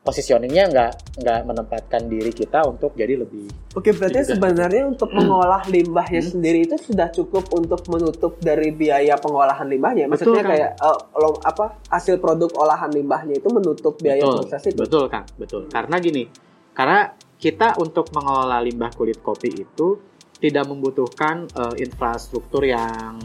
positioningnya 0.07 0.65
nggak 0.67 0.91
nggak 1.19 1.41
menempatkan 1.43 2.07
diri 2.07 2.31
kita 2.31 2.63
untuk 2.63 2.95
jadi 2.95 3.19
lebih 3.19 3.51
Oke, 3.75 3.91
berarti 3.91 4.23
Juga. 4.23 4.31
sebenarnya 4.33 4.87
untuk 4.87 5.11
mengolah 5.11 5.67
limbahnya 5.67 6.23
Hmm. 6.23 6.33
sendiri 6.33 6.65
itu 6.65 6.79
sudah 6.81 7.11
cukup 7.11 7.51
untuk 7.51 7.85
menutup 7.87 8.39
dari 8.39 8.71
biaya 8.71 9.19
pengolahan 9.19 9.67
limbahnya. 9.67 10.07
Maksudnya 10.07 10.41
Betul, 10.41 10.53
kayak 10.55 10.71
eh, 10.79 10.99
lo- 11.15 11.41
apa 11.43 11.65
hasil 11.91 12.17
produk 12.17 12.49
olahan 12.57 12.89
limbahnya 12.89 13.35
itu 13.35 13.49
menutup 13.51 13.99
biaya 13.99 14.23
betul 14.23 14.37
proses 14.41 14.63
itu. 14.65 14.79
betul 14.79 15.05
kang 15.07 15.27
betul 15.37 15.63
karena 15.67 15.97
gini 15.99 16.25
karena 16.73 17.01
kita 17.37 17.77
untuk 17.77 18.09
mengelola 18.11 18.57
limbah 18.59 18.89
kulit 18.91 19.21
kopi 19.21 19.51
itu 19.51 20.01
tidak 20.37 20.65
membutuhkan 20.65 21.45
eh, 21.47 21.75
infrastruktur 21.79 22.63
yang 22.63 23.21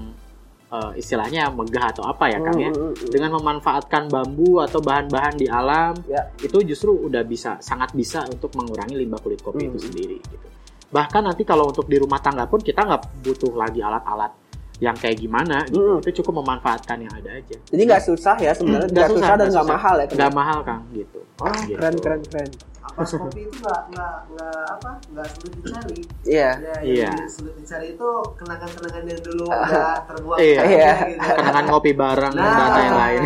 eh, 0.72 0.92
istilahnya 0.96 1.50
megah 1.50 1.92
atau 1.92 2.04
apa 2.06 2.26
ya 2.28 2.40
kang 2.40 2.58
ya 2.58 2.70
Hmm, 2.70 2.80
hmm, 2.82 2.94
hmm. 2.96 3.12
dengan 3.12 3.32
memanfaatkan 3.36 4.08
bambu 4.08 4.58
atau 4.58 4.80
bahan-bahan 4.80 5.36
di 5.36 5.46
alam 5.46 5.94
Ya. 6.06 6.32
itu 6.38 6.58
justru 6.64 6.96
udah 7.02 7.22
bisa 7.24 7.60
sangat 7.60 7.92
bisa 7.92 8.24
untuk 8.26 8.52
mengurangi 8.54 8.96
limbah 8.96 9.20
kulit 9.20 9.40
kopi 9.40 9.62
Hmm. 9.62 9.70
itu 9.70 9.80
sendiri 9.86 10.18
gitu 10.22 10.48
bahkan 10.88 11.22
nanti 11.22 11.44
kalau 11.44 11.68
untuk 11.68 11.86
di 11.86 11.96
rumah 11.96 12.20
tangga 12.20 12.44
pun 12.46 12.60
kita 12.60 12.82
nggak 12.82 13.02
butuh 13.22 13.54
lagi 13.54 13.80
alat-alat 13.80 14.32
yang 14.78 14.92
kayak 14.94 15.14
gimana 15.16 15.62
gitu 15.66 16.02
itu 16.02 16.20
cukup 16.20 16.42
memanfaatkan 16.42 16.98
yang 17.00 17.14
ada 17.14 17.32
aja 17.34 17.54
Jadi 17.64 17.82
nggak 17.86 18.02
susah 18.02 18.36
ya 18.36 18.52
sebenarnya, 18.52 18.90
Nggak 18.90 19.08
susah, 19.08 19.22
susah, 19.22 19.36
dan 19.38 19.48
nggak 19.48 19.68
mahal 19.70 19.96
ya. 19.96 20.06
nggak 20.10 20.34
mahal 20.34 20.60
kang 20.62 20.82
gitu 20.92 21.20
Oh, 21.38 21.54
Gitu. 21.64 21.78
keren 21.78 21.96
keren 21.98 22.22
keren. 22.26 22.50
Ampas 22.82 23.14
kopi 23.14 23.46
itu 23.46 23.56
nggak 23.62 23.82
nggak 23.94 24.16
nggak 24.34 24.62
apa 24.74 24.90
nggak 25.14 25.28
sulit 25.32 25.54
dicari. 25.62 26.00
Iya. 26.26 26.50
Ya, 26.58 26.76
Iya. 26.82 27.10
yang 27.14 27.30
sulit 27.30 27.54
dicari 27.56 27.88
itu 27.94 28.10
kenangan-kenangan 28.36 29.04
yang 29.06 29.22
dulu 29.22 29.46
udah 29.54 29.96
terbuang 30.06 30.38
Iya. 30.42 30.62
Iya. 30.66 30.92
gitu. 31.08 31.30
kenangan 31.38 31.66
ngopi 31.70 31.92
bareng 31.94 32.34
dan 32.34 32.50
data 32.52 32.80
yang 32.82 32.98
lain 32.98 33.22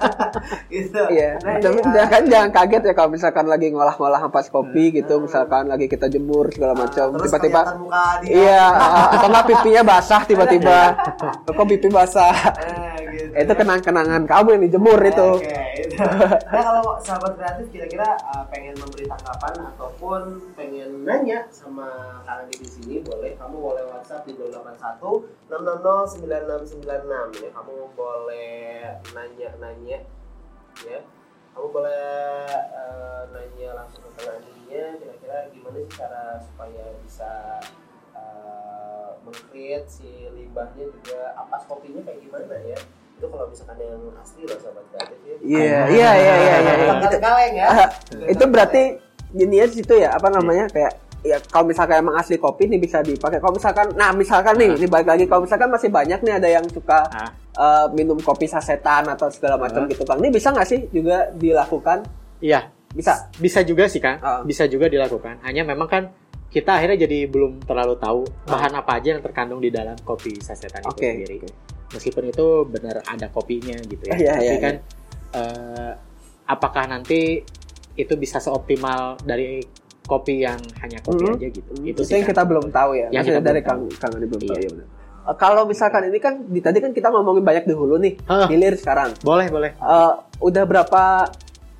gitu. 0.74 1.02
Iya. 1.06 1.30
Nah, 1.38 1.54
Tapi 1.60 1.78
ini, 1.78 1.90
jangan 1.94 2.08
kan 2.10 2.22
jangan 2.26 2.50
kaget 2.50 2.82
ya 2.82 2.92
kalau 2.92 3.10
misalkan 3.10 3.46
lagi 3.46 3.66
ngolah-ngolah 3.70 4.20
ampas 4.20 4.48
kopi 4.48 4.84
gitu, 4.92 5.14
misalkan 5.18 5.64
lagi 5.66 5.86
kita 5.86 6.06
jemur 6.06 6.50
segala 6.50 6.74
macam, 6.74 7.14
terus 7.14 7.30
tiba-tiba. 7.30 7.60
Iya, 8.24 8.64
atau 9.14 9.26
nggak 9.28 9.46
pipinya 9.46 9.82
basah 9.86 10.22
tiba-tiba. 10.24 10.78
Kok 11.46 11.66
pipi 11.68 11.88
basah? 11.88 12.34
Eh, 12.58 12.98
gitu. 13.12 13.34
itu 13.36 13.52
kenang-kenangan 13.54 14.22
kamu 14.24 14.48
yang 14.58 14.62
dijemur 14.66 14.98
itu. 15.02 15.28
Oke, 15.36 15.60
itu. 15.76 15.94
Nah 16.00 16.62
kalau 16.62 16.96
sahabat 16.98 17.32
kreatif 17.36 17.66
kira-kira 17.68 18.08
uh, 18.24 18.44
pengen 18.48 18.74
memberi 18.80 19.04
tanggapan 19.04 19.54
ataupun 19.76 20.22
pengen 20.56 21.04
nanya 21.04 21.44
sama 21.52 22.20
Kang 22.24 22.48
Andi 22.48 22.56
di 22.56 22.68
sini 22.68 22.94
boleh. 23.04 23.36
Kamu 23.36 23.56
boleh 23.60 23.84
WhatsApp 23.92 24.24
di 24.24 24.34
081 24.34 25.52
600 25.52 26.80
9696 26.80 27.44
ya 27.44 27.50
kamu 27.52 27.76
boleh 27.92 28.50
nanya-nanya 29.12 29.98
ya. 30.82 31.00
Kamu 31.52 31.66
boleh 31.68 32.48
uh, 32.72 33.22
nanya 33.30 33.68
langsung 33.76 34.06
ke 34.16 34.22
Andinya 34.24 34.84
kira-kira 34.96 35.50
gimana 35.52 35.78
sih 35.84 35.92
cara 35.98 36.24
supaya 36.40 36.84
bisa 37.04 37.32
uh, 38.14 39.18
meng-create 39.26 39.86
si 39.90 40.30
limbahnya 40.32 40.88
juga 40.88 41.34
ampas 41.36 41.66
kopinya 41.66 42.00
kayak 42.06 42.22
gimana 42.22 42.56
ya 42.64 42.78
itu 43.20 43.28
kalau 43.28 43.44
misalkan 43.46 43.76
yang 43.78 44.00
asli 44.16 44.42
loh 44.42 44.56
sahabat 44.56 44.84
kreatif 44.88 45.18
ya 45.20 45.34
Iya, 45.40 45.80
iya, 45.92 46.10
iya, 46.16 46.34
iya, 46.34 46.54
iya. 46.56 46.72
Bukan 46.72 46.96
kaleng-kaleng 47.04 47.54
ya 47.54 47.66
itu 48.26 48.44
berarti 48.46 48.82
gini 49.30 49.54
ya 49.60 49.66
situ 49.68 49.94
ya 49.94 50.08
apa 50.10 50.26
namanya 50.26 50.64
kayak 50.66 50.92
ya 51.20 51.36
kalau 51.46 51.68
misalkan 51.68 52.00
emang 52.00 52.16
asli 52.16 52.34
kopi 52.34 52.64
nih 52.64 52.80
bisa 52.80 53.04
dipakai 53.04 53.38
kalau 53.38 53.52
misalkan 53.52 53.92
nah 53.92 54.08
misalkan 54.10 54.56
nih 54.56 54.72
ini 54.74 54.88
balik 54.88 55.04
lagi 55.06 55.28
kalau 55.28 55.44
misalkan 55.44 55.68
masih 55.68 55.92
banyak 55.92 56.16
nih 56.18 56.34
ada 56.34 56.48
yang 56.48 56.64
suka 56.66 57.04
Ah. 57.06 57.28
eh, 57.54 57.86
minum 57.92 58.16
kopi 58.16 58.48
sasetan 58.48 59.04
atau 59.04 59.28
segala 59.28 59.60
macam 59.60 59.84
Ah. 59.84 59.86
gitu 59.86 60.00
kan 60.02 60.16
ini 60.16 60.32
bisa 60.32 60.48
nggak 60.48 60.64
sih 60.64 60.88
juga 60.88 61.28
dilakukan 61.36 62.08
iya 62.40 62.72
bisa 62.90 63.28
bisa 63.36 63.60
juga 63.60 63.84
sih 63.84 64.00
kang 64.00 64.16
Ah. 64.18 64.40
bisa 64.40 64.64
juga 64.64 64.88
dilakukan 64.88 65.44
hanya 65.44 65.60
memang 65.62 65.86
kan 65.86 66.02
kita 66.48 66.74
akhirnya 66.74 67.04
jadi 67.04 67.28
belum 67.30 67.62
terlalu 67.62 67.94
tahu 67.94 68.20
bahan 68.48 68.72
apa 68.74 68.98
aja 68.98 69.14
yang 69.14 69.22
terkandung 69.22 69.60
di 69.60 69.68
dalam 69.68 69.94
kopi 70.00 70.40
sasetan 70.40 70.82
itu 70.82 70.90
Oke. 70.90 71.06
sendiri. 71.06 71.36
oke. 71.38 71.48
Meskipun 71.90 72.24
itu 72.26 72.46
benar 72.64 73.02
ada 73.02 73.26
kopinya 73.28 73.74
gitu 73.82 74.02
ya. 74.04 74.14
Iya, 74.14 74.32
Tapi 74.32 74.46
iya, 74.46 74.56
kan 74.58 74.74
eh, 75.30 75.92
apakah 76.46 76.84
nanti 76.86 77.42
itu 77.92 78.14
bisa 78.14 78.38
seoptimal 78.38 79.18
dari 79.20 79.62
kopi 80.02 80.42
yang 80.42 80.58
hanya 80.80 80.98
kopi 81.00 81.22
Mhm. 81.22 81.34
aja 81.36 81.48
gitu. 81.48 81.70
Hmm, 81.72 81.86
Itu 81.86 81.90
itu 81.96 82.02
sih 82.02 82.12
yang 82.12 82.24
kan. 82.24 82.30
kita 82.32 82.42
belum 82.44 82.66
tahu 82.68 82.90
ya. 82.94 83.08
Yang 83.10 83.24
kita 83.28 83.40
dari 83.40 83.60
Kang. 83.60 83.80
Kang 83.92 84.12
belum 84.12 84.40
tahu 84.40 84.58
Iya. 84.58 84.70
ya. 84.72 84.86
Eh, 85.20 85.36
kalau 85.36 85.62
misalkan 85.64 86.02
ini 86.06 86.18
kan 86.18 86.42
di 86.42 86.58
tadi 86.58 86.78
kan 86.78 86.90
kita 86.90 87.08
ngomongin 87.08 87.42
banyak 87.42 87.64
di 87.64 87.74
hulu 87.74 87.98
nih, 87.98 88.14
Hah. 88.24 88.46
hilir 88.46 88.74
sekarang. 88.74 89.14
Boleh, 89.20 89.46
boleh. 89.46 89.70
Eh, 89.72 90.12
udah 90.40 90.64
berapa 90.64 91.02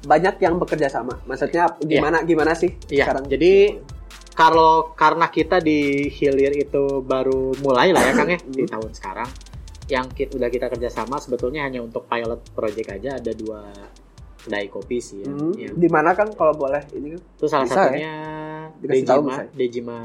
banyak 0.00 0.34
yang 0.38 0.56
bekerja 0.56 0.88
sama? 0.88 1.18
Maksudnya 1.24 1.74
gimana 1.80 2.22
gimana 2.22 2.52
sih 2.52 2.72
Iya, 2.86 3.04
sekarang? 3.04 3.26
jadi 3.26 3.80
kalau 4.30 4.94
karena 4.94 5.28
kita 5.28 5.58
di 5.58 6.08
hilir 6.08 6.54
itu 6.56 7.02
baru 7.02 7.52
mulai 7.58 7.90
lah 7.90 8.00
ya 8.00 8.12
Kang 8.14 8.30
ya 8.30 8.38
di 8.40 8.64
Hmm. 8.64 8.70
tahun 8.70 8.90
sekarang 8.94 9.28
yang 9.90 10.06
kita, 10.08 10.38
udah 10.38 10.46
kita 10.46 10.70
kerjasama 10.70 11.18
sebetulnya 11.18 11.66
hanya 11.66 11.82
untuk 11.82 12.06
pilot 12.06 12.40
project 12.54 12.88
aja 12.94 13.18
ada 13.18 13.32
dua 13.34 13.66
kedai 14.40 14.66
kopi 14.66 14.96
sih 14.96 15.20
ya. 15.20 15.28
Hmm, 15.28 15.52
Yang- 15.52 15.76
di 15.76 15.88
mana 15.90 16.14
kan 16.14 16.30
kalau 16.32 16.54
boleh 16.54 16.80
ini 16.94 17.12
kan? 17.12 17.20
itu 17.20 17.44
salah 17.44 17.66
bisa 17.66 17.74
ya? 17.74 17.82
satunya 17.84 18.14
Dikasih 18.80 19.04
tahu 19.04 19.20
Dejima, 19.20 19.34
ya? 19.34 19.44
Dejima 19.52 19.98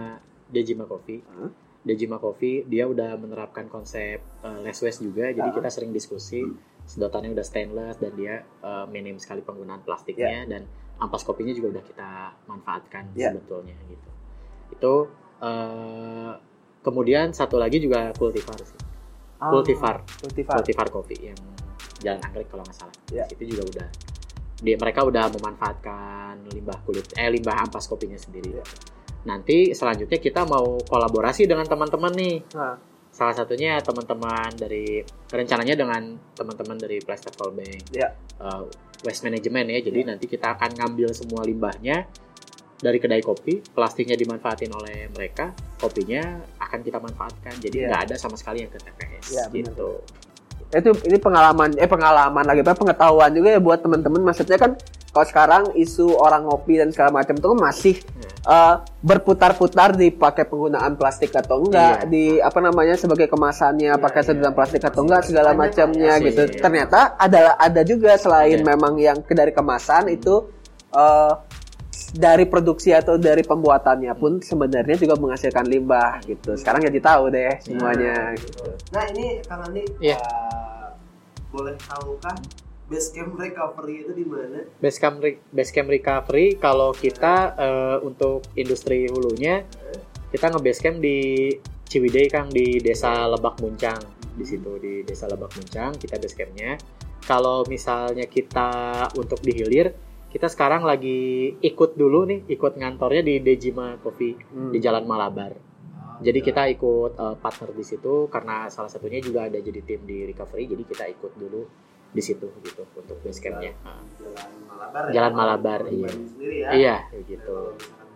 Dejima 0.45 0.85
Coffee. 0.85 1.21
Hah? 1.23 1.49
Dejima 1.81 2.17
Coffee 2.17 2.65
dia 2.65 2.83
udah 2.83 3.13
menerapkan 3.15 3.69
konsep 3.69 4.19
uh, 4.41 4.59
less 4.59 4.81
waste 4.81 4.99
juga 4.99 5.29
jadi 5.29 5.45
kita 5.47 5.69
sering 5.69 5.93
diskusi 5.93 6.41
sedotannya 6.83 7.31
udah 7.31 7.45
stainless 7.45 7.97
dan 7.97 8.11
dia 8.13 8.41
uh, 8.59 8.85
minim 8.85 9.15
sekali 9.15 9.39
penggunaan 9.39 9.81
plastiknya 9.81 10.45
dan 10.45 10.65
ampas 10.97 11.21
kopinya 11.21 11.51
juga 11.51 11.77
udah 11.77 11.83
kita 11.85 12.09
manfaatkan 12.45 13.13
Ya. 13.13 13.29
sebetulnya 13.29 13.77
gitu 13.85 14.09
itu 14.71 14.93
uh, 15.39 16.33
kemudian 16.81 17.29
satu 17.31 17.55
lagi 17.55 17.77
juga 17.77 18.09
cultivar 18.11 18.57
sih 18.59 18.77
Ah, 19.37 19.51
cultivar 19.51 20.01
Cultivar. 20.17 20.55
cultivar 20.57 20.87
kopi 20.89 21.17
yang 21.25 21.39
jalan 21.99 22.19
anggrek 22.21 22.47
kalau 22.47 22.63
nggak 22.63 22.75
salah 22.75 22.95
Ya. 23.09 23.23
itu 23.27 23.43
juga 23.47 23.63
udah 23.65 23.87
dia 24.55 24.75
mereka 24.75 25.03
udah 25.03 25.27
memanfaatkan 25.29 26.47
limbah 26.49 26.79
kulit 26.81 27.11
eh 27.13 27.27
limbah 27.27 27.59
ampas 27.59 27.85
kopinya 27.85 28.15
sendiri 28.15 28.55
Ya. 28.55 28.63
nanti 29.25 29.71
selanjutnya 29.71 30.17
kita 30.17 30.45
mau 30.45 30.79
kolaborasi 30.79 31.43
dengan 31.43 31.65
teman-teman 31.65 32.13
nih 32.13 32.37
Nah, 32.53 32.77
salah 33.09 33.31
satunya 33.33 33.79
teman-teman 33.79 34.51
dari 34.53 34.99
rencananya 35.25 35.75
dengan 35.75 36.03
teman-teman 36.31 36.75
dari 36.75 36.99
Plastic 36.99 37.35
Bank 37.35 37.91
Ya. 37.91 38.11
uh, 38.37 38.63
waste 39.01 39.23
management 39.23 39.67
ya 39.69 39.79
jadi 39.81 39.99
nanti 40.05 40.25
kita 40.25 40.55
akan 40.55 40.71
ngambil 40.73 41.11
semua 41.11 41.43
limbahnya 41.43 42.07
dari 42.75 42.97
kedai 42.99 43.23
kopi 43.23 43.63
plastiknya 43.71 44.19
dimanfaatin 44.19 44.71
oleh 44.71 45.07
mereka 45.15 45.55
kopinya 45.79 46.21
akan 46.59 46.79
kita 46.83 46.99
manfaatkan 46.99 47.53
jadi 47.57 47.75
Ya. 47.75 47.87
nggak 47.91 48.01
ada 48.11 48.15
sama 48.19 48.35
sekali 48.35 48.67
yang 48.67 48.71
ke 48.71 48.79
TPS 48.83 49.25
Ya, 49.31 49.43
benar. 49.47 49.71
gitu 49.71 49.89
itu 50.73 50.89
ini 51.07 51.17
pengalaman 51.21 51.77
eh 51.77 51.87
pengalaman 51.87 52.43
lagi 52.43 52.59
apa 52.59 52.75
pengetahuan 52.75 53.31
juga 53.31 53.53
ya 53.53 53.61
buat 53.61 53.79
teman-teman 53.79 54.27
maksudnya 54.27 54.59
kan 54.59 54.75
kalau 55.15 55.23
sekarang 55.23 55.63
isu 55.79 56.11
orang 56.19 56.43
ngopi 56.43 56.75
dan 56.75 56.91
segala 56.91 57.15
macam 57.15 57.39
itu 57.39 57.47
kan 57.47 57.59
masih 57.63 57.95
eh, 58.43 58.75
berputar-putar 58.99 59.95
dipakai 59.95 60.43
penggunaan 60.43 60.99
plastik 60.99 61.31
atau 61.31 61.63
enggak 61.63 62.03
Iya. 62.03 62.09
di 62.11 62.25
apa 62.43 62.59
namanya 62.59 62.99
sebagai 62.99 63.31
kemasannya 63.31 63.95
pakai 63.95 64.21
iya. 64.21 64.27
sedotan 64.27 64.53
plastik 64.53 64.83
atau 64.83 65.07
enggak 65.07 65.23
segala 65.23 65.55
macamnya 65.55 66.19
masih, 66.19 66.25
gitu 66.33 66.41
iya. 66.43 66.59
ternyata 66.59 66.99
ada 67.15 67.55
ada 67.55 67.81
juga 67.87 68.11
selain 68.19 68.59
memang 68.59 68.99
yang 68.99 69.23
dari 69.23 69.55
kemasan 69.55 70.11
itu 70.11 70.51
eh, 70.91 71.31
dari 72.15 72.47
produksi 72.47 72.95
atau 72.95 73.19
dari 73.19 73.43
pembuatannya 73.43 74.15
pun 74.15 74.39
sebenarnya 74.39 74.95
juga 74.95 75.19
menghasilkan 75.19 75.67
limbah 75.67 76.23
gitu 76.23 76.55
sekarang 76.55 76.87
jadi 76.87 76.99
tahu 77.03 77.23
deh 77.27 77.59
semuanya 77.59 78.31
gitu. 78.39 78.63
Nah 78.95 79.03
ini 79.11 79.43
Kang 79.43 79.67
Andi, 79.67 79.83
Iya. 79.99 80.15
uh, 80.15 80.95
boleh 81.51 81.75
tahukah 81.75 82.39
base 82.87 83.11
camp 83.11 83.35
recovery 83.35 84.07
itu 84.07 84.11
di 84.15 84.23
mana? 84.23 84.63
Basecamp 84.79 85.19
re- 85.19 85.41
Basecamp 85.51 85.89
recovery 85.89 86.55
kalau 86.55 86.93
kita 86.93 87.57
eh, 87.57 87.97
untuk 88.05 88.45
industri 88.53 89.09
hulunya 89.09 89.65
kita 90.29 90.53
nge-basecamp 90.53 91.01
di 91.01 91.49
Ciwidey 91.85 92.29
Kang 92.29 92.47
di 92.53 92.77
Desa 92.77 93.25
Lebak 93.25 93.57
Muncang 93.59 93.97
di 94.37 94.45
situ 94.45 94.77
di 94.77 95.01
Desa 95.01 95.25
Lebak 95.25 95.57
Muncang 95.57 95.97
kita 95.97 96.21
basecampnya 96.21 96.77
kalau 97.25 97.65
misalnya 97.65 98.29
kita 98.29 98.69
untuk 99.17 99.41
di 99.41 99.51
hilir 99.57 99.89
kita 100.35 100.51
sekarang 100.51 100.83
lagi 100.83 101.55
ikut 101.63 101.95
dulu 101.95 102.27
nih 102.27 102.43
ikut 102.51 102.75
ngantornya 102.75 103.23
di 103.23 103.39
Dejima 103.39 103.95
Coffee 104.03 104.35
Hmm. 104.51 104.75
di 104.75 104.83
Jalan 104.83 105.07
Malabar 105.07 105.55
jadi 106.19 106.39
kita 106.43 106.67
ikut 106.75 107.15
eh, 107.15 107.35
partner 107.39 107.71
di 107.71 107.83
situ 107.87 108.27
karena 108.27 108.67
salah 108.67 108.91
satunya 108.91 109.23
juga 109.23 109.47
ada 109.47 109.55
jadi 109.55 109.79
tim 109.79 110.03
di 110.03 110.27
recovery 110.27 110.67
jadi 110.67 110.83
kita 110.83 111.03
ikut 111.15 111.39
dulu 111.39 111.63
di 112.11 112.19
situ 112.19 112.51
gitu 112.67 112.83
untuk 112.99 113.15
basecampnya 113.23 113.71
Nah, 113.79 114.03
Jalan 114.19 114.51
Malabar. 114.67 115.03
Jalan 115.11 115.31
ya? 115.31 115.37
Malabar, 115.39 115.79
iya. 115.87 116.11
Ya. 116.43 116.69
iya 116.75 116.95
gitu 117.23 117.71
misalkan, 117.79 118.07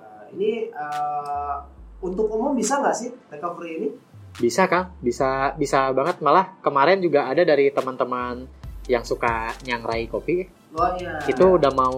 uh, 0.00 0.24
ini 0.32 0.72
uh, 0.72 1.60
untuk 2.00 2.28
umum 2.32 2.56
bisa 2.56 2.80
nggak 2.80 2.96
sih 2.96 3.12
recovery 3.28 3.72
ini? 3.80 3.88
Bisa 4.36 4.68
Kang, 4.68 4.92
bisa 5.00 5.56
bisa 5.56 5.92
banget 5.96 6.20
malah 6.20 6.56
kemarin 6.60 7.00
juga 7.00 7.24
ada 7.28 7.40
dari 7.40 7.72
teman-teman 7.72 8.44
yang 8.84 9.00
suka 9.00 9.50
nyangrai 9.64 10.04
kopi 10.06 10.44
Oh 10.76 10.92
iya. 10.94 11.16
itu 11.24 11.44
udah 11.56 11.72
mau 11.72 11.96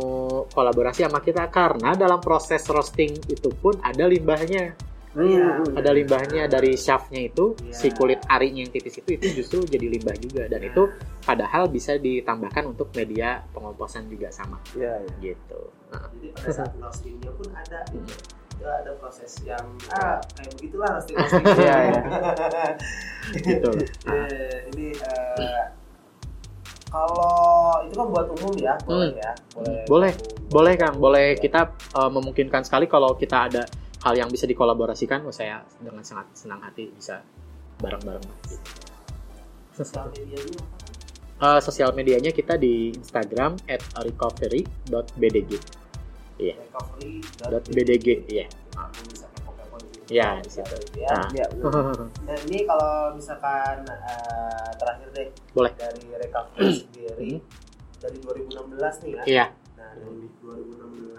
kolaborasi 0.49 1.03
sama 1.03 1.19
kita 1.19 1.51
karena 1.51 1.93
dalam 1.93 2.19
proses 2.19 2.63
roasting 2.67 3.19
itu 3.27 3.51
pun 3.53 3.75
ada 3.83 4.07
limbahnya 4.07 4.79
Iya. 5.19 5.65
Hmm. 5.65 5.75
ada 5.75 5.91
limbahnya 5.91 6.47
dari 6.47 6.79
shaftnya 6.79 7.27
itu 7.27 7.59
Iya. 7.59 7.75
si 7.75 7.91
kulit 7.91 8.23
arinya 8.29 8.63
yang 8.63 8.71
tipis 8.71 9.01
itu 9.01 9.19
itu 9.19 9.27
justru 9.35 9.67
jadi 9.67 9.89
limbah 9.89 10.15
juga 10.15 10.47
dan 10.47 10.63
Iya. 10.63 10.71
itu 10.71 10.83
padahal 11.21 11.67
bisa 11.67 11.97
ditambahkan 11.97 12.63
untuk 12.69 12.93
media 12.93 13.43
pengomposan 13.51 14.07
juga 14.07 14.31
sama 14.31 14.63
Iya, 14.73 15.03
iya. 15.03 15.35
gitu 15.35 15.61
Nah, 15.89 16.05
Jadi 16.13 16.29
pada 16.37 16.51
saat 16.53 16.73
roastingnya 16.77 17.31
pun 17.33 17.49
ada 17.51 17.81
Hmm. 17.89 18.05
gitu. 18.05 18.15
Itu 18.59 18.67
ada 18.67 18.91
proses 18.99 19.33
yang 19.43 19.65
ah, 19.91 20.19
kayak 20.35 20.51
begitulah 20.55 20.91
roasting 20.93 21.17
roasting. 21.17 21.45
Iya, 21.57 21.77
iya. 21.81 22.01
gitu 23.49 23.71
ini 24.69 24.87
uh, 24.99 25.67
kalau 26.89 27.37
itu 27.85 27.95
kan 27.95 28.07
buat 28.09 28.27
umum 28.33 28.53
ya, 28.57 28.75
boleh 28.83 29.13
Hmm. 29.13 29.21
ya, 29.21 29.33
boleh. 29.53 29.83
Boleh. 29.87 30.13
boleh 30.49 30.75
Kang 30.75 30.95
boleh 30.97 31.27
Ya. 31.37 31.41
kita 31.41 31.61
uh, 31.93 32.09
memungkinkan 32.09 32.65
sekali 32.65 32.89
kalau 32.89 33.13
kita 33.13 33.49
ada 33.49 33.63
hal 34.01 34.15
yang 34.17 34.29
bisa 34.29 34.47
dikolaborasikan 34.47 35.21
oh, 35.23 35.35
saya 35.35 35.61
dengan 35.77 36.01
sangat 36.01 36.33
senang 36.33 36.63
hati 36.63 36.89
bisa 36.89 37.21
bareng-bareng 37.79 38.25
Sosial 39.71 40.11
medianya? 40.11 40.63
Uh, 41.39 41.61
sosial 41.63 41.95
medianya 41.95 42.35
kita 42.35 42.59
di 42.59 42.91
Instagram 42.91 43.55
at 43.71 43.79
recovery.bdg 43.95 45.53
Iya. 46.39 46.55
recovery.bdg 46.59 47.67
.bdg 47.69 48.07
iya 48.27 48.47
Aku 48.75 49.03
kepo-kepo 50.09 50.41
di 50.41 50.51
situ. 50.51 50.77
Ya. 50.97 51.13
Nah. 51.13 51.29
Benar. 51.29 51.99
Nah 52.27 52.37
ini 52.45 52.59
kalau 52.65 52.93
misalkan 53.13 53.77
eh, 53.85 54.71
terakhir 54.75 55.09
deh 55.13 55.29
Boleh. 55.53 55.73
dari 55.75 56.05
recovery 56.15 56.69
sendiri 56.83 57.31
Hmm. 57.39 57.41
dari 57.99 58.19
2016 58.19 59.03
nih 59.05 59.13
ya. 59.13 59.23
iya 59.27 59.47
Nah 59.75 59.91
dari 59.95 60.27
2016 60.39 61.17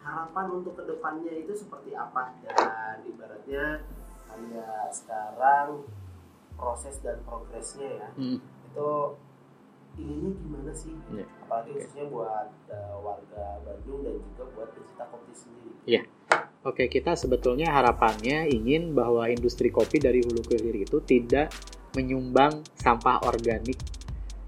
harapan 0.00 0.46
untuk 0.52 0.72
ke 0.74 0.84
depannya 0.84 1.32
itu 1.34 1.52
seperti 1.52 1.92
apa 1.92 2.36
dan 2.40 3.00
ibaratnya 3.02 3.80
kayak 4.26 4.88
sekarang 4.90 5.84
proses 6.54 6.98
dan 7.00 7.18
progresnya 7.22 7.88
ya 7.98 8.08
Hmm. 8.14 8.38
itu 8.40 8.90
ininya 9.94 10.30
gimana 10.34 10.72
sih? 10.72 10.90
Iya. 11.08 11.22
Apalagi 11.40 11.70
khususnya 11.72 12.04
buat 12.08 12.50
eh, 12.66 12.94
warga 12.98 13.62
Bandung 13.62 14.02
dan 14.02 14.18
juga 14.18 14.44
buat 14.52 14.68
pecinta 14.70 15.06
kopi 15.06 15.30
sendiri. 15.30 16.02
Oke, 16.64 16.88
kita 16.88 17.12
sebetulnya 17.12 17.68
harapannya 17.76 18.48
ingin 18.48 18.96
bahwa 18.96 19.28
industri 19.28 19.68
kopi 19.68 20.00
dari 20.00 20.24
hulu 20.24 20.40
ke 20.40 20.56
hilir 20.56 20.88
itu 20.88 20.96
tidak 21.04 21.52
menyumbang 21.92 22.64
sampah 22.72 23.20
organik, 23.28 23.76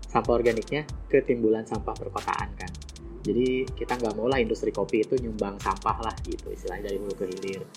sampah 0.09 0.33
organiknya 0.33 0.89
ke 1.13 1.21
timbulan 1.29 1.69
sampah 1.69 1.93
perkotaan 1.93 2.57
kan. 2.57 2.73
Jadi 3.21 3.69
kita 3.69 4.01
nggak 4.01 4.17
mau 4.17 4.33
lah 4.33 4.41
industri 4.41 4.73
kopi 4.73 5.05
itu 5.05 5.21
nyumbang 5.21 5.61
sampah 5.61 5.97
lah 6.01 6.17
gitu 6.25 6.49
istilahnya 6.49 6.89
dari 6.89 6.97
hulu 7.05 7.15
ke 7.21 7.27
hilir. 7.29 7.69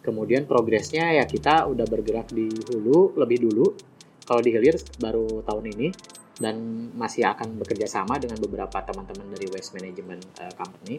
Kemudian 0.00 0.48
progresnya 0.48 1.12
ya 1.12 1.28
kita 1.28 1.68
udah 1.68 1.84
bergerak 1.84 2.32
di 2.32 2.48
hulu 2.48 3.12
lebih 3.20 3.44
dulu. 3.44 3.76
Kalau 4.24 4.40
di 4.40 4.56
hilir 4.56 4.80
baru 5.04 5.44
tahun 5.44 5.68
ini 5.68 5.88
dan 6.40 6.56
masih 6.96 7.28
akan 7.28 7.60
bekerja 7.60 7.84
sama 7.84 8.16
dengan 8.16 8.40
beberapa 8.40 8.80
teman-teman 8.80 9.36
dari 9.36 9.52
waste 9.52 9.76
management 9.76 10.24
eh, 10.40 10.54
company 10.56 10.96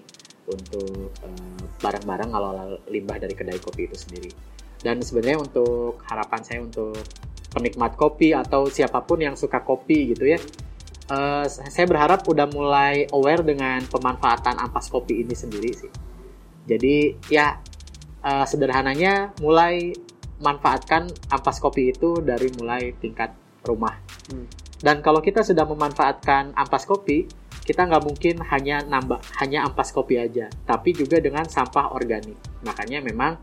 untuk 0.48 1.14
eh, 1.24 1.64
barang-barang 1.80 2.30
ngelola 2.32 2.64
limbah 2.90 3.18
dari 3.20 3.36
kedai 3.36 3.60
kopi 3.60 3.88
itu 3.88 3.98
sendiri. 3.98 4.32
Dan 4.84 5.00
sebenarnya 5.00 5.40
untuk 5.40 6.04
harapan 6.08 6.42
saya 6.44 6.60
untuk 6.60 6.96
penikmat 7.54 7.96
kopi 7.96 8.36
atau 8.36 8.68
siapa 8.68 9.06
pun 9.06 9.22
yang 9.22 9.38
suka 9.38 9.64
kopi 9.64 10.12
gitu 10.12 10.28
ya, 10.28 10.40
eh, 11.12 11.46
saya 11.48 11.86
berharap 11.88 12.28
udah 12.28 12.48
mulai 12.52 13.08
aware 13.14 13.46
dengan 13.46 13.80
pemanfaatan 13.88 14.60
ampas 14.60 14.92
kopi 14.92 15.24
ini 15.24 15.36
sendiri 15.36 15.72
sih. 15.72 15.92
Jadi 16.68 17.16
ya 17.32 17.60
eh, 18.24 18.46
sederhananya 18.48 19.36
mulai 19.40 19.96
manfaatkan 20.44 21.08
ampas 21.32 21.64
kopi 21.64 21.96
itu 21.96 22.20
dari 22.20 22.52
mulai 22.60 22.92
tingkat 23.00 23.32
rumah. 23.64 23.96
Hmm. 24.28 24.48
Dan 24.84 25.00
kalau 25.00 25.24
kita 25.24 25.48
sudah 25.48 25.64
memanfaatkan 25.64 26.52
ampas 26.60 26.84
kopi, 26.84 27.24
kita 27.64 27.88
nggak 27.88 28.04
mungkin 28.04 28.36
hanya 28.52 28.84
nambah 28.84 29.24
hanya 29.40 29.64
ampas 29.64 29.96
kopi 29.96 30.20
aja, 30.20 30.52
tapi 30.68 30.92
juga 30.92 31.24
dengan 31.24 31.48
sampah 31.48 31.96
organik. 31.96 32.36
Makanya 32.68 33.00
memang 33.00 33.40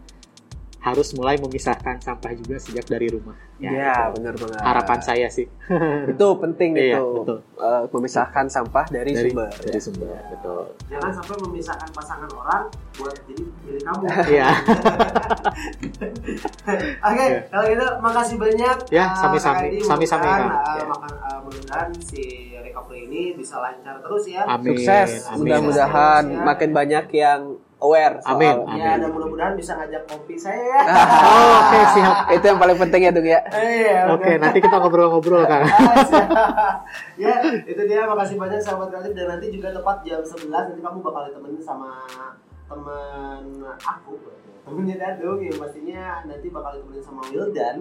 harus 0.80 1.12
mulai 1.12 1.36
memisahkan 1.36 1.96
sampah 1.98 2.32
juga 2.32 2.56
sejak 2.56 2.84
dari 2.84 3.08
rumah. 3.08 3.36
Ya, 3.56 4.08
itu 4.08 4.16
benar 4.16 4.32
banget. 4.34 4.56
harapan 4.58 4.98
saya 4.98 5.28
sih 5.28 5.44
Itu 6.12 6.26
penting 6.38 6.72
Iya, 6.72 6.96
itu. 6.96 7.04
betul. 7.20 7.38
Eh, 7.54 7.82
memisahkan 7.86 8.48
sampah 8.48 8.88
dari, 8.88 9.12
dari 9.12 9.28
sumber. 9.28 9.52
dari 9.54 9.68
ya. 9.70 9.80
sumber. 9.82 10.16
Betul. 10.30 10.62
Jangan 10.88 11.10
sampai 11.12 11.34
memisahkan 11.44 11.88
pasangan 11.92 12.30
orang 12.32 12.62
buat 12.96 13.12
jadi 13.22 13.44
diri 13.60 13.80
kamu. 13.82 14.02
Iya. 14.32 14.48
Oke, 17.02 17.20
Iya. 17.20 17.38
kalau 17.48 17.64
gitu 17.66 17.86
makasih 18.00 18.36
banyak. 18.38 18.76
Ya, 18.88 19.04
uh, 19.06 19.16
sami-sami. 19.18 19.66
Sami-sami, 19.80 20.24
uh, 20.24 20.48
Ya. 20.80 20.84
makan- 20.86 21.20
uh, 21.20 21.38
mudah-mudahan 21.42 21.90
si 22.00 22.22
recovery 22.56 23.04
ini 23.04 23.22
bisa 23.34 23.58
lancar 23.58 24.00
terus 24.00 24.24
ya. 24.24 24.42
Amin. 24.46 24.72
Sukses. 24.74 25.28
Mudah-mudahan 25.34 26.24
Ya. 26.26 26.40
makin 26.42 26.70
banyak 26.70 27.06
yang 27.12 27.40
aware 27.80 28.20
soal 28.20 28.36
Amin. 28.36 28.56
Ya, 28.76 29.00
dan 29.00 29.08
mudah-mudahan 29.10 29.56
bisa 29.56 29.72
ngajak 29.76 30.04
kopi 30.04 30.36
saya 30.36 30.60
ya. 30.60 30.80
Oh, 30.84 31.52
Oke, 31.64 31.80
siap. 31.96 32.16
itu 32.36 32.44
yang 32.44 32.60
paling 32.60 32.78
penting 32.78 33.00
ya, 33.08 33.10
Dung 33.10 33.28
ya. 33.28 33.40
Iya, 33.50 33.98
Oke, 34.12 34.36
nanti 34.36 34.58
kita 34.60 34.76
ngobrol-ngobrol 34.78 35.44
kan. 35.48 35.64
Ya, 37.20 37.36
itu 37.68 37.82
dia. 37.84 38.08
Makasih 38.08 38.40
banyak 38.40 38.60
sahabat 38.60 38.88
kreatif 38.92 39.12
dan 39.12 39.36
nanti 39.36 39.52
juga 39.52 39.70
tepat 39.72 40.00
jam 40.04 40.20
11 40.24 40.48
nanti 40.48 40.80
kamu 40.80 40.98
bakal 41.04 41.22
ditemenin 41.28 41.60
sama 41.60 42.04
teman 42.70 43.42
aku, 43.82 44.14
temennya 44.62 44.96
Dadung 44.96 45.42
yang 45.42 45.58
pastinya 45.58 46.22
nanti 46.24 46.46
bakal 46.48 46.78
ditemenin 46.78 47.04
sama 47.04 47.22
Wildan, 47.28 47.76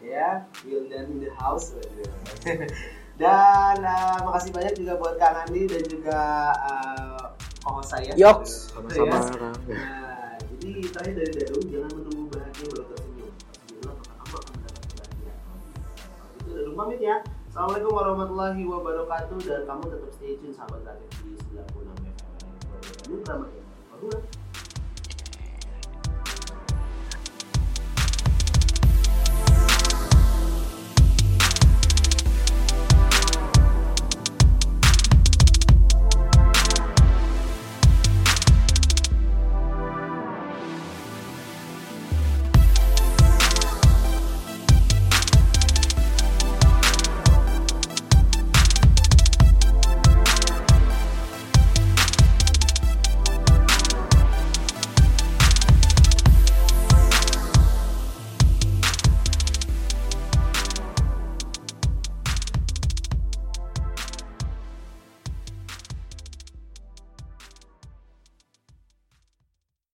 ya, 0.00 0.46
Wildan 0.64 1.04
in 1.12 1.18
the 1.26 1.30
house. 1.34 1.74
dan 3.20 3.76
uh, 3.84 4.18
makasih 4.24 4.50
banyak 4.54 4.74
juga 4.80 4.96
buat 4.96 5.20
Kang 5.20 5.44
Andi 5.44 5.68
dan 5.68 5.84
juga 5.84 6.20
uh, 6.56 7.36
co-host 7.70 7.90
saya. 7.94 8.12
Yoks. 8.18 8.74
Sama-sama. 8.74 9.06
Ya. 9.06 9.30
Kang. 9.30 9.54
Nah, 9.70 10.34
jadi 10.58 10.70
terakhir 10.90 11.14
dari 11.14 11.32
Dadung, 11.38 11.66
jangan 11.70 11.90
menunggu 11.94 12.24
bahagia 12.34 12.64
baru 12.66 12.82
tersenyum. 12.90 13.30
Tersenyumlah 13.30 13.94
maka 13.94 14.12
kamu 14.18 14.34
akan 14.34 14.52
mendapat 14.58 14.82
kebahagiaan. 14.90 15.38
Itu 16.34 16.50
Dadung 16.50 16.76
pamit 16.76 17.00
ya. 17.00 17.16
Assalamualaikum 17.50 17.92
warahmatullahi 17.94 18.62
wabarakatuh 18.62 19.38
dan 19.42 19.62
kamu 19.66 19.82
tetap 19.90 20.10
stay 20.14 20.38
tune 20.38 20.54
sahabat 20.54 20.80
kreatif 20.86 21.10
di 21.22 21.34
96 21.50 21.98
FM. 22.10 22.30
Yang 23.10 23.22
baru 23.90 24.06